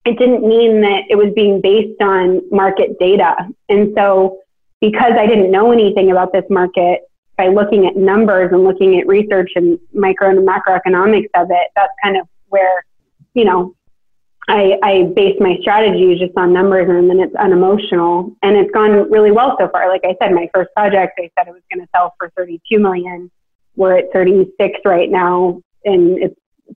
it 0.06 0.18
didn't 0.18 0.48
mean 0.48 0.80
that 0.80 1.02
it 1.10 1.16
was 1.16 1.32
being 1.34 1.60
based 1.60 2.00
on 2.00 2.40
market 2.50 2.98
data. 2.98 3.36
And 3.68 3.92
so 3.94 4.38
because 4.80 5.12
I 5.12 5.26
didn't 5.26 5.50
know 5.50 5.70
anything 5.70 6.10
about 6.10 6.32
this 6.32 6.44
market, 6.48 7.02
by 7.36 7.48
looking 7.48 7.86
at 7.86 7.96
numbers 7.96 8.50
and 8.52 8.64
looking 8.64 8.98
at 8.98 9.06
research 9.06 9.52
and 9.56 9.78
micro 9.92 10.30
and 10.30 10.46
macroeconomics 10.46 11.28
of 11.34 11.50
it, 11.50 11.68
that's 11.76 11.92
kind 12.02 12.16
of 12.16 12.26
where, 12.48 12.84
you 13.34 13.44
know, 13.44 13.74
I, 14.48 14.78
I 14.82 15.02
base 15.14 15.36
my 15.40 15.56
strategy 15.60 16.16
just 16.18 16.36
on 16.36 16.52
numbers 16.52 16.88
and 16.88 17.08
then 17.08 17.20
it's 17.20 17.34
unemotional 17.36 18.34
and 18.42 18.56
it's 18.56 18.70
gone 18.72 19.10
really 19.10 19.30
well 19.30 19.56
so 19.58 19.68
far. 19.68 19.88
Like 19.88 20.02
I 20.04 20.16
said, 20.20 20.32
my 20.32 20.48
first 20.52 20.70
project, 20.74 21.18
I 21.18 21.30
said 21.38 21.48
it 21.48 21.52
was 21.52 21.62
going 21.72 21.84
to 21.84 21.88
sell 21.94 22.14
for 22.18 22.30
32 22.36 22.78
million. 22.80 23.30
We're 23.76 23.98
at 23.98 24.12
36 24.12 24.80
right 24.84 25.10
now 25.10 25.62
and 25.84 26.18
it's 26.18 26.34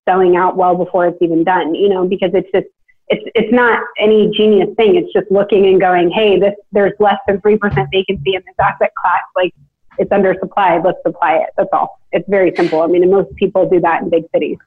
selling 0.09 0.37
out 0.37 0.57
well 0.57 0.76
before 0.76 1.07
it's 1.07 1.20
even 1.20 1.42
done, 1.42 1.74
you 1.74 1.88
know, 1.88 2.07
because 2.07 2.31
it's 2.35 2.50
just, 2.52 2.66
it's, 3.09 3.31
it's 3.35 3.52
not 3.52 3.83
any 3.98 4.31
genius 4.31 4.68
thing. 4.76 4.94
It's 4.94 5.12
just 5.12 5.31
looking 5.31 5.66
and 5.66 5.81
going, 5.81 6.11
Hey, 6.11 6.38
this, 6.38 6.55
there's 6.70 6.92
less 7.00 7.18
than 7.26 7.40
3% 7.40 7.59
vacancy 7.90 8.35
in 8.35 8.42
this 8.46 8.55
asset 8.61 8.92
class. 8.94 9.22
Like 9.35 9.52
it's 9.98 10.11
undersupplied. 10.11 10.85
Let's 10.85 10.98
supply 11.05 11.38
it. 11.38 11.50
That's 11.57 11.68
all. 11.72 12.00
It's 12.12 12.29
very 12.29 12.55
simple. 12.55 12.83
I 12.83 12.87
mean, 12.87 13.09
most 13.11 13.35
people 13.37 13.68
do 13.68 13.81
that 13.81 14.02
in 14.02 14.11
big 14.11 14.24
cities. 14.33 14.59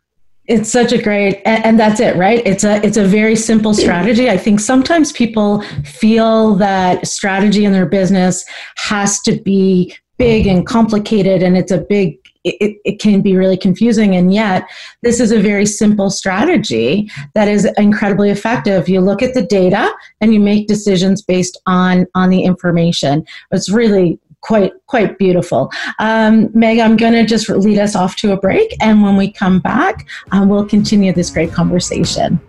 It's 0.49 0.71
such 0.71 0.91
a 0.91 0.99
great, 0.99 1.43
and, 1.45 1.63
and, 1.63 1.79
that's 1.79 1.99
it, 1.99 2.15
right? 2.15 2.41
It's 2.43 2.63
a 2.63 2.83
it's 2.83 2.97
a 2.97 3.05
very 3.05 3.35
simple 3.35 3.75
strategy. 3.75 4.31
I 4.31 4.37
think 4.37 4.59
sometimes 4.59 5.11
people 5.11 5.61
feel 5.85 6.55
that 6.55 7.05
strategy 7.07 7.65
in 7.65 7.71
their 7.71 7.85
business 7.85 8.43
has 8.77 9.21
to 9.21 9.39
be 9.39 9.95
big 10.17 10.47
and 10.47 10.65
complicated, 10.65 11.43
and 11.43 11.55
it's 11.55 11.71
a 11.71 11.77
big. 11.77 12.17
It, 12.45 12.77
it 12.83 12.99
can 12.99 13.21
be 13.21 13.35
really 13.35 13.57
confusing, 13.57 14.15
and 14.15 14.33
yet 14.33 14.67
this 15.03 15.19
is 15.19 15.31
a 15.31 15.39
very 15.39 15.67
simple 15.67 16.09
strategy 16.09 17.11
that 17.35 17.47
is 17.47 17.67
incredibly 17.77 18.31
effective. 18.31 18.89
You 18.89 19.01
look 19.01 19.21
at 19.21 19.35
the 19.35 19.45
data 19.45 19.93
and 20.19 20.33
you 20.33 20.39
make 20.39 20.67
decisions 20.67 21.21
based 21.21 21.61
on 21.67 22.07
on 22.15 22.31
the 22.31 22.43
information. 22.43 23.23
It's 23.51 23.69
really 23.69 24.19
quite 24.41 24.73
quite 24.87 25.17
beautiful. 25.17 25.71
Um, 25.99 26.49
Meg, 26.53 26.79
I'm 26.79 26.97
going 26.97 27.13
to 27.13 27.25
just 27.25 27.49
lead 27.49 27.79
us 27.79 27.95
off 27.95 28.15
to 28.17 28.31
a 28.31 28.37
break, 28.37 28.75
and 28.81 29.01
when 29.01 29.15
we 29.15 29.31
come 29.31 29.59
back, 29.59 30.07
um, 30.31 30.49
we'll 30.49 30.65
continue 30.65 31.13
this 31.13 31.29
great 31.29 31.51
conversation. 31.51 32.39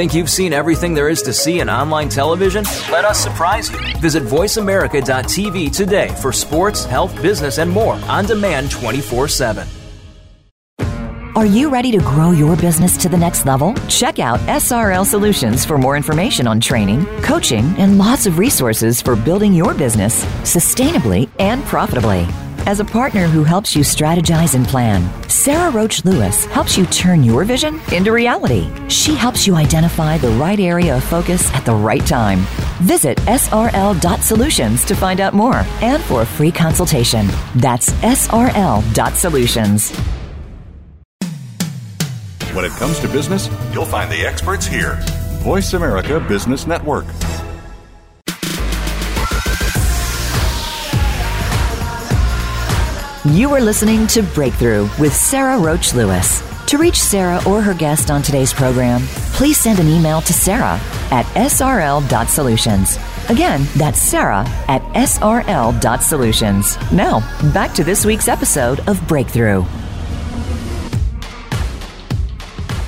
Think 0.00 0.14
you've 0.14 0.30
seen 0.30 0.54
everything 0.54 0.94
there 0.94 1.10
is 1.10 1.20
to 1.22 1.32
see 1.32 1.60
in 1.60 1.68
online 1.68 2.08
television? 2.08 2.64
Let 2.90 3.04
us 3.04 3.20
surprise 3.20 3.70
you. 3.70 3.78
Visit 3.98 4.22
VoiceAmerica.tv 4.22 5.76
today 5.76 6.08
for 6.22 6.32
sports, 6.32 6.84
health, 6.84 7.14
business, 7.20 7.58
and 7.58 7.70
more 7.70 7.96
on 8.08 8.24
demand 8.24 8.70
24 8.70 9.28
7. 9.28 9.79
Are 11.36 11.46
you 11.46 11.70
ready 11.70 11.92
to 11.92 11.98
grow 11.98 12.32
your 12.32 12.56
business 12.56 12.96
to 12.96 13.08
the 13.08 13.16
next 13.16 13.46
level? 13.46 13.74
Check 13.86 14.18
out 14.18 14.40
SRL 14.40 15.06
Solutions 15.06 15.64
for 15.64 15.78
more 15.78 15.96
information 15.96 16.48
on 16.48 16.58
training, 16.58 17.06
coaching, 17.22 17.72
and 17.78 17.98
lots 17.98 18.26
of 18.26 18.36
resources 18.36 19.00
for 19.00 19.14
building 19.14 19.54
your 19.54 19.72
business 19.72 20.24
sustainably 20.42 21.30
and 21.38 21.62
profitably. 21.66 22.26
As 22.66 22.80
a 22.80 22.84
partner 22.84 23.28
who 23.28 23.44
helps 23.44 23.76
you 23.76 23.84
strategize 23.84 24.56
and 24.56 24.66
plan, 24.66 25.08
Sara 25.30 25.70
Roach 25.70 26.04
Lewis 26.04 26.46
helps 26.46 26.76
you 26.76 26.84
turn 26.86 27.22
your 27.22 27.44
vision 27.44 27.80
into 27.92 28.10
reality. 28.10 28.68
She 28.88 29.14
helps 29.14 29.46
you 29.46 29.54
identify 29.54 30.18
the 30.18 30.30
right 30.30 30.58
area 30.58 30.96
of 30.96 31.04
focus 31.04 31.48
at 31.54 31.64
the 31.64 31.74
right 31.74 32.04
time. 32.04 32.40
Visit 32.80 33.18
srl.solutions 33.18 34.84
to 34.84 34.96
find 34.96 35.20
out 35.20 35.34
more 35.34 35.64
and 35.80 36.02
for 36.02 36.22
a 36.22 36.26
free 36.26 36.50
consultation. 36.50 37.28
That's 37.54 37.90
srl.solutions. 37.90 39.92
When 42.52 42.64
it 42.64 42.72
comes 42.72 42.98
to 42.98 43.08
business, 43.08 43.48
you'll 43.72 43.84
find 43.84 44.10
the 44.10 44.26
experts 44.26 44.66
here. 44.66 44.98
Voice 45.42 45.72
America 45.72 46.18
Business 46.18 46.66
Network. 46.66 47.06
You 53.24 53.54
are 53.54 53.60
listening 53.60 54.08
to 54.08 54.22
Breakthrough 54.22 54.88
with 54.98 55.14
Sara 55.14 55.58
Roach 55.58 55.94
Lewis. 55.94 56.42
To 56.66 56.78
reach 56.78 56.96
Sara 56.96 57.40
or 57.46 57.62
her 57.62 57.74
guest 57.74 58.10
on 58.10 58.22
today's 58.22 58.52
program, 58.52 59.02
please 59.34 59.56
send 59.56 59.78
an 59.78 59.86
email 59.86 60.20
to 60.22 60.32
Sara 60.32 60.80
at 61.12 61.26
srl.solutions. 61.36 62.98
Again, 63.28 63.66
that's 63.76 64.02
Sara 64.02 64.44
at 64.66 64.82
srl.solutions. 64.94 66.76
Now, 66.92 67.20
back 67.52 67.72
to 67.74 67.84
this 67.84 68.04
week's 68.04 68.26
episode 68.26 68.80
of 68.88 69.06
Breakthrough. 69.06 69.64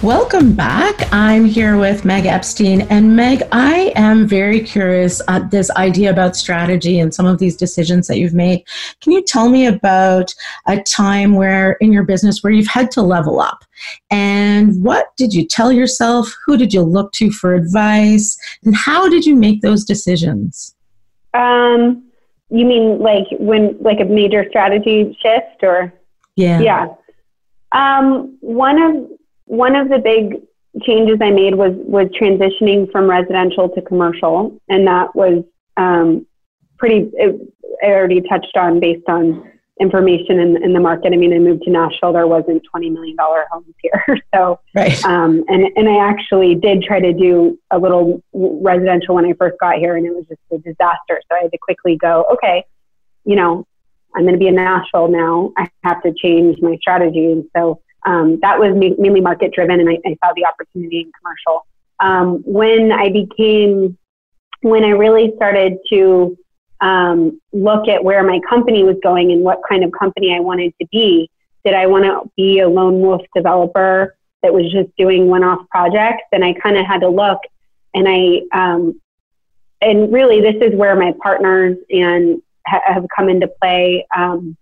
Welcome 0.02 0.54
back. 0.54 1.12
I'm 1.12 1.44
here 1.44 1.78
with 1.78 2.04
Meg 2.04 2.26
Epstein. 2.26 2.80
And 2.90 3.14
Meg, 3.14 3.44
I 3.52 3.92
am 3.94 4.26
very 4.26 4.58
curious 4.58 5.22
at 5.28 5.52
this 5.52 5.70
idea 5.70 6.10
about 6.10 6.34
strategy 6.34 6.98
and 6.98 7.14
some 7.14 7.24
of 7.24 7.38
these 7.38 7.56
decisions 7.56 8.08
that 8.08 8.18
you've 8.18 8.34
made. 8.34 8.64
Can 9.00 9.12
you 9.12 9.22
tell 9.22 9.48
me 9.48 9.64
about 9.64 10.34
a 10.66 10.82
time 10.82 11.36
where 11.36 11.74
in 11.74 11.92
your 11.92 12.02
business 12.02 12.42
where 12.42 12.52
you've 12.52 12.66
had 12.66 12.90
to 12.92 13.02
level 13.02 13.40
up? 13.40 13.64
And 14.10 14.82
what 14.82 15.14
did 15.16 15.32
you 15.32 15.46
tell 15.46 15.70
yourself? 15.70 16.34
Who 16.46 16.56
did 16.56 16.74
you 16.74 16.82
look 16.82 17.12
to 17.12 17.30
for 17.30 17.54
advice? 17.54 18.36
And 18.64 18.74
how 18.74 19.08
did 19.08 19.24
you 19.24 19.36
make 19.36 19.60
those 19.60 19.84
decisions? 19.84 20.74
Um, 21.32 22.02
you 22.50 22.66
mean 22.66 22.98
like 22.98 23.28
when 23.38 23.76
like 23.80 24.00
a 24.00 24.04
major 24.04 24.46
strategy 24.48 25.16
shift 25.22 25.62
or 25.62 25.94
yeah. 26.34 26.60
Yeah. 26.60 26.88
Um, 27.70 28.36
one 28.40 28.82
of 28.82 29.11
one 29.52 29.76
of 29.76 29.90
the 29.90 29.98
big 29.98 30.40
changes 30.80 31.18
I 31.20 31.30
made 31.30 31.54
was 31.54 31.72
was 31.74 32.06
transitioning 32.18 32.90
from 32.90 33.08
residential 33.08 33.68
to 33.68 33.82
commercial, 33.82 34.58
and 34.70 34.86
that 34.86 35.14
was 35.14 35.44
um, 35.76 36.26
pretty. 36.78 37.10
It, 37.12 37.38
I 37.84 37.88
already 37.88 38.22
touched 38.22 38.56
on 38.56 38.80
based 38.80 39.06
on 39.08 39.46
information 39.78 40.38
in, 40.38 40.62
in 40.62 40.72
the 40.72 40.80
market. 40.80 41.12
I 41.12 41.16
mean, 41.16 41.34
I 41.34 41.38
moved 41.38 41.64
to 41.64 41.70
Nashville. 41.70 42.14
There 42.14 42.26
wasn't 42.26 42.62
twenty 42.70 42.88
million 42.88 43.14
dollar 43.16 43.44
homes 43.52 43.74
here, 43.82 44.18
so 44.34 44.58
right. 44.74 45.04
Um, 45.04 45.44
and 45.48 45.66
and 45.76 45.86
I 45.86 45.98
actually 45.98 46.54
did 46.54 46.82
try 46.82 47.00
to 47.00 47.12
do 47.12 47.58
a 47.70 47.78
little 47.78 48.22
residential 48.32 49.16
when 49.16 49.26
I 49.26 49.34
first 49.34 49.56
got 49.60 49.74
here, 49.76 49.96
and 49.96 50.06
it 50.06 50.14
was 50.14 50.24
just 50.28 50.40
a 50.50 50.56
disaster. 50.56 51.20
So 51.28 51.36
I 51.36 51.42
had 51.42 51.52
to 51.52 51.58
quickly 51.58 51.98
go. 51.98 52.24
Okay, 52.32 52.64
you 53.26 53.36
know, 53.36 53.66
I'm 54.16 54.22
going 54.22 54.32
to 54.32 54.38
be 54.38 54.48
in 54.48 54.54
Nashville 54.54 55.08
now. 55.08 55.52
I 55.58 55.68
have 55.84 56.02
to 56.04 56.14
change 56.14 56.56
my 56.62 56.78
strategy, 56.80 57.26
and 57.26 57.44
so 57.54 57.81
um, 58.04 58.38
that 58.42 58.58
was 58.58 58.74
mainly 58.74 59.20
market 59.20 59.52
driven, 59.52 59.80
and 59.80 59.88
I, 59.88 59.98
I, 60.04 60.16
saw 60.24 60.32
the 60.34 60.44
opportunity 60.44 61.00
in 61.00 61.12
commercial. 61.20 61.66
Um, 62.00 62.42
when 62.44 62.90
I 62.90 63.10
became, 63.10 63.96
when 64.62 64.84
I 64.84 64.90
really 64.90 65.32
started 65.36 65.78
to 65.90 66.36
um, 66.80 67.40
look 67.52 67.86
at 67.88 68.02
where 68.02 68.24
my 68.24 68.40
company 68.48 68.82
was 68.82 68.96
going 69.02 69.30
and 69.30 69.42
what 69.42 69.60
kind 69.68 69.84
of 69.84 69.92
company 69.92 70.34
I 70.34 70.40
wanted 70.40 70.74
to 70.80 70.86
be, 70.90 71.30
did 71.64 71.74
I 71.74 71.86
want 71.86 72.04
to 72.04 72.30
be 72.36 72.58
a 72.58 72.68
lone 72.68 73.00
wolf 73.00 73.22
developer 73.36 74.16
that 74.42 74.52
was 74.52 74.70
just 74.72 74.88
doing 74.96 75.28
one-off 75.28 75.68
projects? 75.70 76.24
And 76.32 76.44
I 76.44 76.54
kind 76.54 76.76
of 76.76 76.84
had 76.84 77.02
to 77.02 77.08
look, 77.08 77.38
and 77.94 78.08
I, 78.08 78.42
um, 78.52 79.00
and 79.80 80.12
really, 80.12 80.40
this 80.40 80.56
is 80.60 80.74
where 80.76 80.96
my 80.96 81.14
partners 81.22 81.76
and 81.88 82.42
ha- 82.66 82.82
have 82.84 83.06
come 83.16 83.28
into 83.28 83.48
play. 83.60 84.06
Um, 84.16 84.56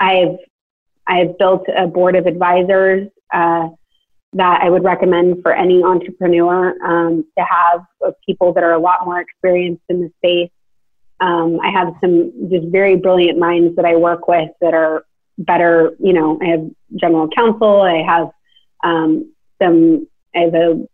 I've 0.00 0.38
I've 1.08 1.38
built 1.38 1.66
a 1.74 1.86
board 1.86 2.14
of 2.14 2.26
advisors 2.26 3.08
uh, 3.32 3.68
that 4.34 4.60
I 4.62 4.68
would 4.68 4.84
recommend 4.84 5.42
for 5.42 5.52
any 5.52 5.82
entrepreneur 5.82 6.74
um, 6.84 7.24
to 7.36 7.44
have 7.44 7.80
of 8.02 8.14
people 8.24 8.52
that 8.52 8.62
are 8.62 8.74
a 8.74 8.78
lot 8.78 9.04
more 9.04 9.20
experienced 9.20 9.82
in 9.88 10.02
the 10.02 10.10
space. 10.18 10.50
Um, 11.20 11.58
I 11.60 11.70
have 11.70 11.94
some 12.00 12.32
just 12.50 12.66
very 12.68 12.96
brilliant 12.96 13.38
minds 13.38 13.74
that 13.76 13.84
I 13.84 13.96
work 13.96 14.28
with 14.28 14.50
that 14.60 14.74
are 14.74 15.04
better. 15.38 15.96
You 15.98 16.12
know, 16.12 16.38
I 16.42 16.46
have 16.46 16.70
general 16.96 17.28
counsel. 17.28 17.80
I 17.80 18.02
have 18.02 18.30
um, 18.84 19.32
some. 19.60 20.06
I 20.36 20.40
have 20.40 20.54
a 20.54 20.86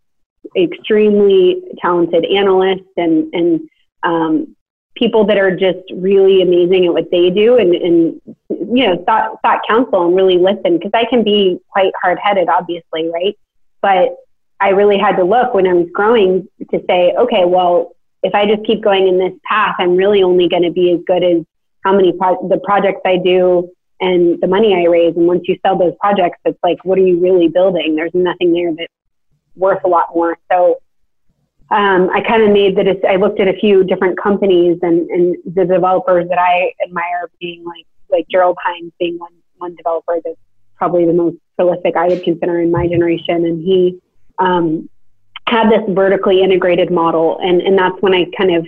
extremely 0.57 1.61
talented 1.81 2.25
analyst 2.25 2.83
and 2.97 3.33
and 3.33 3.69
um, 4.03 4.54
people 4.95 5.25
that 5.25 5.37
are 5.37 5.55
just 5.55 5.79
really 5.93 6.41
amazing 6.41 6.85
at 6.85 6.93
what 6.93 7.11
they 7.11 7.29
do 7.29 7.57
and, 7.57 7.75
and 7.75 8.21
you 8.49 8.87
know 8.87 9.03
thought 9.05 9.41
thought 9.41 9.59
counsel 9.67 10.07
and 10.07 10.15
really 10.15 10.37
listen 10.37 10.77
because 10.77 10.91
I 10.93 11.05
can 11.05 11.23
be 11.23 11.59
quite 11.69 11.91
hard 12.01 12.17
headed 12.21 12.49
obviously 12.49 13.09
right? 13.09 13.37
But 13.81 14.15
I 14.59 14.69
really 14.69 14.97
had 14.97 15.17
to 15.17 15.23
look 15.23 15.53
when 15.53 15.67
I 15.67 15.73
was 15.73 15.87
growing 15.93 16.47
to 16.71 16.81
say 16.87 17.13
okay 17.17 17.45
well 17.45 17.91
if 18.23 18.33
I 18.33 18.45
just 18.45 18.65
keep 18.65 18.83
going 18.83 19.07
in 19.07 19.19
this 19.19 19.33
path 19.47 19.75
I'm 19.79 19.95
really 19.95 20.23
only 20.23 20.47
going 20.47 20.63
to 20.63 20.71
be 20.71 20.91
as 20.91 20.99
good 21.05 21.23
as 21.23 21.43
how 21.83 21.93
many 21.93 22.13
pro- 22.13 22.47
the 22.47 22.57
projects 22.57 23.01
I 23.05 23.17
do 23.17 23.69
and 24.01 24.41
the 24.41 24.47
money 24.47 24.75
I 24.75 24.87
raise. 24.89 25.15
And 25.15 25.27
once 25.27 25.43
you 25.45 25.57
sell 25.65 25.77
those 25.77 25.93
projects 25.99 26.39
it's 26.45 26.59
like 26.63 26.83
what 26.85 26.97
are 26.97 27.05
you 27.05 27.19
really 27.19 27.49
building? 27.49 27.95
There's 27.95 28.13
nothing 28.13 28.53
there 28.53 28.73
that's 28.73 28.91
worth 29.55 29.83
a 29.83 29.87
lot 29.87 30.15
more. 30.15 30.37
So 30.51 30.79
um, 31.71 32.09
I 32.11 32.21
kind 32.21 32.43
of 32.43 32.51
made 32.51 32.75
the, 32.75 32.99
I 33.07 33.15
looked 33.15 33.39
at 33.39 33.47
a 33.47 33.53
few 33.53 33.83
different 33.83 34.19
companies 34.19 34.77
and, 34.81 35.09
and 35.09 35.35
the 35.45 35.65
developers 35.65 36.27
that 36.29 36.37
I 36.37 36.73
admire 36.85 37.29
being 37.39 37.63
like, 37.65 37.85
like 38.09 38.27
Gerald 38.29 38.57
Hines 38.61 38.91
being 38.99 39.17
one, 39.17 39.33
one 39.57 39.75
developer 39.75 40.19
that's 40.23 40.37
probably 40.77 41.05
the 41.05 41.13
most 41.13 41.37
prolific 41.55 41.95
I 41.95 42.07
would 42.07 42.23
consider 42.23 42.59
in 42.59 42.71
my 42.71 42.87
generation. 42.87 43.45
And 43.45 43.63
he, 43.63 43.99
um, 44.37 44.89
had 45.47 45.69
this 45.69 45.81
vertically 45.89 46.41
integrated 46.41 46.91
model. 46.91 47.37
And, 47.41 47.61
and 47.61 47.77
that's 47.77 47.95
when 48.01 48.13
I 48.13 48.25
kind 48.37 48.55
of 48.55 48.67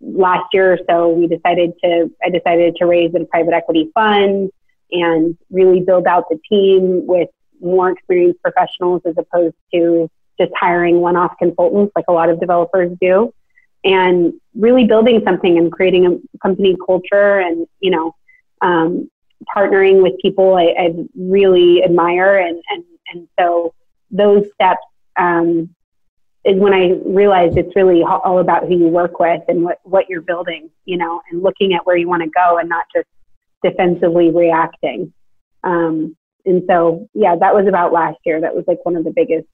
last 0.00 0.52
year 0.52 0.72
or 0.74 0.78
so, 0.88 1.08
we 1.08 1.26
decided 1.26 1.72
to, 1.82 2.10
I 2.24 2.30
decided 2.30 2.76
to 2.76 2.86
raise 2.86 3.14
a 3.14 3.24
private 3.24 3.54
equity 3.54 3.90
fund 3.94 4.50
and 4.92 5.36
really 5.50 5.80
build 5.80 6.06
out 6.06 6.24
the 6.28 6.38
team 6.48 7.06
with 7.06 7.28
more 7.60 7.90
experienced 7.90 8.40
professionals 8.42 9.02
as 9.04 9.14
opposed 9.18 9.56
to 9.72 10.10
just 10.40 10.52
hiring 10.58 11.00
one 11.00 11.16
off 11.16 11.34
consultants 11.38 11.92
like 11.94 12.06
a 12.08 12.12
lot 12.12 12.28
of 12.28 12.40
developers 12.40 12.96
do 13.00 13.32
and 13.84 14.32
really 14.54 14.84
building 14.84 15.22
something 15.24 15.58
and 15.58 15.72
creating 15.72 16.06
a 16.06 16.38
company 16.38 16.76
culture 16.86 17.38
and 17.40 17.66
you 17.80 17.90
know 17.90 18.14
um, 18.62 19.10
partnering 19.56 20.02
with 20.02 20.12
people 20.20 20.54
I, 20.54 20.74
I, 20.78 20.94
really 21.16 21.82
admire 21.82 22.38
and, 22.38 22.62
and 22.70 22.84
and 23.12 23.28
so 23.38 23.74
those 24.10 24.44
steps 24.54 24.82
um, 25.16 25.74
is 26.44 26.58
when 26.58 26.72
I 26.72 26.98
realized 27.04 27.58
it's 27.58 27.76
really 27.76 28.02
all 28.02 28.38
about 28.38 28.66
who 28.66 28.76
you 28.76 28.88
work 28.88 29.18
with 29.18 29.42
and 29.48 29.62
what, 29.62 29.78
what 29.82 30.08
you're 30.08 30.22
building, 30.22 30.70
you 30.86 30.96
know, 30.96 31.20
and 31.30 31.42
looking 31.42 31.74
at 31.74 31.84
where 31.84 31.96
you 31.96 32.08
want 32.08 32.22
to 32.22 32.30
go 32.30 32.58
and 32.58 32.68
not 32.68 32.86
just 32.94 33.06
defensively 33.62 34.30
reacting. 34.30 35.12
Um, 35.64 36.16
and 36.46 36.62
so, 36.66 37.08
yeah, 37.12 37.36
that 37.36 37.54
was 37.54 37.66
about 37.66 37.92
last 37.92 38.18
year. 38.24 38.40
That 38.40 38.56
was 38.56 38.64
like 38.66 38.84
one 38.84 38.96
of 38.96 39.04
the 39.04 39.12
biggest 39.14 39.46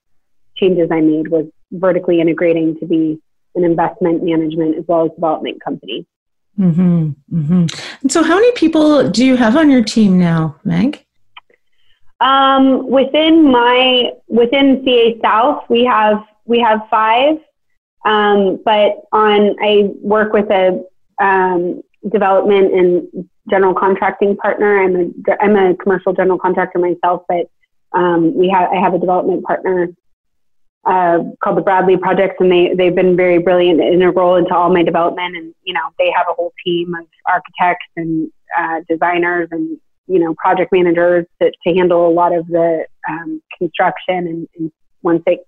changes 0.56 0.88
I 0.90 1.00
made 1.00 1.28
was 1.28 1.46
vertically 1.72 2.20
integrating 2.20 2.78
to 2.78 2.86
be 2.86 3.20
an 3.54 3.64
investment 3.64 4.22
management 4.22 4.76
as 4.76 4.84
well 4.86 5.06
as 5.06 5.12
development 5.12 5.62
company. 5.62 6.06
Mm-hmm, 6.58 7.10
mm-hmm. 7.32 7.66
And 8.02 8.12
so, 8.12 8.22
how 8.22 8.36
many 8.36 8.52
people 8.52 9.10
do 9.10 9.24
you 9.24 9.36
have 9.36 9.56
on 9.56 9.70
your 9.70 9.84
team 9.84 10.18
now, 10.18 10.56
Meg? 10.64 11.04
Um, 12.20 12.88
within 12.88 13.50
my 13.50 14.12
within 14.28 14.82
CA 14.84 15.20
South, 15.20 15.64
we 15.68 15.84
have 15.84 16.24
we 16.46 16.58
have 16.60 16.80
five, 16.90 17.36
um, 18.06 18.60
but 18.64 19.02
on 19.12 19.56
I 19.60 19.90
work 20.00 20.32
with 20.32 20.50
a 20.50 20.82
um, 21.20 21.82
development 22.10 22.72
and 22.72 23.28
general 23.50 23.74
contracting 23.74 24.36
partner. 24.36 24.82
I'm 24.82 24.96
a 24.96 25.42
I'm 25.42 25.56
a 25.56 25.76
commercial 25.76 26.14
general 26.14 26.38
contractor 26.38 26.78
myself, 26.78 27.24
but 27.28 27.50
um, 27.92 28.34
we 28.34 28.48
have 28.48 28.70
I 28.70 28.76
have 28.76 28.94
a 28.94 28.98
development 28.98 29.44
partner 29.44 29.88
uh, 30.86 31.18
called 31.42 31.56
the 31.56 31.62
Bradley 31.62 31.96
Projects, 31.96 32.36
and 32.38 32.50
they 32.50 32.72
they've 32.74 32.94
been 32.94 33.16
very 33.16 33.38
brilliant 33.38 33.80
and 33.80 33.92
integral 33.92 34.36
into 34.36 34.54
all 34.54 34.72
my 34.72 34.82
development. 34.82 35.36
And 35.36 35.54
you 35.64 35.74
know, 35.74 35.80
they 35.98 36.10
have 36.16 36.26
a 36.30 36.34
whole 36.34 36.52
team 36.64 36.94
of 36.94 37.06
architects 37.26 37.86
and 37.96 38.30
uh, 38.56 38.80
designers 38.88 39.48
and 39.50 39.78
you 40.06 40.20
know 40.20 40.34
project 40.34 40.72
managers 40.72 41.26
to, 41.42 41.50
to 41.50 41.74
handle 41.74 42.06
a 42.06 42.12
lot 42.12 42.32
of 42.32 42.46
the 42.46 42.86
um, 43.08 43.42
construction. 43.58 43.98
And, 44.28 44.48
and 44.56 44.72
once 45.02 45.22
it 45.26 45.46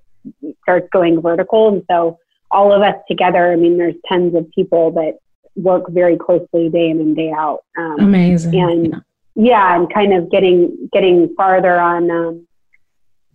starts 0.62 0.89
going 0.93 1.22
vertical, 1.22 1.68
and 1.68 1.84
so 1.89 2.18
all 2.51 2.72
of 2.72 2.82
us 2.82 2.97
together, 3.09 3.53
I 3.53 3.57
mean, 3.57 3.78
there's 3.78 3.95
tens 4.07 4.34
of 4.34 4.51
people 4.51 4.91
that 4.93 5.18
work 5.55 5.84
very 5.91 6.16
closely 6.16 6.68
day 6.68 6.91
in 6.91 6.99
and 6.99 7.14
day 7.14 7.30
out. 7.30 7.61
Um, 7.76 7.97
Amazing. 8.01 8.61
And 8.61 8.86
yeah. 8.86 8.99
yeah. 9.36 9.76
and 9.76 9.93
kind 9.93 10.12
of 10.14 10.30
getting 10.32 10.89
getting 10.93 11.32
farther 11.36 11.78
on. 11.78 12.11
Um, 12.11 12.47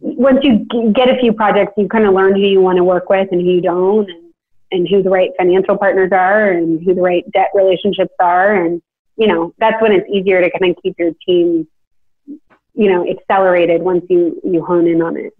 once 0.04 0.40
you 0.44 0.66
get 0.94 1.10
a 1.10 1.18
few 1.20 1.32
projects, 1.32 1.74
you 1.78 1.88
kind 1.88 2.06
of 2.06 2.14
learn 2.14 2.36
who 2.36 2.42
you 2.42 2.60
want 2.60 2.78
to 2.78 2.84
work 2.84 3.10
with 3.10 3.30
and 3.32 3.42
who 3.42 3.48
you 3.48 3.62
don't, 3.62 4.10
and, 4.10 4.34
and 4.72 4.88
who 4.88 5.02
the 5.02 5.10
right 5.10 5.32
financial 5.38 5.78
partners 5.78 6.10
are, 6.12 6.52
and 6.52 6.84
who 6.84 6.94
the 6.94 7.02
right 7.02 7.24
debt 7.32 7.48
relationships 7.54 8.14
are, 8.20 8.66
and 8.66 8.82
you 9.16 9.28
know 9.28 9.54
that's 9.60 9.82
when 9.82 9.94
it's 9.94 10.08
easier 10.10 10.42
to 10.42 10.52
kind 10.60 10.76
of 10.76 10.84
keep 10.84 10.96
your 11.00 11.12
team, 11.26 11.66
you 12.28 12.92
know, 12.92 13.08
accelerated 13.10 13.82
once 13.82 14.06
you 14.10 14.40
you 14.44 14.64
hone 14.64 14.88
in 14.88 15.02
on 15.02 15.16
it. 15.16 15.34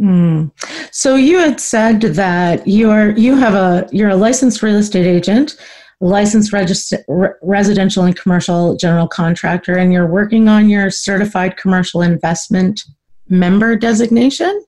Mm. 0.00 0.50
So 0.92 1.14
you 1.14 1.38
had 1.38 1.60
said 1.60 2.00
that 2.00 2.66
you're 2.66 3.16
you 3.16 3.36
have 3.36 3.54
a 3.54 3.88
you're 3.92 4.10
a 4.10 4.16
licensed 4.16 4.64
real 4.64 4.76
estate 4.76 5.06
agent, 5.06 5.56
licensed 6.00 6.52
re- 6.52 7.30
residential 7.40 8.02
and 8.02 8.16
commercial 8.16 8.76
general 8.76 9.06
contractor, 9.06 9.76
and 9.76 9.92
you're 9.92 10.08
working 10.08 10.48
on 10.48 10.68
your 10.68 10.90
certified 10.90 11.56
commercial 11.56 12.02
investment 12.02 12.82
member 13.28 13.76
designation. 13.76 14.64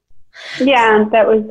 Yeah, 0.61 1.04
that 1.12 1.26
was. 1.26 1.44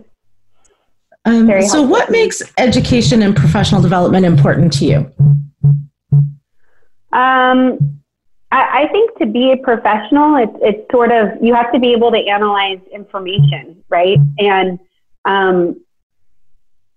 Um, 1.25 1.61
so, 1.63 1.81
what 1.81 2.09
makes 2.09 2.41
education 2.57 3.21
and 3.21 3.35
professional 3.35 3.81
development 3.81 4.25
important 4.25 4.73
to 4.73 4.85
you? 4.85 4.97
Um, 7.11 7.99
I, 8.51 8.83
I 8.83 8.87
think 8.91 9.17
to 9.19 9.25
be 9.25 9.51
a 9.51 9.57
professional, 9.57 10.37
it's 10.37 10.57
it's 10.61 10.91
sort 10.91 11.11
of 11.11 11.31
you 11.41 11.53
have 11.53 11.71
to 11.73 11.79
be 11.79 11.91
able 11.91 12.11
to 12.11 12.17
analyze 12.17 12.79
information, 12.93 13.83
right? 13.89 14.17
And 14.39 14.79
um, 15.25 15.81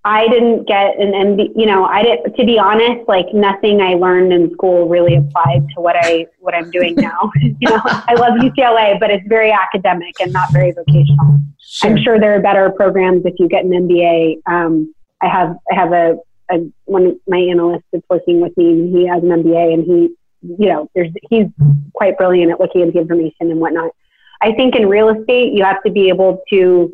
I 0.05 0.27
didn't 0.29 0.67
get 0.67 0.99
an 0.99 1.13
MB, 1.13 1.53
you 1.55 1.67
know, 1.67 1.85
I 1.85 2.03
didn't, 2.03 2.35
to 2.35 2.45
be 2.45 2.59
honest, 2.59 3.07
like 3.07 3.27
nothing 3.33 3.81
I 3.81 3.95
learned 3.95 4.33
in 4.33 4.53
school 4.53 4.89
really 4.89 5.15
applied 5.15 5.65
to 5.75 5.81
what 5.81 5.95
I, 5.97 6.27
what 6.41 6.55
I'm 6.55 6.71
doing 6.73 6.97
now. 6.97 7.31
you 7.41 7.69
know, 7.69 7.81
I 7.85 8.15
love 8.15 8.33
UCLA, 8.41 8.99
but 8.99 9.11
it's 9.11 9.27
very 9.29 9.53
academic 9.53 10.15
and 10.21 10.33
not 10.33 10.53
very 10.53 10.73
vocational. 10.73 11.39
Sure. 11.61 11.91
I'm 11.91 12.03
sure 12.03 12.19
there 12.19 12.37
are 12.37 12.41
better 12.41 12.71
programs 12.71 13.25
if 13.25 13.35
you 13.39 13.49
get 13.49 13.65
an 13.65 13.71
MBA. 13.71 14.43
Um, 14.47 14.93
I 15.23 15.29
have, 15.29 15.57
I 15.71 15.75
have 15.77 15.93
a, 15.93 16.17
a, 16.51 16.59
one 16.87 17.07
of 17.07 17.17
my 17.29 17.39
analysts 17.39 17.85
is 17.93 18.03
working 18.11 18.41
with 18.41 18.57
me, 18.57 18.73
And 18.73 18.97
he 18.97 19.07
has 19.07 19.23
an 19.23 19.29
MBA 19.29 19.75
and 19.75 19.85
he, 19.85 20.15
you 20.43 20.69
know, 20.69 20.91
there's, 20.97 21.11
he's 21.31 21.47
quite 21.95 22.19
brilliant 22.19 22.51
at 22.51 22.59
looking 22.59 22.83
at 22.83 22.93
the 22.93 22.99
information 22.99 23.53
and 23.53 23.61
whatnot. 23.61 23.93
I 24.41 24.53
think 24.53 24.75
in 24.75 24.89
real 24.89 25.11
estate, 25.11 25.53
you 25.53 25.63
have 25.63 25.81
to 25.85 25.93
be 25.93 26.09
able 26.09 26.43
to 26.51 26.93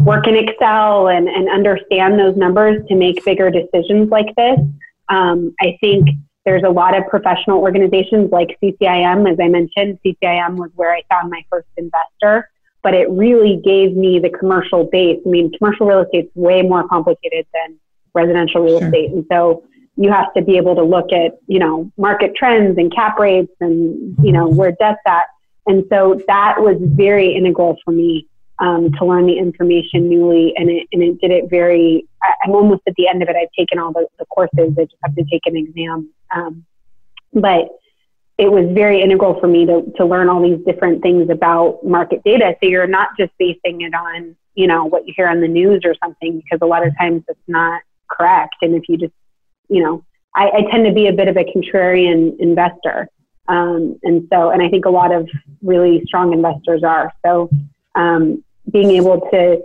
work 0.00 0.26
in 0.26 0.36
Excel 0.36 1.08
and, 1.08 1.28
and 1.28 1.48
understand 1.48 2.18
those 2.18 2.36
numbers 2.36 2.86
to 2.88 2.94
make 2.94 3.24
bigger 3.24 3.50
decisions 3.50 4.10
like 4.10 4.34
this. 4.36 4.58
Um, 5.08 5.54
I 5.60 5.76
think 5.80 6.08
there's 6.44 6.62
a 6.62 6.70
lot 6.70 6.96
of 6.96 7.06
professional 7.08 7.58
organizations 7.58 8.30
like 8.32 8.58
CCIM, 8.62 9.30
as 9.30 9.38
I 9.40 9.48
mentioned. 9.48 9.98
CCIM 10.04 10.56
was 10.56 10.70
where 10.74 10.92
I 10.92 11.02
found 11.10 11.30
my 11.30 11.44
first 11.50 11.68
investor, 11.76 12.48
but 12.82 12.94
it 12.94 13.10
really 13.10 13.60
gave 13.62 13.94
me 13.94 14.18
the 14.18 14.30
commercial 14.30 14.84
base. 14.84 15.20
I 15.24 15.28
mean, 15.28 15.52
commercial 15.58 15.86
real 15.86 16.00
estate 16.00 16.26
is 16.26 16.30
way 16.34 16.62
more 16.62 16.88
complicated 16.88 17.46
than 17.52 17.78
residential 18.14 18.62
real 18.62 18.78
sure. 18.78 18.88
estate. 18.88 19.10
And 19.10 19.26
so 19.30 19.64
you 19.96 20.10
have 20.10 20.32
to 20.34 20.42
be 20.42 20.56
able 20.56 20.74
to 20.76 20.82
look 20.82 21.12
at, 21.12 21.38
you 21.46 21.58
know, 21.58 21.92
market 21.98 22.34
trends 22.34 22.78
and 22.78 22.94
cap 22.94 23.18
rates 23.18 23.52
and, 23.60 24.16
you 24.22 24.32
know, 24.32 24.48
where 24.48 24.72
debt's 24.72 25.00
at. 25.06 25.24
And 25.66 25.84
so 25.90 26.20
that 26.26 26.56
was 26.58 26.78
very 26.80 27.34
integral 27.34 27.76
for 27.84 27.92
me 27.92 28.26
um, 28.60 28.92
to 28.92 29.04
learn 29.04 29.26
the 29.26 29.38
information 29.38 30.08
newly, 30.08 30.54
and 30.56 30.70
it 30.70 30.86
and 30.92 31.02
it 31.02 31.20
did 31.20 31.30
it 31.30 31.48
very. 31.48 32.06
I, 32.22 32.32
am 32.46 32.52
almost 32.52 32.82
at 32.86 32.94
the 32.96 33.08
end 33.08 33.22
of 33.22 33.28
it. 33.28 33.36
I've 33.36 33.52
taken 33.58 33.78
all 33.78 33.92
the, 33.92 34.06
the 34.18 34.26
courses. 34.26 34.76
I 34.78 34.84
just 34.84 34.96
have 35.02 35.14
to 35.16 35.24
take 35.30 35.42
an 35.46 35.56
exam, 35.56 36.10
um, 36.34 36.64
but 37.32 37.68
it 38.36 38.50
was 38.50 38.66
very 38.72 39.00
integral 39.02 39.40
for 39.40 39.48
me 39.48 39.66
to 39.66 39.90
to 39.96 40.04
learn 40.04 40.28
all 40.28 40.42
these 40.42 40.64
different 40.66 41.02
things 41.02 41.30
about 41.30 41.84
market 41.84 42.22
data. 42.22 42.54
So 42.62 42.68
you're 42.68 42.86
not 42.86 43.10
just 43.18 43.32
basing 43.38 43.80
it 43.80 43.94
on 43.94 44.36
you 44.54 44.66
know 44.66 44.84
what 44.84 45.06
you 45.06 45.14
hear 45.16 45.28
on 45.28 45.40
the 45.40 45.48
news 45.48 45.82
or 45.84 45.94
something, 46.02 46.36
because 46.36 46.58
a 46.62 46.66
lot 46.66 46.86
of 46.86 46.96
times 46.98 47.24
it's 47.28 47.40
not 47.48 47.82
correct. 48.10 48.56
And 48.60 48.74
if 48.74 48.88
you 48.88 48.98
just 48.98 49.14
you 49.70 49.82
know, 49.82 50.04
I, 50.36 50.50
I 50.50 50.70
tend 50.70 50.84
to 50.84 50.92
be 50.92 51.06
a 51.06 51.12
bit 51.12 51.28
of 51.28 51.36
a 51.36 51.44
contrarian 51.44 52.38
investor. 52.38 53.08
Um, 53.48 53.98
and 54.02 54.28
so, 54.30 54.50
and 54.50 54.62
I 54.62 54.68
think 54.68 54.84
a 54.84 54.90
lot 54.90 55.12
of 55.12 55.28
really 55.62 56.02
strong 56.06 56.32
investors 56.32 56.84
are. 56.84 57.12
So, 57.24 57.50
um, 57.94 58.44
being 58.72 58.90
able 58.90 59.20
to 59.30 59.62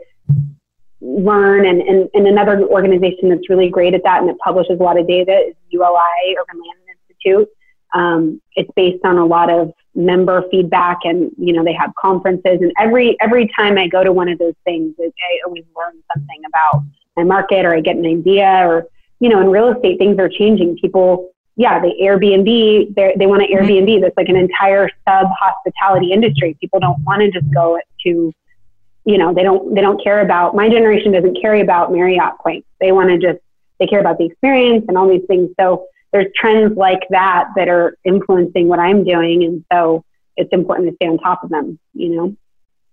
learn 1.01 1.65
and, 1.65 1.81
and, 1.81 2.09
and 2.13 2.27
another 2.27 2.63
organization 2.63 3.29
that's 3.29 3.49
really 3.49 3.69
great 3.69 3.93
at 3.93 4.03
that 4.03 4.21
and 4.21 4.29
it 4.29 4.37
publishes 4.39 4.79
a 4.79 4.83
lot 4.83 4.99
of 4.99 5.07
data 5.07 5.49
is 5.49 5.55
ULI, 5.69 6.35
Urban 6.39 6.61
Land 6.61 6.97
Institute. 6.97 7.49
Um, 7.93 8.41
it's 8.55 8.69
based 8.75 9.05
on 9.05 9.17
a 9.17 9.25
lot 9.25 9.49
of 9.49 9.71
member 9.95 10.43
feedback 10.51 10.99
and 11.03 11.31
you 11.37 11.53
know 11.53 11.63
they 11.63 11.73
have 11.73 11.91
conferences 11.95 12.59
and 12.59 12.73
every 12.77 13.15
every 13.21 13.49
time 13.55 13.77
I 13.77 13.87
go 13.87 14.03
to 14.03 14.11
one 14.11 14.27
of 14.27 14.37
those 14.37 14.55
things 14.65 14.93
I 14.99 15.39
always 15.45 15.63
learn 15.75 15.93
something 16.13 16.41
about 16.47 16.83
my 17.15 17.23
market 17.23 17.65
or 17.65 17.73
I 17.73 17.79
get 17.79 17.95
an 17.95 18.05
idea 18.05 18.67
or 18.67 18.87
you 19.21 19.29
know 19.29 19.39
in 19.39 19.49
real 19.49 19.69
estate 19.69 19.97
things 19.97 20.19
are 20.19 20.27
changing 20.27 20.77
people 20.79 21.31
yeah 21.55 21.79
the 21.79 21.93
Airbnb 22.01 22.93
they 22.95 23.25
want 23.25 23.41
to 23.43 23.47
mm-hmm. 23.47 23.65
Airbnb 23.65 24.01
that's 24.01 24.17
like 24.17 24.27
an 24.27 24.35
entire 24.35 24.89
sub 25.07 25.27
hospitality 25.39 26.11
industry 26.11 26.57
people 26.59 26.81
don't 26.81 27.01
want 27.03 27.21
to 27.21 27.31
just 27.31 27.49
go 27.53 27.79
to 28.05 28.33
you 29.05 29.17
know, 29.17 29.33
they 29.33 29.43
don't 29.43 29.73
they 29.75 29.81
don't 29.81 30.03
care 30.03 30.21
about 30.21 30.55
my 30.55 30.67
generation 30.67 31.11
doesn't 31.11 31.39
care 31.39 31.55
about 31.55 31.91
Marriott 31.91 32.37
points. 32.41 32.67
They 32.79 32.91
want 32.91 33.09
to 33.09 33.17
just 33.17 33.39
they 33.79 33.87
care 33.87 33.99
about 33.99 34.17
the 34.17 34.25
experience 34.25 34.85
and 34.87 34.97
all 34.97 35.07
these 35.07 35.25
things. 35.27 35.51
So 35.59 35.85
there's 36.11 36.27
trends 36.35 36.75
like 36.75 37.01
that 37.11 37.49
that 37.55 37.67
are 37.67 37.97
influencing 38.03 38.67
what 38.67 38.79
I'm 38.79 39.03
doing, 39.03 39.43
and 39.43 39.63
so 39.71 40.03
it's 40.37 40.51
important 40.51 40.89
to 40.89 40.95
stay 40.95 41.07
on 41.07 41.19
top 41.19 41.43
of 41.43 41.49
them. 41.49 41.79
You 41.93 42.09
know. 42.09 42.35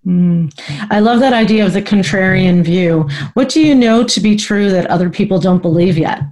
Mm. 0.06 0.88
I 0.90 0.98
love 0.98 1.20
that 1.20 1.32
idea 1.32 1.64
of 1.64 1.72
the 1.72 1.82
contrarian 1.82 2.64
view. 2.64 3.08
What 3.34 3.48
do 3.48 3.64
you 3.64 3.74
know 3.74 4.02
to 4.04 4.20
be 4.20 4.36
true 4.36 4.70
that 4.70 4.86
other 4.86 5.08
people 5.08 5.38
don't 5.38 5.62
believe 5.62 5.96
yet? 5.96 6.22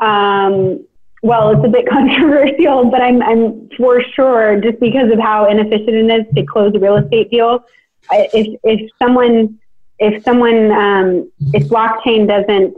Um, 0.00 0.86
well, 1.22 1.50
it's 1.50 1.64
a 1.64 1.68
bit 1.68 1.86
controversial, 1.90 2.90
but 2.90 3.02
I'm, 3.02 3.22
I'm 3.22 3.68
for 3.76 4.02
sure, 4.02 4.60
just 4.60 4.80
because 4.80 5.12
of 5.12 5.18
how 5.18 5.50
inefficient 5.50 5.88
it 5.88 6.20
is 6.20 6.34
to 6.34 6.46
close 6.46 6.72
a 6.74 6.78
real 6.78 6.96
estate 6.96 7.30
deal, 7.30 7.64
if 8.10 8.60
if 8.64 8.90
someone 8.98 9.58
if 9.98 10.22
someone 10.24 10.70
um, 10.70 11.32
if 11.52 11.68
blockchain 11.68 12.26
doesn't 12.26 12.76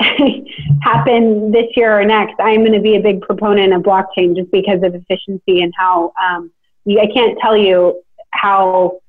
happen 0.82 1.52
this 1.52 1.66
year 1.76 2.00
or 2.00 2.04
next, 2.04 2.34
I'm 2.40 2.60
going 2.60 2.72
to 2.72 2.80
be 2.80 2.96
a 2.96 3.00
big 3.00 3.22
proponent 3.22 3.72
of 3.72 3.82
blockchain 3.82 4.36
just 4.36 4.50
because 4.50 4.82
of 4.82 4.94
efficiency 4.94 5.62
and 5.62 5.72
how 5.76 6.12
um, 6.22 6.50
I 6.88 7.06
can't 7.14 7.38
tell 7.40 7.56
you 7.56 8.02
how 8.30 9.00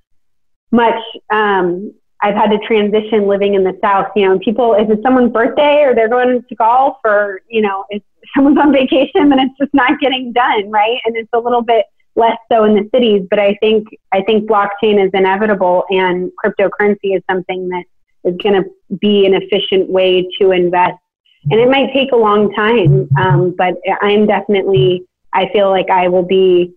much 0.72 1.02
um, 1.32 1.94
I've 2.22 2.36
had 2.36 2.52
to 2.52 2.60
transition 2.60 3.28
living 3.28 3.56
in 3.56 3.64
the 3.64 3.78
South. 3.82 4.08
You 4.16 4.30
know, 4.30 4.40
people, 4.40 4.76
if 4.76 4.90
it's 4.90 5.02
someone's 5.02 5.32
birthday 5.32 5.84
or 5.84 5.96
they're 5.96 6.10
going 6.10 6.44
to 6.48 6.56
golf 6.56 6.98
or, 7.04 7.42
you 7.50 7.62
know, 7.62 7.86
if 7.90 8.02
someone's 8.36 8.58
on 8.58 8.72
vacation, 8.72 9.30
then 9.30 9.40
it's 9.40 9.58
just 9.60 9.74
not 9.74 10.00
getting 10.00 10.32
done, 10.32 10.70
right? 10.70 11.00
And 11.06 11.18
it's 11.18 11.30
a 11.34 11.40
little 11.40 11.62
bit 11.62 11.86
less 12.16 12.38
so 12.52 12.64
in 12.66 12.76
the 12.76 12.90
cities, 12.94 13.26
but 13.30 13.40
I 13.40 13.56
think 13.56 13.88
I 14.12 14.22
think 14.22 14.50
blockchain 14.50 15.04
is 15.04 15.12
inevitable, 15.14 15.86
and 15.90 16.32
cryptocurrency 16.44 17.16
is 17.16 17.24
something 17.30 17.70
that 17.70 17.86
is 18.24 18.38
going 18.38 18.64
to 18.64 18.98
be 19.00 19.26
an 19.26 19.34
efficient 19.34 19.90
way 19.90 20.28
to 20.40 20.52
invest. 20.52 20.98
And 21.52 21.60
it 21.60 21.70
might 21.70 21.92
take 21.94 22.12
a 22.12 22.16
long 22.16 22.54
time, 22.54 23.10
um, 23.20 23.56
but 23.58 23.76
I'm 24.02 24.26
definitely 24.28 25.06
I 25.34 25.50
feel 25.52 25.70
like 25.70 25.90
I 25.90 26.08
will 26.08 26.26
be 26.26 26.74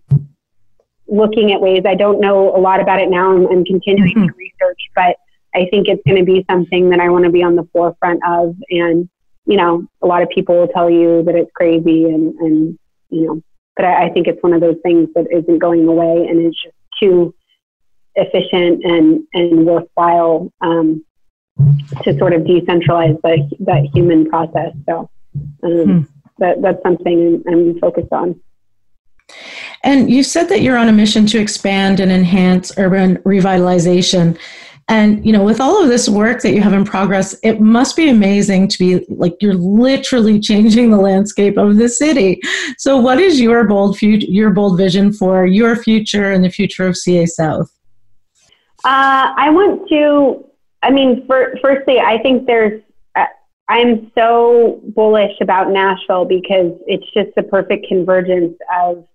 looking 1.07 1.53
at 1.53 1.61
ways. 1.61 1.83
I 1.85 1.95
don't 1.95 2.19
know 2.19 2.55
a 2.55 2.59
lot 2.59 2.81
about 2.81 2.99
it 2.99 3.09
now. 3.09 3.31
I'm, 3.31 3.47
I'm 3.47 3.65
continuing 3.65 4.15
mm-hmm. 4.15 4.27
to 4.27 4.33
research, 4.33 4.81
but 4.95 5.17
I 5.55 5.67
think 5.69 5.87
it's 5.87 6.01
going 6.05 6.17
to 6.17 6.25
be 6.25 6.45
something 6.49 6.89
that 6.89 6.99
I 6.99 7.09
want 7.09 7.25
to 7.25 7.31
be 7.31 7.43
on 7.43 7.55
the 7.55 7.67
forefront 7.71 8.21
of. 8.27 8.55
And 8.69 9.09
you 9.45 9.55
know, 9.55 9.87
a 10.01 10.07
lot 10.07 10.21
of 10.21 10.29
people 10.29 10.55
will 10.55 10.67
tell 10.67 10.89
you 10.89 11.23
that 11.23 11.35
it's 11.35 11.51
crazy, 11.55 12.05
and 12.05 12.33
and 12.39 12.79
you 13.09 13.27
know, 13.27 13.41
but 13.77 13.85
I, 13.85 14.07
I 14.07 14.09
think 14.09 14.27
it's 14.27 14.41
one 14.43 14.53
of 14.53 14.59
those 14.59 14.77
things 14.83 15.07
that 15.15 15.27
isn't 15.31 15.59
going 15.59 15.87
away 15.87 16.27
and 16.27 16.45
is 16.45 16.59
just 16.61 16.75
too 17.01 17.33
efficient 18.15 18.83
and, 18.83 19.23
and 19.33 19.65
worthwhile 19.65 20.51
um, 20.61 21.05
to 22.03 22.17
sort 22.17 22.33
of 22.33 22.41
decentralize 22.41 23.19
the, 23.21 23.49
that 23.59 23.87
human 23.93 24.27
process. 24.29 24.73
So 24.89 25.09
um, 25.63 25.83
hmm. 25.85 26.01
that, 26.39 26.61
that's 26.61 26.81
something 26.83 27.43
I'm 27.47 27.79
focused 27.79 28.11
on. 28.11 28.39
And 29.83 30.09
you 30.09 30.23
said 30.23 30.49
that 30.49 30.61
you're 30.61 30.77
on 30.77 30.89
a 30.89 30.93
mission 30.93 31.25
to 31.27 31.39
expand 31.39 31.99
and 31.99 32.11
enhance 32.11 32.71
urban 32.77 33.17
revitalization. 33.17 34.37
And, 34.89 35.25
you 35.25 35.33
know, 35.33 35.43
with 35.43 35.59
all 35.59 35.83
of 35.83 35.89
this 35.89 36.07
work 36.07 36.41
that 36.41 36.53
you 36.53 36.61
have 36.61 36.71
in 36.71 36.85
progress, 36.85 37.35
it 37.43 37.59
must 37.59 37.97
be 37.97 38.07
amazing 38.07 38.69
to 38.69 38.79
be 38.79 39.05
like 39.09 39.35
you're 39.41 39.53
literally 39.53 40.39
changing 40.49 40.91
the 40.91 40.97
landscape 40.97 41.57
of 41.57 41.75
the 41.75 41.89
city. 41.89 42.39
So, 42.77 42.97
what 42.97 43.19
is 43.19 43.39
your 43.39 43.65
bold 43.65 43.97
future, 43.97 44.27
your 44.27 44.51
bold 44.51 44.77
vision 44.77 45.11
for 45.11 45.45
your 45.45 45.75
future 45.75 46.31
and 46.31 46.43
the 46.43 46.49
future 46.49 46.87
of 46.87 46.95
CA 46.95 47.25
South? 47.25 47.69
Uh, 48.85 49.33
I 49.35 49.49
want 49.49 49.89
to, 49.89 50.45
I 50.81 50.91
mean, 50.91 51.25
for, 51.27 51.57
firstly, 51.61 51.99
I 51.99 52.21
think 52.21 52.45
there's, 52.45 52.81
uh, 53.15 53.25
I'm 53.67 54.09
so 54.15 54.81
bullish 54.95 55.33
about 55.41 55.69
Nashville 55.71 56.23
because 56.23 56.71
it's 56.85 57.11
just 57.13 57.35
the 57.35 57.43
perfect 57.43 57.87
convergence 57.89 58.57
of 58.73 59.05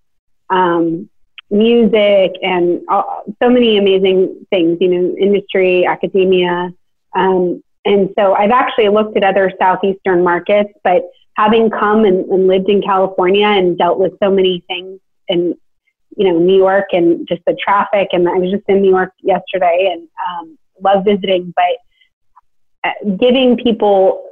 um, 0.51 1.09
music 1.53 2.33
and 2.41 2.81
all, 2.89 3.23
so 3.41 3.49
many 3.49 3.77
amazing 3.77 4.45
things, 4.49 4.77
you 4.81 4.87
know, 4.89 5.15
industry, 5.17 5.85
academia. 5.85 6.73
Um, 7.15 7.63
and 7.85 8.09
so 8.17 8.33
I've 8.33 8.51
actually 8.51 8.89
looked 8.89 9.15
at 9.15 9.23
other 9.23 9.51
Southeastern 9.59 10.23
markets, 10.23 10.71
but 10.83 11.03
having 11.37 11.69
come 11.69 12.05
and, 12.05 12.25
and, 12.29 12.47
lived 12.47 12.69
in 12.69 12.81
California 12.81 13.45
and 13.45 13.77
dealt 13.77 13.99
with 13.99 14.13
so 14.21 14.31
many 14.31 14.63
things 14.67 14.99
in, 15.27 15.55
you 16.17 16.31
know, 16.31 16.39
New 16.39 16.57
York 16.57 16.87
and 16.91 17.27
just 17.27 17.41
the 17.45 17.55
traffic. 17.63 18.09
And 18.13 18.27
I 18.27 18.33
was 18.33 18.51
just 18.51 18.63
in 18.67 18.81
New 18.81 18.89
York 18.89 19.13
yesterday 19.21 19.91
and 19.93 20.07
um, 20.27 20.57
love 20.83 21.05
visiting, 21.05 21.53
but 21.55 21.77
uh, 22.83 23.15
giving 23.19 23.57
people, 23.57 24.27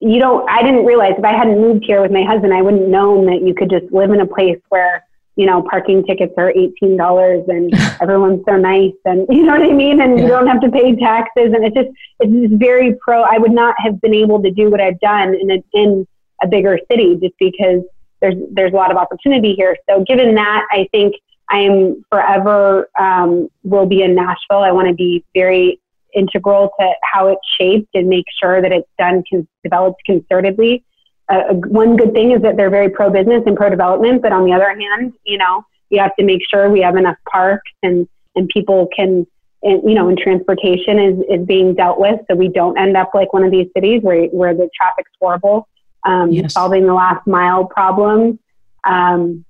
you 0.00 0.18
don't, 0.18 0.48
I 0.48 0.62
didn't 0.62 0.84
realize 0.86 1.14
if 1.18 1.24
I 1.24 1.32
hadn't 1.32 1.60
moved 1.60 1.84
here 1.84 2.00
with 2.00 2.10
my 2.10 2.22
husband, 2.22 2.54
I 2.54 2.62
wouldn't 2.62 2.88
known 2.88 3.26
that 3.26 3.42
you 3.42 3.54
could 3.54 3.70
just 3.70 3.92
live 3.92 4.10
in 4.12 4.20
a 4.20 4.26
place 4.26 4.60
where 4.68 5.04
you 5.36 5.46
know, 5.46 5.62
parking 5.68 6.04
tickets 6.04 6.32
are 6.38 6.52
$18 6.52 7.48
and 7.48 7.74
everyone's 8.00 8.42
so 8.48 8.56
nice 8.56 8.92
and 9.04 9.26
you 9.30 9.44
know 9.44 9.52
what 9.52 9.62
I 9.62 9.72
mean? 9.72 10.00
And 10.00 10.18
yeah. 10.18 10.24
you 10.24 10.30
don't 10.30 10.46
have 10.46 10.60
to 10.60 10.70
pay 10.70 10.94
taxes. 10.96 11.52
And 11.52 11.64
it's 11.64 11.74
just, 11.74 11.88
it's 12.20 12.32
just 12.32 12.60
very 12.60 12.94
pro. 13.00 13.22
I 13.22 13.38
would 13.38 13.52
not 13.52 13.74
have 13.78 14.00
been 14.00 14.14
able 14.14 14.42
to 14.42 14.50
do 14.50 14.70
what 14.70 14.80
I've 14.80 15.00
done 15.00 15.34
in 15.34 15.50
a, 15.50 15.64
in 15.72 16.06
a 16.42 16.46
bigger 16.46 16.78
city 16.90 17.16
just 17.20 17.34
because 17.38 17.82
there's, 18.20 18.36
there's 18.52 18.72
a 18.72 18.76
lot 18.76 18.90
of 18.90 18.96
opportunity 18.96 19.54
here. 19.54 19.76
So 19.88 20.04
given 20.06 20.34
that, 20.36 20.66
I 20.70 20.88
think 20.92 21.14
I'm 21.50 22.04
forever, 22.10 22.88
um, 22.98 23.48
will 23.64 23.86
be 23.86 24.02
in 24.02 24.14
Nashville. 24.14 24.62
I 24.62 24.70
want 24.70 24.88
to 24.88 24.94
be 24.94 25.24
very 25.34 25.80
integral 26.14 26.70
to 26.78 26.92
how 27.02 27.26
it's 27.26 27.40
shaped 27.58 27.88
and 27.94 28.08
make 28.08 28.24
sure 28.40 28.62
that 28.62 28.72
it's 28.72 28.88
done, 28.98 29.24
con- 29.30 29.48
developed 29.62 30.00
concertedly 30.08 30.82
uh, 31.28 31.54
one 31.54 31.96
good 31.96 32.12
thing 32.12 32.32
is 32.32 32.42
that 32.42 32.56
they're 32.56 32.70
very 32.70 32.88
pro 32.88 33.10
business 33.10 33.42
and 33.46 33.56
pro 33.56 33.70
development, 33.70 34.22
but 34.22 34.32
on 34.32 34.44
the 34.44 34.52
other 34.52 34.68
hand, 34.68 35.14
you 35.24 35.38
know, 35.38 35.64
you 35.90 36.00
have 36.00 36.14
to 36.16 36.24
make 36.24 36.40
sure 36.48 36.70
we 36.70 36.80
have 36.80 36.96
enough 36.96 37.16
parks 37.30 37.70
and, 37.82 38.08
and 38.34 38.48
people 38.48 38.88
can, 38.94 39.26
and, 39.62 39.82
you 39.88 39.94
know, 39.94 40.08
and 40.08 40.18
transportation 40.18 40.98
is, 40.98 41.18
is 41.30 41.46
being 41.46 41.74
dealt 41.74 41.98
with 41.98 42.20
so 42.28 42.36
we 42.36 42.48
don't 42.48 42.78
end 42.78 42.96
up 42.96 43.10
like 43.14 43.32
one 43.32 43.44
of 43.44 43.50
these 43.50 43.68
cities 43.74 44.02
where, 44.02 44.26
where 44.26 44.54
the 44.54 44.68
traffic's 44.76 45.10
horrible, 45.20 45.68
um, 46.04 46.30
yes. 46.30 46.52
solving 46.52 46.86
the 46.86 46.94
last 46.94 47.26
mile 47.26 47.64
problem. 47.64 48.38
Um, 48.84 49.44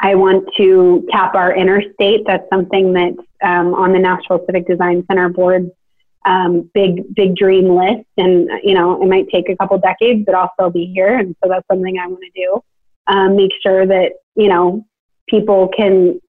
I 0.00 0.14
want 0.14 0.48
to 0.56 1.06
cap 1.10 1.34
our 1.34 1.54
interstate. 1.54 2.24
That's 2.26 2.48
something 2.50 2.92
that 2.92 3.14
um, 3.42 3.74
on 3.74 3.92
the 3.92 3.98
Nashville 3.98 4.44
Civic 4.46 4.68
Design 4.68 5.04
Center 5.08 5.28
board 5.28 5.70
um, 6.24 6.70
big 6.74 7.14
big 7.14 7.36
dream 7.36 7.68
list. 7.76 8.06
And 8.16 8.48
you 8.62 8.74
know 8.74 9.02
it 9.02 9.08
might 9.08 9.28
take 9.28 9.48
a 9.48 9.56
couple 9.56 9.78
decades 9.78 10.24
but 10.24 10.34
i'll 10.34 10.52
still 10.54 10.70
be 10.70 10.92
here. 10.94 11.18
And 11.18 11.34
so 11.42 11.48
that's 11.48 11.66
something 11.70 11.98
i 11.98 12.06
want 12.06 12.22
to 12.22 12.40
do. 12.40 12.62
Um, 13.06 13.36
make 13.36 13.52
sure 13.62 13.86
that 13.86 14.12
you 14.36 14.48
know 14.48 14.86
people 15.28 15.68
can 15.76 16.20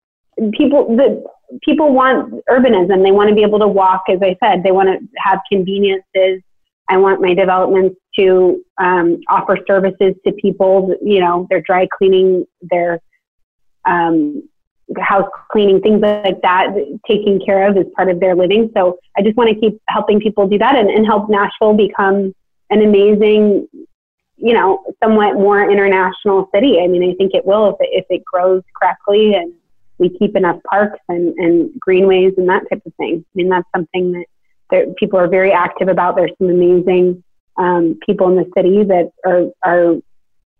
people 0.53 0.95
the 0.95 1.23
people 1.63 1.93
want 1.93 2.43
urbanism. 2.49 3.03
They 3.03 3.11
want 3.11 3.29
to 3.29 3.35
be 3.35 3.43
able 3.43 3.59
to 3.59 3.67
walk 3.67 4.03
as 4.09 4.19
i 4.21 4.35
said. 4.43 4.63
They 4.63 4.71
want 4.71 4.89
to 4.89 5.07
have 5.17 5.39
conveniences. 5.51 6.41
I 6.89 6.97
want 6.97 7.21
my 7.21 7.33
developments 7.33 7.95
to 8.19 8.63
um, 8.77 9.19
offer 9.29 9.57
services 9.67 10.15
to 10.25 10.33
people 10.33 10.95
you 11.01 11.19
know 11.19 11.47
their 11.49 11.61
dry 11.61 11.87
cleaning 11.97 12.45
their 12.61 12.99
um, 13.85 14.47
house 15.01 15.29
cleaning, 15.51 15.81
things 15.81 16.01
like 16.01 16.41
that, 16.41 16.73
taking 17.07 17.39
care 17.45 17.67
of 17.67 17.77
as 17.77 17.85
part 17.95 18.09
of 18.09 18.19
their 18.19 18.35
living. 18.35 18.71
So 18.75 18.97
I 19.17 19.21
just 19.21 19.37
want 19.37 19.49
to 19.49 19.59
keep 19.59 19.81
helping 19.87 20.19
people 20.19 20.47
do 20.47 20.57
that 20.57 20.75
and, 20.75 20.89
and 20.89 21.05
help 21.05 21.29
Nashville 21.29 21.73
become 21.73 22.33
an 22.69 22.81
amazing, 22.81 23.67
you 24.37 24.53
know, 24.53 24.83
somewhat 25.03 25.35
more 25.35 25.69
international 25.69 26.49
city. 26.53 26.79
I 26.81 26.87
mean, 26.87 27.03
I 27.09 27.13
think 27.15 27.33
it 27.33 27.45
will 27.45 27.69
if 27.69 27.75
it, 27.79 27.89
if 27.91 28.05
it 28.09 28.23
grows 28.25 28.63
correctly 28.79 29.35
and 29.35 29.53
we 29.99 30.09
keep 30.17 30.35
enough 30.35 30.61
parks 30.69 30.99
and, 31.07 31.33
and 31.37 31.79
greenways 31.79 32.33
and 32.37 32.49
that 32.49 32.63
type 32.69 32.81
of 32.85 32.93
thing. 32.95 33.23
I 33.25 33.31
mean, 33.35 33.49
that's 33.49 33.67
something 33.75 34.11
that, 34.13 34.25
that 34.71 34.95
people 34.97 35.19
are 35.19 35.27
very 35.27 35.51
active 35.51 35.87
about. 35.87 36.15
There's 36.15 36.31
some 36.39 36.49
amazing 36.49 37.23
um, 37.57 37.99
people 38.05 38.27
in 38.29 38.35
the 38.35 38.49
city 38.55 38.83
that 38.83 39.11
are, 39.25 39.45
are 39.63 39.95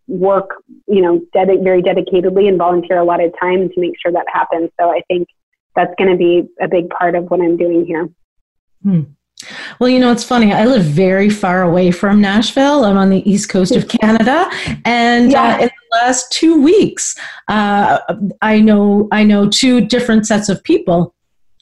work, 0.08 0.64
you 0.88 1.01
know, 1.01 1.22
ded- 1.34 1.64
very 1.64 1.82
dedicatedly 1.82 2.47
and 2.47 2.58
volunteer 2.58 2.97
a 2.97 3.06
lot 3.06 3.24
of 3.24 3.34
time 3.39 3.70
to 3.70 3.80
make 3.80 3.93
sure 4.01 4.12
that 4.12 4.26
happens. 4.32 4.70
So 4.80 4.89
I 4.89 5.01
think 5.08 5.28
that's 5.76 5.93
going 5.97 6.12
to 6.12 6.18
be 6.18 6.47
a 6.62 6.68
big 6.68 6.89
part 6.89 7.16
of 7.16 7.30
what 7.30 7.41
I'm 7.41 7.58
doing 7.58 7.86
here. 7.86 8.10
Hmm. 8.82 9.01
Well, 9.80 9.89
you 9.89 9.99
know, 9.99 10.12
it's 10.12 10.24
funny. 10.24 10.54
I 10.54 10.66
live 10.66 10.84
very 10.84 11.30
far 11.30 11.64
away 11.64 11.91
from 11.91 12.22
Nashville. 12.22 12.86
I'm 12.86 12.97
on 12.97 13.10
the 13.10 13.30
east 13.30 13.49
coast 13.49 13.76
of 13.76 13.88
Canada, 14.01 14.49
and 14.86 15.28
uh, 15.28 15.38
yeah. 15.38 15.56
uh, 15.56 15.62
in 15.64 15.68
the 15.68 15.97
last 15.97 16.32
two 16.32 16.62
weeks, 16.62 17.18
uh, 17.49 17.99
I 18.41 18.62
know 18.62 19.10
I 19.12 19.24
know 19.24 19.49
two 19.49 19.82
different 19.82 20.26
sets 20.26 20.47
of 20.49 20.64
people 20.64 21.14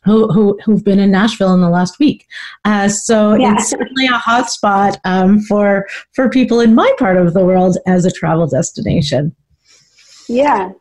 who, 0.03 0.31
who, 0.31 0.59
who've 0.65 0.83
been 0.83 0.99
in 0.99 1.11
Nashville 1.11 1.53
in 1.53 1.61
the 1.61 1.69
last 1.69 1.99
week. 1.99 2.27
Uh, 2.65 2.89
so 2.89 3.35
yeah. 3.35 3.53
it's 3.53 3.69
certainly 3.69 4.07
a 4.07 4.11
hotspot 4.11 4.97
um, 5.05 5.39
for, 5.41 5.87
for 6.13 6.29
people 6.29 6.59
in 6.59 6.73
my 6.73 6.91
part 6.97 7.17
of 7.17 7.33
the 7.33 7.45
world 7.45 7.77
as 7.85 8.05
a 8.05 8.11
travel 8.11 8.47
destination. 8.47 9.35
Yeah. 10.27 10.71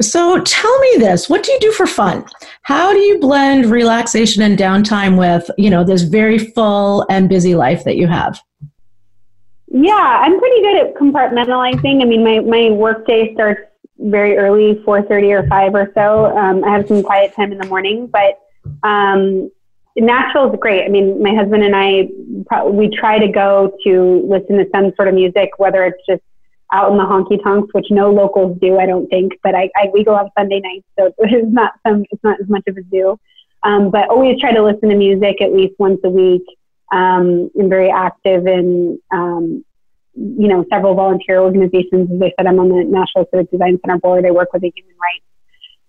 So 0.00 0.40
tell 0.42 0.78
me 0.78 0.96
this, 0.98 1.28
what 1.28 1.42
do 1.42 1.50
you 1.50 1.58
do 1.58 1.72
for 1.72 1.86
fun? 1.86 2.24
How 2.62 2.92
do 2.92 3.00
you 3.00 3.18
blend 3.18 3.66
relaxation 3.66 4.42
and 4.42 4.56
downtime 4.56 5.18
with, 5.18 5.50
you 5.58 5.70
know, 5.70 5.82
this 5.82 6.02
very 6.02 6.38
full 6.38 7.04
and 7.10 7.28
busy 7.28 7.56
life 7.56 7.82
that 7.84 7.96
you 7.96 8.06
have? 8.06 8.40
Yeah, 9.66 10.20
I'm 10.22 10.38
pretty 10.38 10.62
good 10.62 10.76
at 10.86 10.94
compartmentalizing. 10.94 12.00
I 12.00 12.04
mean, 12.04 12.24
my, 12.24 12.38
my 12.40 12.70
work 12.70 13.06
day 13.06 13.34
starts 13.34 13.60
very 13.98 14.36
early, 14.36 14.76
4.30 14.86 15.44
or 15.44 15.48
5 15.48 15.74
or 15.74 15.90
so. 15.94 16.26
Um, 16.36 16.64
I 16.64 16.70
have 16.70 16.86
some 16.88 17.02
quiet 17.02 17.34
time 17.34 17.52
in 17.52 17.58
the 17.58 17.66
morning, 17.66 18.06
but 18.06 18.38
um, 18.82 19.50
Nashville 19.96 20.52
is 20.52 20.58
great. 20.60 20.84
I 20.84 20.88
mean, 20.88 21.22
my 21.22 21.34
husband 21.34 21.64
and 21.64 21.74
I, 21.74 22.08
we 22.66 22.88
try 22.88 23.18
to 23.18 23.28
go 23.28 23.76
to 23.84 24.22
listen 24.28 24.56
to 24.58 24.66
some 24.72 24.92
sort 24.96 25.08
of 25.08 25.14
music, 25.14 25.58
whether 25.58 25.84
it's 25.84 26.00
just 26.08 26.22
out 26.72 26.92
in 26.92 26.98
the 26.98 27.04
honky 27.04 27.42
tonks, 27.42 27.72
which 27.72 27.86
no 27.90 28.10
locals 28.10 28.58
do, 28.60 28.78
I 28.78 28.86
don't 28.86 29.08
think, 29.08 29.32
but 29.42 29.54
I, 29.54 29.70
I 29.74 29.88
we 29.92 30.04
go 30.04 30.14
on 30.14 30.30
Sunday 30.38 30.60
nights, 30.60 30.86
so 30.98 31.12
it's 31.18 31.52
not 31.52 31.72
some, 31.86 32.04
it's 32.10 32.22
not 32.22 32.40
as 32.40 32.48
much 32.48 32.64
of 32.68 32.76
a 32.76 32.82
do. 32.82 33.18
Um, 33.64 33.90
but 33.90 34.08
always 34.08 34.40
try 34.40 34.52
to 34.52 34.62
listen 34.62 34.88
to 34.88 34.94
music 34.94 35.42
at 35.42 35.52
least 35.52 35.74
once 35.78 35.98
a 36.04 36.10
week. 36.10 36.44
Um, 36.92 37.50
I'm 37.58 37.68
very 37.68 37.90
active 37.90 38.46
in 38.46 39.00
um, 39.10 39.64
you 40.18 40.48
know, 40.48 40.64
several 40.70 40.94
volunteer 40.94 41.40
organizations. 41.40 42.10
As 42.10 42.22
I 42.22 42.32
said, 42.36 42.46
I'm 42.46 42.58
on 42.58 42.68
the 42.68 42.84
Nashville 42.84 43.26
Civic 43.30 43.50
Design 43.50 43.78
Center 43.84 43.98
board. 43.98 44.26
I 44.26 44.30
work 44.30 44.52
with 44.52 44.64
a 44.64 44.72
human 44.74 44.96
rights 45.00 45.24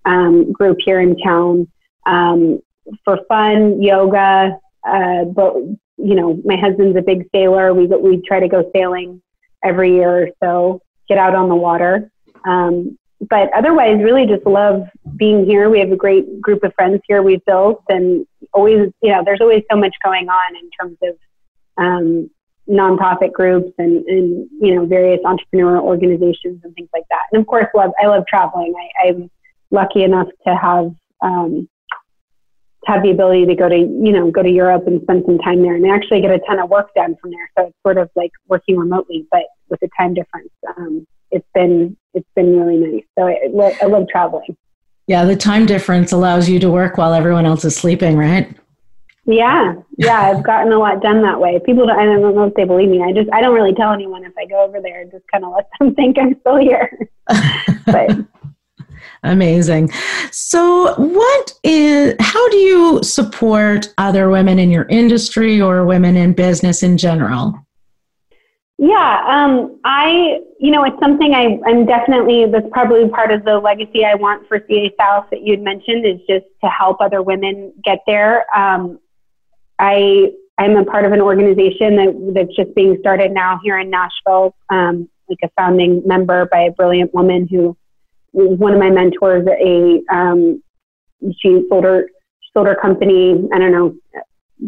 um, 0.06 0.52
group 0.52 0.78
here 0.86 1.02
in 1.02 1.18
town 1.18 1.68
um, 2.06 2.60
for 3.04 3.20
fun, 3.28 3.82
yoga. 3.82 4.60
Uh, 4.88 5.26
but 5.26 5.56
you 5.98 6.16
know, 6.16 6.40
my 6.46 6.56
husband's 6.56 6.98
a 6.98 7.02
big 7.02 7.28
sailor. 7.34 7.74
We 7.74 7.88
we 7.88 8.22
try 8.22 8.40
to 8.40 8.48
go 8.48 8.70
sailing 8.74 9.22
every 9.64 9.96
year 9.96 10.24
or 10.24 10.30
so, 10.42 10.82
get 11.08 11.18
out 11.18 11.36
on 11.36 11.50
the 11.50 11.56
water. 11.56 12.12
Um, 12.46 12.98
but 13.30 13.52
otherwise, 13.54 13.98
really 14.02 14.26
just 14.26 14.46
love 14.46 14.84
being 15.18 15.46
here. 15.46 15.70
We 15.70 15.80
have 15.80 15.92
a 15.92 15.98
great 15.98 16.40
group 16.40 16.64
of 16.64 16.74
friends 16.76 17.02
here 17.08 17.22
we've 17.22 17.44
built, 17.46 17.84
and 17.90 18.26
always, 18.54 18.92
you 19.02 19.12
know, 19.12 19.24
there's 19.26 19.42
always 19.42 19.64
so 19.70 19.78
much 19.78 19.94
going 20.04 20.30
on 20.30 20.56
in 20.56 20.70
terms 20.80 20.98
of 21.04 21.18
um, 21.78 22.30
nonprofit 22.70 23.34
groups 23.34 23.72
and, 23.78 24.06
and 24.06 24.48
you 24.62 24.76
know 24.76 24.86
various 24.86 25.20
entrepreneurial 25.26 25.82
organizations 25.82 26.62
and 26.64 26.74
things 26.76 26.90
like 26.94 27.06
that. 27.10 27.22
And 27.32 27.42
of 27.42 27.48
course, 27.48 27.68
love 27.74 27.92
I 28.02 28.08
love 28.08 28.26
traveling. 28.28 28.74
I, 28.78 29.10
I'm 29.10 29.32
lucky 29.72 30.04
enough 30.04 30.28
to 30.48 30.56
have 30.56 30.92
um, 31.22 31.68
to 32.86 32.92
have 32.92 33.04
the 33.04 33.12
ability 33.12 33.48
to 33.48 33.56
go 33.56 33.68
to 33.68 33.78
you 33.78 34.12
know 34.12 34.30
go 34.32 34.44
to 34.44 34.50
Europe 34.50 34.84
and 34.88 35.02
spend 35.02 35.24
some 35.26 35.40
time 35.40 35.64
there, 35.64 35.76
and 35.76 35.86
I 35.86 35.96
actually 35.96 36.22
get 36.22 36.32
a 36.32 36.40
ton 36.40 36.60
of 36.60 36.70
work 36.70 36.94
done 36.96 37.16
from 37.22 37.32
there. 37.32 37.52
So 37.58 37.68
it's 37.68 37.78
sort 37.84 37.98
of 37.98 38.10
like 38.16 38.32
working 38.48 38.78
remotely, 38.78 39.26
but 39.32 39.44
with 39.70 39.82
a 39.82 39.90
time 39.98 40.14
difference. 40.14 40.50
Um, 40.78 41.08
it's 41.32 41.48
been 41.54 41.98
it's 42.14 42.30
been 42.36 42.60
really 42.60 42.78
nice. 42.78 43.04
So 43.18 43.28
I, 43.28 43.40
I 43.82 43.86
love 43.86 44.08
traveling. 44.10 44.56
Yeah, 45.08 45.26
the 45.26 45.36
time 45.36 45.66
difference 45.66 46.12
allows 46.12 46.48
you 46.48 46.60
to 46.60 46.70
work 46.70 46.98
while 46.98 47.14
everyone 47.14 47.46
else 47.46 47.66
is 47.66 47.76
sleeping, 47.76 48.16
right? 48.16 48.56
Yeah, 49.30 49.76
yeah, 50.00 50.22
I've 50.22 50.44
gotten 50.44 50.74
a 50.74 50.80
lot 50.80 51.04
done 51.04 51.22
that 51.22 51.40
way. 51.40 51.60
People, 51.64 51.86
don't, 51.86 52.00
I 52.00 52.06
don't 52.06 52.34
know 52.34 52.46
if 52.46 52.56
they 52.56 52.64
believe 52.64 52.90
me. 52.90 53.04
I 53.04 53.14
just, 53.14 53.30
I 53.32 53.42
don't 53.42 53.54
really 53.54 53.76
tell 53.76 53.92
anyone 53.92 54.26
if 54.26 54.34
I 54.36 54.48
go 54.48 54.64
over 54.64 54.82
there. 54.82 55.06
Just 55.06 55.24
kind 55.32 55.46
of 55.46 55.54
let 55.54 55.70
them 55.80 55.94
think 55.94 56.18
I'm 56.18 56.36
still 56.40 56.58
here. 56.58 56.98
but 57.86 58.10
amazing. 59.24 59.92
So, 60.32 60.96
what 60.96 61.54
is? 61.64 62.16
How 62.20 62.50
do 62.50 62.58
you 62.58 63.04
support 63.04 63.94
other 64.00 64.32
women 64.32 64.58
in 64.58 64.72
your 64.72 64.86
industry 64.86 65.62
or 65.62 65.86
women 65.86 66.18
in 66.18 66.34
business 66.34 66.82
in 66.82 66.98
general? 66.98 67.54
Yeah, 68.80 69.26
um, 69.28 69.80
I, 69.84 70.40
you 70.60 70.72
know, 70.72 70.86
it's 70.86 71.00
something 71.00 71.36
I, 71.36 71.60
I'm 71.68 71.86
definitely, 71.86 72.46
that's 72.50 72.66
probably 72.72 73.08
part 73.10 73.30
of 73.30 73.44
the 73.44 73.60
legacy 73.60 74.06
I 74.06 74.16
want 74.16 74.48
for 74.48 74.64
CA 74.68 74.92
South 74.98 75.26
that 75.30 75.42
you'd 75.44 75.62
mentioned 75.62 76.06
is 76.06 76.18
just 76.28 76.46
to 76.64 76.70
help 76.70 77.02
other 77.02 77.22
women 77.22 77.74
get 77.84 78.00
there. 78.08 78.46
Um, 78.58 78.98
I 79.80 80.32
I'm 80.58 80.76
a 80.76 80.84
part 80.84 81.06
of 81.06 81.14
an 81.14 81.22
organization 81.22 81.96
that, 81.96 82.34
that's 82.36 82.56
just 82.56 82.76
being 82.76 82.98
started 83.00 83.32
now 83.32 83.60
here 83.64 83.80
in 83.80 83.90
Nashville, 83.90 84.54
um, 84.70 85.08
like 85.30 85.40
a 85.44 85.50
founding 85.58 86.02
member 86.06 86.48
by 86.52 86.62
a 86.64 86.72
brilliant 86.72 87.14
woman 87.14 87.48
who 87.50 87.78
one 88.32 88.74
of 88.74 88.80
my 88.80 88.90
mentors. 88.90 89.48
A 89.48 90.02
um, 90.14 90.62
she 91.40 91.66
sold 91.70 91.86
her 91.86 92.10
sold 92.54 92.68
her 92.68 92.76
company. 92.76 93.48
I 93.54 93.60
don't 93.60 93.72
know, 93.72 93.96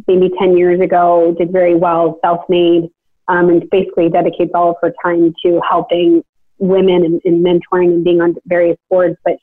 maybe 0.07 0.31
ten 0.39 0.57
years 0.57 0.79
ago. 0.79 1.35
Did 1.37 1.51
very 1.51 1.75
well, 1.75 2.19
self 2.23 2.41
made, 2.49 2.89
um, 3.27 3.49
and 3.49 3.69
basically 3.69 4.09
dedicates 4.09 4.51
all 4.55 4.71
of 4.71 4.75
her 4.81 4.93
time 5.03 5.33
to 5.45 5.61
helping 5.69 6.23
women 6.57 7.03
and, 7.03 7.21
and 7.25 7.45
mentoring 7.45 7.93
and 7.93 8.03
being 8.03 8.21
on 8.21 8.35
various 8.45 8.77
boards. 8.89 9.17
But 9.25 9.37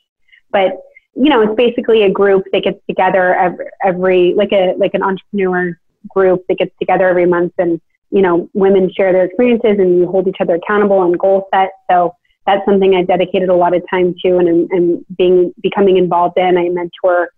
but 0.51 0.81
you 1.15 1.29
know, 1.29 1.41
it's 1.41 1.55
basically 1.55 2.03
a 2.03 2.09
group 2.09 2.45
that 2.53 2.63
gets 2.63 2.79
together 2.87 3.35
every, 3.35 3.65
every 3.83 4.33
like 4.35 4.51
a 4.51 4.73
like 4.77 4.93
an 4.93 5.03
entrepreneur 5.03 5.77
group 6.07 6.45
that 6.47 6.57
gets 6.57 6.71
together 6.79 7.09
every 7.09 7.25
month, 7.25 7.53
and 7.57 7.81
you 8.11 8.21
know, 8.21 8.49
women 8.53 8.91
share 8.95 9.11
their 9.13 9.25
experiences 9.25 9.77
and 9.79 9.97
you 9.97 10.07
hold 10.07 10.27
each 10.27 10.37
other 10.39 10.55
accountable 10.55 11.03
and 11.03 11.17
goal 11.19 11.47
set. 11.53 11.71
So 11.89 12.15
that's 12.45 12.65
something 12.65 12.95
I 12.95 13.03
dedicated 13.03 13.49
a 13.49 13.55
lot 13.55 13.75
of 13.75 13.83
time 13.89 14.15
to 14.23 14.37
and 14.37 14.69
I'm 14.73 15.05
being 15.17 15.53
becoming 15.61 15.97
involved 15.97 16.37
in. 16.37 16.57
I 16.57 16.69
mentor 16.69 17.29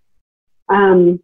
um, 0.70 1.20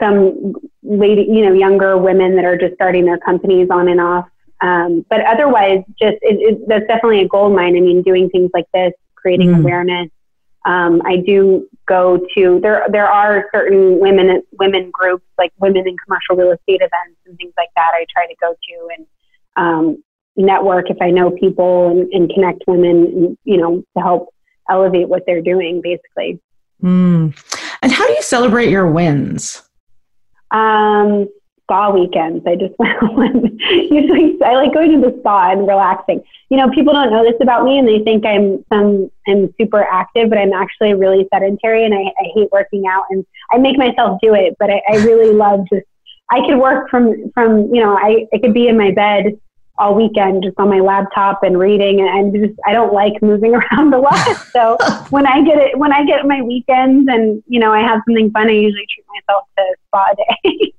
some 0.00 0.54
lady, 0.82 1.22
you 1.22 1.44
know, 1.44 1.52
younger 1.52 1.96
women 1.96 2.34
that 2.36 2.44
are 2.44 2.56
just 2.56 2.74
starting 2.74 3.04
their 3.04 3.18
companies 3.18 3.68
on 3.70 3.88
and 3.88 4.00
off. 4.00 4.26
Um, 4.60 5.04
but 5.08 5.24
otherwise, 5.26 5.82
just 6.00 6.16
it, 6.22 6.38
it, 6.40 6.68
that's 6.68 6.86
definitely 6.86 7.20
a 7.20 7.28
gold 7.28 7.54
mine. 7.54 7.76
I 7.76 7.80
mean, 7.80 8.02
doing 8.02 8.28
things 8.30 8.50
like 8.54 8.66
this, 8.72 8.92
creating 9.14 9.50
mm. 9.50 9.60
awareness. 9.60 10.08
Um, 10.64 11.02
I 11.04 11.16
do 11.16 11.68
go 11.86 12.24
to 12.36 12.60
there. 12.60 12.86
There 12.90 13.08
are 13.08 13.48
certain 13.52 13.98
women 13.98 14.42
women 14.52 14.90
groups 14.90 15.24
like 15.38 15.52
women 15.58 15.86
in 15.88 15.96
commercial 16.04 16.36
real 16.36 16.52
estate 16.52 16.80
events 16.80 17.18
and 17.26 17.36
things 17.36 17.52
like 17.56 17.70
that. 17.74 17.92
I 17.94 18.06
try 18.12 18.26
to 18.26 18.34
go 18.40 18.52
to 18.52 18.88
and 18.96 19.06
um, 19.56 20.04
network 20.36 20.88
if 20.90 20.96
I 21.00 21.10
know 21.10 21.30
people 21.30 21.90
and, 21.90 22.12
and 22.12 22.30
connect 22.30 22.64
women, 22.66 23.06
and, 23.06 23.38
you 23.44 23.56
know, 23.56 23.82
to 23.96 24.02
help 24.02 24.28
elevate 24.70 25.08
what 25.08 25.24
they're 25.26 25.42
doing, 25.42 25.80
basically. 25.82 26.40
Mm. 26.82 27.36
And 27.82 27.92
how 27.92 28.06
do 28.06 28.12
you 28.12 28.22
celebrate 28.22 28.70
your 28.70 28.86
wins? 28.86 29.62
Um, 30.52 31.28
spa 31.72 31.90
weekends. 31.90 32.44
I 32.46 32.56
just 32.56 32.74
went 32.78 33.02
on. 33.02 33.58
usually 33.90 34.36
I 34.44 34.54
like 34.54 34.74
going 34.74 34.92
to 34.92 35.10
the 35.10 35.16
spa 35.20 35.52
and 35.52 35.66
relaxing. 35.66 36.22
You 36.50 36.58
know, 36.58 36.70
people 36.70 36.92
don't 36.92 37.10
know 37.10 37.24
this 37.24 37.40
about 37.40 37.64
me 37.64 37.78
and 37.78 37.88
they 37.88 38.00
think 38.00 38.26
I'm 38.26 38.64
some 38.70 39.10
I'm 39.26 39.54
super 39.58 39.82
active, 39.82 40.28
but 40.28 40.38
I'm 40.38 40.52
actually 40.52 40.92
really 40.94 41.26
sedentary 41.32 41.84
and 41.84 41.94
I, 41.94 42.12
I 42.20 42.28
hate 42.34 42.50
working 42.52 42.86
out 42.86 43.04
and 43.10 43.24
I 43.50 43.58
make 43.58 43.78
myself 43.78 44.20
do 44.22 44.34
it, 44.34 44.56
but 44.58 44.70
I, 44.70 44.82
I 44.88 44.96
really 44.96 45.32
love 45.32 45.60
just 45.72 45.86
I 46.30 46.40
could 46.46 46.58
work 46.58 46.90
from 46.90 47.30
from, 47.32 47.74
you 47.74 47.82
know, 47.82 47.96
I, 47.96 48.26
I 48.34 48.38
could 48.38 48.52
be 48.52 48.68
in 48.68 48.76
my 48.76 48.90
bed 48.90 49.38
all 49.78 49.94
weekend 49.94 50.42
just 50.44 50.58
on 50.58 50.68
my 50.68 50.80
laptop 50.80 51.42
and 51.42 51.58
reading 51.58 52.00
and 52.06 52.34
just 52.34 52.58
I 52.66 52.74
don't 52.74 52.92
like 52.92 53.14
moving 53.22 53.54
around 53.72 53.94
a 53.94 53.98
lot. 53.98 54.36
So 54.52 54.76
when 55.10 55.26
I 55.26 55.42
get 55.42 55.56
it 55.56 55.78
when 55.78 55.92
I 55.92 56.04
get 56.04 56.26
my 56.26 56.42
weekends 56.42 57.08
and 57.10 57.42
you 57.46 57.60
know 57.60 57.72
I 57.72 57.80
have 57.80 58.02
something 58.06 58.30
fun, 58.30 58.48
I 58.48 58.52
usually 58.52 58.86
treat 58.92 59.06
myself 59.14 59.48
to 59.56 59.64
spa 59.86 60.06
day. 60.44 60.74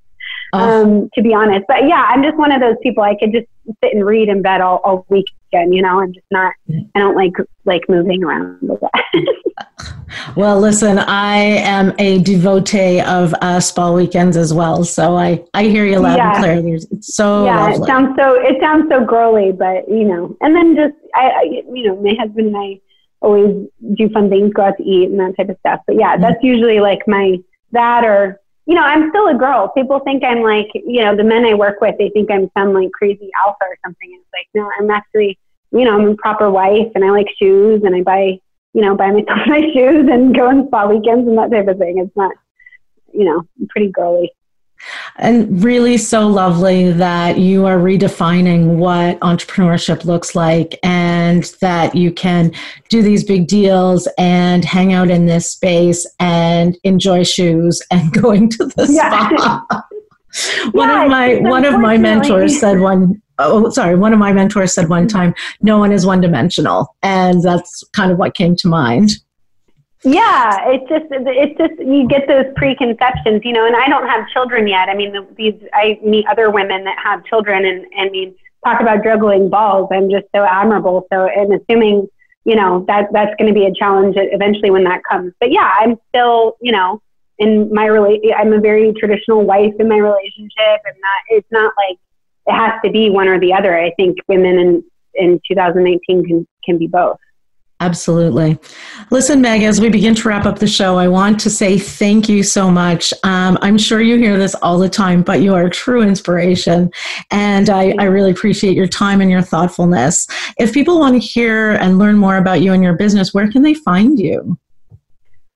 Um, 0.54 1.10
to 1.16 1.22
be 1.22 1.34
honest. 1.34 1.66
But 1.68 1.88
yeah, 1.88 2.06
I'm 2.10 2.24
just 2.24 2.38
one 2.38 2.52
of 2.52 2.62
those 2.62 2.76
people. 2.82 3.04
I 3.04 3.16
could 3.16 3.32
just 3.32 3.48
sit 3.84 3.94
and 3.94 4.06
read 4.06 4.30
in 4.30 4.42
bed 4.42 4.62
all, 4.62 4.78
all 4.84 5.06
weekend. 5.10 5.74
You 5.74 5.82
know, 5.82 6.00
I'm 6.00 6.14
just 6.14 6.26
not. 6.32 6.54
I 6.96 7.00
don't 7.00 7.16
like 7.16 7.34
like 7.66 7.82
moving 7.90 8.24
around 8.24 8.60
well, 10.36 10.60
listen, 10.60 11.00
I 11.00 11.36
am 11.36 11.94
a 11.98 12.20
devotee 12.20 13.02
of 13.02 13.34
uh, 13.42 13.60
spa 13.60 13.92
weekends 13.92 14.38
as 14.38 14.54
well. 14.54 14.84
So 14.84 15.18
I 15.18 15.44
I 15.54 15.64
hear 15.66 15.86
you 15.86 16.00
loud 16.00 16.18
yeah. 16.18 16.36
and 16.36 16.64
clear. 16.64 16.76
It's 16.76 17.16
so 17.16 17.46
yeah. 17.46 17.68
Lovely. 17.68 17.84
It 17.84 17.88
sounds 17.88 18.16
so 18.18 18.34
it 18.42 18.62
sounds 18.62 18.90
so 18.90 19.06
girly, 19.06 19.52
but 19.52 19.88
you 19.88 20.06
know, 20.06 20.38
and 20.42 20.56
then 20.56 20.76
just 20.76 20.96
I, 21.16 21.30
I 21.30 21.42
you 21.74 21.88
know 21.88 21.96
my 21.98 22.16
husband 22.20 22.48
and 22.48 22.58
I 22.58 22.80
always 23.22 23.68
do 23.96 24.10
fun 24.10 24.30
things, 24.30 24.54
go 24.54 24.64
out 24.64 24.78
to 24.78 24.84
eat 24.84 25.10
and 25.10 25.20
that 25.20 25.36
type 25.38 25.50
of 25.50 25.58
stuff. 25.60 25.80
But 25.88 25.96
yeah, 25.96 26.14
mm-hmm. 26.14 26.22
that's 26.22 26.44
usually 26.44 26.80
like 26.80 27.08
my 27.08 27.38
that 27.72 28.06
or 28.06 28.40
you 28.66 28.76
know, 28.76 28.82
I'm 28.82 29.10
still 29.10 29.28
a 29.28 29.36
girl. 29.36 29.70
People 29.70 30.00
think 30.00 30.24
I'm 30.24 30.42
like, 30.42 30.70
you 30.74 31.04
know, 31.04 31.16
the 31.16 31.24
men 31.24 31.46
I 31.46 31.54
work 31.54 31.82
with, 31.82 31.96
they 31.98 32.10
think 32.10 32.32
I'm 32.32 32.50
some 32.58 32.74
like 32.74 32.92
crazy 32.92 33.30
alpha 33.46 33.58
or 33.62 33.78
something. 33.86 34.10
And 34.12 34.22
it's 34.22 34.30
like, 34.34 34.48
no, 34.54 34.72
I'm 34.80 34.90
actually, 34.90 35.38
you 35.72 35.84
know, 35.84 36.00
I'm 36.00 36.10
a 36.10 36.16
proper 36.16 36.50
wife 36.50 36.92
and 36.96 37.04
I 37.04 37.10
like 37.10 37.28
shoes 37.38 37.82
and 37.84 37.96
I 37.96 38.02
buy, 38.02 38.40
you 38.74 38.82
know, 38.82 38.96
buy 38.96 39.12
myself 39.12 39.40
nice 39.48 39.74
shoes 39.74 40.08
and 40.10 40.34
go 40.34 40.48
on 40.48 40.68
spa 40.68 40.88
weekends 40.88 41.28
and 41.28 41.38
that 41.38 41.52
type 41.52 41.68
of 41.68 41.78
thing. 41.78 41.98
It's 41.98 42.16
not, 42.16 42.32
you 43.12 43.26
know, 43.26 43.44
pretty 43.70 43.92
girly. 43.92 44.32
And 45.16 45.64
really 45.64 45.98
so 45.98 46.28
lovely 46.28 46.92
that 46.92 47.38
you 47.38 47.66
are 47.66 47.78
redefining 47.78 48.76
what 48.78 49.20
entrepreneurship 49.20 50.06
looks 50.06 50.36
like 50.36 50.80
and 50.84 51.03
that 51.62 51.96
you 51.96 52.12
can 52.12 52.52
do 52.90 53.02
these 53.02 53.24
big 53.24 53.48
deals 53.48 54.08
and 54.18 54.66
hang 54.66 54.94
out 54.94 55.10
in 55.10 55.26
this 55.26 55.52
space 55.52 56.06
and 56.20 56.78
enjoy 56.84 57.24
shoes 57.24 57.82
and 57.92 58.12
going 58.14 58.50
to 58.50 58.66
the 58.66 58.88
yeah. 58.90 59.30
spa. 59.30 59.66
one 60.72 60.90
yeah, 60.90 61.04
of 61.04 61.12
my 61.12 61.36
one 61.42 61.64
of 61.64 61.80
my 61.80 61.96
mentors 61.96 62.60
said 62.60 62.80
one 62.80 63.22
oh 63.38 63.70
sorry 63.70 63.96
one 63.96 64.14
of 64.14 64.18
my 64.18 64.34
mentors 64.34 64.74
said 64.74 64.90
one 64.90 65.08
mm-hmm. 65.08 65.16
time 65.16 65.36
no 65.62 65.78
one 65.78 65.92
is 65.92 66.08
one 66.08 66.20
dimensional 66.20 66.96
and 67.04 67.44
that's 67.44 67.84
kind 67.94 68.12
of 68.12 68.18
what 68.18 68.34
came 68.34 68.56
to 68.56 68.68
mind 68.68 69.12
yeah, 70.06 70.70
it's 70.70 70.90
just 70.90 71.06
it's 71.10 71.58
just 71.58 71.80
you 71.80 72.08
get 72.08 72.28
those 72.28 72.46
preconceptions, 72.58 73.42
you 73.46 73.54
know. 73.54 73.66
And 73.66 73.76
I 73.76 73.88
don't 73.88 74.06
have 74.08 74.28
children 74.30 74.68
yet. 74.68 74.90
I 74.90 74.96
mean, 74.96 75.16
these 75.38 75.54
I 75.74 75.98
meet 76.04 76.26
other 76.28 76.50
women 76.52 76.84
that 76.84 76.98
have 77.02 77.24
children, 77.24 77.66
and 77.66 77.86
and 77.96 78.08
I 78.08 78.10
mean, 78.10 78.36
talk 78.64 78.82
about 78.82 79.04
juggling 79.04 79.50
balls. 79.50 79.90
I'm 79.92 80.10
just 80.10 80.26
so 80.36 80.44
admirable. 80.44 81.06
So, 81.12 81.28
and 81.28 81.54
assuming 81.54 82.08
you 82.46 82.56
know 82.56 82.84
that 82.88 83.08
that's 83.14 83.34
going 83.38 83.54
to 83.54 83.58
be 83.58 83.66
a 83.66 83.74
challenge 83.74 84.16
eventually 84.18 84.72
when 84.72 84.84
that 84.84 85.02
comes. 85.10 85.34
But 85.40 85.52
yeah, 85.52 85.72
I'm 85.80 85.98
still 86.10 86.58
you 86.62 86.72
know 86.72 87.02
in 87.40 87.74
my 87.74 87.88
rela- 87.88 88.20
I'm 88.38 88.54
a 88.54 88.60
very 88.60 88.94
traditional 88.94 89.44
wife 89.44 89.74
in 89.80 89.88
my 89.88 89.98
relationship, 89.98 90.82
and 90.86 90.96
that 90.96 91.22
it's 91.30 91.48
not 91.52 91.74
like 91.78 91.98
it 92.48 92.54
has 92.54 92.74
to 92.84 92.92
be 92.92 93.10
one 93.10 93.28
or 93.28 93.40
the 93.40 93.54
other. 93.54 93.78
I 93.78 93.92
think 93.96 94.18
women 94.28 94.60
in 94.60 94.84
in 95.16 95.40
2019 95.48 96.26
can 96.26 96.48
can 96.64 96.78
be 96.78 96.88
both. 96.88 97.18
Absolutely. 97.84 98.58
Listen, 99.12 99.42
Meg, 99.42 99.62
as 99.64 99.82
we 99.82 99.90
begin 99.90 100.16
to 100.16 100.30
wrap 100.30 100.46
up 100.46 100.58
the 100.58 100.68
show, 100.68 100.98
I 100.98 101.10
want 101.10 101.38
to 101.42 101.50
say 101.50 101.78
thank 101.78 102.30
you 102.30 102.42
so 102.42 102.72
much. 102.72 103.14
Um, 103.24 103.58
I'm 103.62 103.78
sure 103.78 104.00
you 104.00 104.16
hear 104.18 104.38
this 104.38 104.56
all 104.56 104.80
the 104.80 104.88
time, 104.88 105.22
but 105.22 105.42
you 105.42 105.54
are 105.54 105.66
a 105.66 105.70
true 105.70 106.02
inspiration. 106.02 106.90
And 107.30 107.70
I, 107.70 107.94
I 108.00 108.06
really 108.06 108.32
appreciate 108.32 108.78
your 108.78 108.88
time 108.88 109.20
and 109.20 109.30
your 109.30 109.42
thoughtfulness. 109.42 110.30
If 110.58 110.74
people 110.74 110.98
want 110.98 111.22
to 111.22 111.28
hear 111.28 111.72
and 111.72 112.00
learn 112.00 112.16
more 112.16 112.38
about 112.38 112.62
you 112.62 112.72
and 112.72 112.82
your 112.82 112.96
business, 112.96 113.34
where 113.34 113.52
can 113.52 113.64
they 113.64 113.74
find 113.74 114.18
you? 114.18 114.58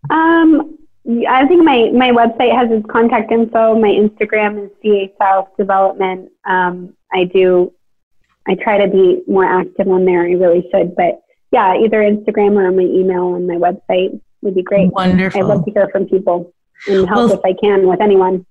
Um, 0.09 0.77
I 1.29 1.47
think 1.47 1.63
my, 1.63 1.91
my 1.93 2.09
website 2.09 2.53
has 2.53 2.69
its 2.69 2.85
contact 2.91 3.31
info. 3.31 3.79
My 3.79 3.87
Instagram 3.87 4.65
is 4.65 4.71
CA 4.81 5.13
South 5.17 5.47
Development. 5.57 6.29
Um, 6.43 6.93
I 7.13 7.23
do, 7.23 7.73
I 8.49 8.55
try 8.55 8.85
to 8.85 8.91
be 8.91 9.21
more 9.29 9.45
active 9.45 9.87
on 9.87 10.03
there. 10.03 10.23
I 10.23 10.31
really 10.31 10.67
should, 10.73 10.93
but 10.97 11.21
yeah, 11.51 11.75
either 11.77 12.01
Instagram 12.01 12.57
or 12.57 12.71
my 12.71 12.83
email 12.83 13.27
on 13.35 13.47
my 13.47 13.55
website 13.55 14.19
would 14.41 14.55
be 14.55 14.63
great. 14.63 14.91
Wonderful. 14.91 15.41
I'd 15.41 15.47
love 15.47 15.65
to 15.65 15.71
hear 15.71 15.89
from 15.89 16.07
people 16.07 16.53
and 16.87 17.07
help 17.07 17.29
well, 17.29 17.33
if 17.33 17.39
I 17.45 17.53
can 17.53 17.87
with 17.87 18.01
anyone. 18.01 18.45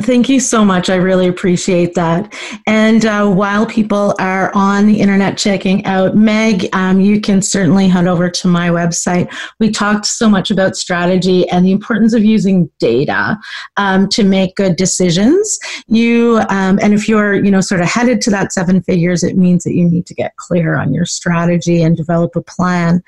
Thank 0.00 0.28
you 0.28 0.40
so 0.40 0.62
much. 0.62 0.90
I 0.90 0.96
really 0.96 1.26
appreciate 1.26 1.94
that. 1.94 2.34
And 2.66 3.06
uh, 3.06 3.30
while 3.30 3.64
people 3.64 4.14
are 4.18 4.54
on 4.54 4.86
the 4.86 5.00
internet 5.00 5.38
checking 5.38 5.86
out 5.86 6.14
Meg, 6.14 6.68
um, 6.74 7.00
you 7.00 7.18
can 7.18 7.40
certainly 7.40 7.88
head 7.88 8.06
over 8.06 8.28
to 8.28 8.48
my 8.48 8.68
website. 8.68 9.34
We 9.58 9.70
talked 9.70 10.04
so 10.04 10.28
much 10.28 10.50
about 10.50 10.76
strategy 10.76 11.48
and 11.48 11.64
the 11.64 11.72
importance 11.72 12.12
of 12.12 12.22
using 12.22 12.70
data 12.78 13.38
um, 13.78 14.06
to 14.10 14.22
make 14.22 14.56
good 14.56 14.76
decisions. 14.76 15.58
You 15.86 16.42
um, 16.50 16.78
and 16.82 16.92
if 16.92 17.08
you're 17.08 17.34
you 17.34 17.50
know 17.50 17.62
sort 17.62 17.80
of 17.80 17.88
headed 17.88 18.20
to 18.22 18.30
that 18.30 18.52
seven 18.52 18.82
figures, 18.82 19.24
it 19.24 19.38
means 19.38 19.64
that 19.64 19.74
you 19.74 19.88
need 19.88 20.04
to 20.06 20.14
get 20.14 20.36
clear 20.36 20.76
on 20.76 20.92
your 20.92 21.06
strategy 21.06 21.82
and 21.82 21.96
develop 21.96 22.36
a 22.36 22.42
plan. 22.42 23.02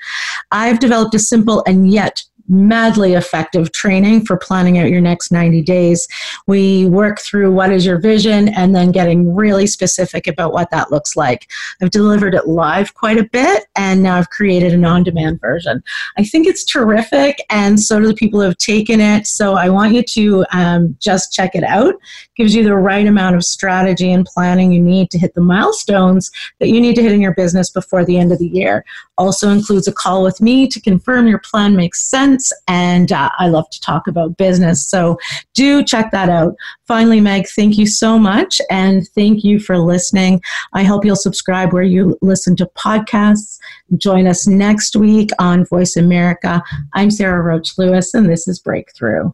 I've 0.51 0.79
developed 0.79 1.13
a 1.13 1.19
simple 1.19 1.63
and 1.67 1.91
yet 1.91 2.23
madly 2.49 3.13
effective 3.13 3.71
training 3.71 4.25
for 4.25 4.35
planning 4.35 4.79
out 4.79 4.89
your 4.89 5.01
next 5.01 5.31
90 5.31 5.61
days. 5.61 6.07
We 6.47 6.87
work 6.87 7.19
through 7.19 7.53
what 7.53 7.71
is 7.71 7.85
your 7.85 7.99
vision 7.99 8.49
and 8.49 8.75
then 8.75 8.91
getting 8.91 9.33
really 9.33 9.67
specific 9.67 10.27
about 10.27 10.51
what 10.51 10.71
that 10.71 10.91
looks 10.91 11.15
like. 11.15 11.49
I've 11.81 11.91
delivered 11.91 12.33
it 12.33 12.47
live 12.47 12.95
quite 12.95 13.17
a 13.17 13.23
bit 13.23 13.65
and 13.75 14.01
now 14.01 14.17
I've 14.17 14.29
created 14.31 14.73
an 14.73 14.83
on 14.83 15.03
demand 15.03 15.39
version. 15.39 15.83
I 16.17 16.23
think 16.23 16.47
it's 16.47 16.65
terrific 16.65 17.37
and 17.49 17.79
so 17.79 17.99
do 17.99 18.07
the 18.07 18.13
people 18.13 18.39
who 18.39 18.45
have 18.45 18.57
taken 18.57 18.99
it. 18.99 19.27
So 19.27 19.53
I 19.53 19.69
want 19.69 19.93
you 19.93 20.03
to 20.03 20.45
um, 20.51 20.97
just 20.99 21.31
check 21.31 21.53
it 21.53 21.63
out. 21.63 21.93
It 21.93 22.35
gives 22.35 22.55
you 22.55 22.63
the 22.63 22.75
right 22.75 23.05
amount 23.05 23.35
of 23.35 23.43
strategy 23.43 24.11
and 24.11 24.25
planning 24.25 24.71
you 24.71 24.81
need 24.81 25.11
to 25.11 25.19
hit 25.19 25.35
the 25.35 25.41
milestones 25.41 26.31
that 26.59 26.69
you 26.69 26.81
need 26.81 26.95
to 26.95 27.03
hit 27.03 27.11
in 27.11 27.21
your 27.21 27.35
business 27.35 27.69
before 27.69 28.03
the 28.03 28.17
end 28.17 28.31
of 28.31 28.39
the 28.39 28.47
year. 28.47 28.83
Also 29.19 29.49
includes 29.49 29.87
a 29.87 29.93
call 29.93 30.23
with 30.23 30.41
me 30.41 30.67
to 30.67 30.81
confirm 30.81 31.27
your 31.27 31.39
plan 31.39 31.75
makes 31.75 32.09
sense 32.09 32.51
and 32.67 33.11
uh, 33.11 33.29
I 33.37 33.49
love 33.49 33.69
to 33.69 33.79
talk 33.81 34.07
about 34.07 34.37
business. 34.37 34.87
So 34.87 35.19
do 35.53 35.83
check 35.83 36.09
that 36.11 36.29
out. 36.29 36.55
Finally, 36.87 37.21
Meg, 37.21 37.47
thank 37.47 37.77
you 37.77 37.85
so 37.85 38.17
much, 38.17 38.59
and 38.71 39.07
thank 39.09 39.43
you 39.43 39.59
for 39.59 39.77
listening. 39.77 40.41
I 40.73 40.83
hope 40.83 41.05
you'll 41.05 41.15
subscribe 41.15 41.71
where 41.71 41.83
you 41.83 42.17
listen 42.21 42.55
to 42.55 42.65
podcasts. 42.77 43.59
Join 43.97 44.25
us 44.25 44.47
next 44.47 44.95
week 44.95 45.29
on 45.37 45.65
Voice 45.65 45.95
America. 45.97 46.63
I'm 46.95 47.11
Sara 47.11 47.43
Roach 47.43 47.77
Lewis, 47.77 48.15
and 48.15 48.27
this 48.27 48.47
is 48.47 48.59
Breakthrough. 48.59 49.29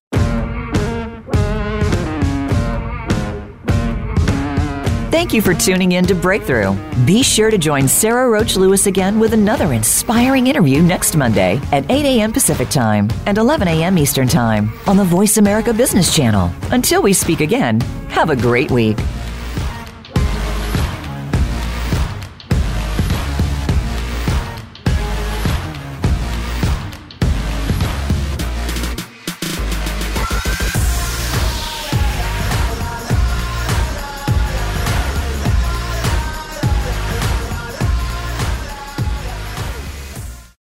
Thank 5.16 5.32
you 5.32 5.41
for 5.41 5.53
tuning 5.53 5.93
in 5.93 6.05
to 6.07 6.13
Breakthrough. 6.13 6.76
Be 7.05 7.24
sure 7.24 7.49
to 7.49 7.57
join 7.57 7.88
Sara 7.88 8.28
Roach 8.30 8.57
Lewis 8.57 8.86
again 8.86 9.18
with 9.18 9.32
another 9.32 9.72
inspiring 9.72 10.47
interview 10.47 10.82
next 10.82 11.16
Monday 11.16 11.61
at 11.72 11.89
8 11.89 12.03
a.m. 12.03 12.34
Pacific 12.34 12.68
Time 12.68 13.07
and 13.26 13.38
11 13.38 13.66
a.m. 13.70 13.97
Eastern 13.97 14.28
Time 14.28 14.74
on 14.88 14.97
the 14.97 15.05
Voice 15.05 15.38
America 15.38 15.74
Business 15.74 16.13
Channel. 16.13 16.51
Until 16.72 17.01
we 17.01 17.13
speak 17.13 17.39
again, 17.39 17.80
have 18.09 18.30
a 18.30 18.36
great 18.36 18.70
week. 18.70 18.97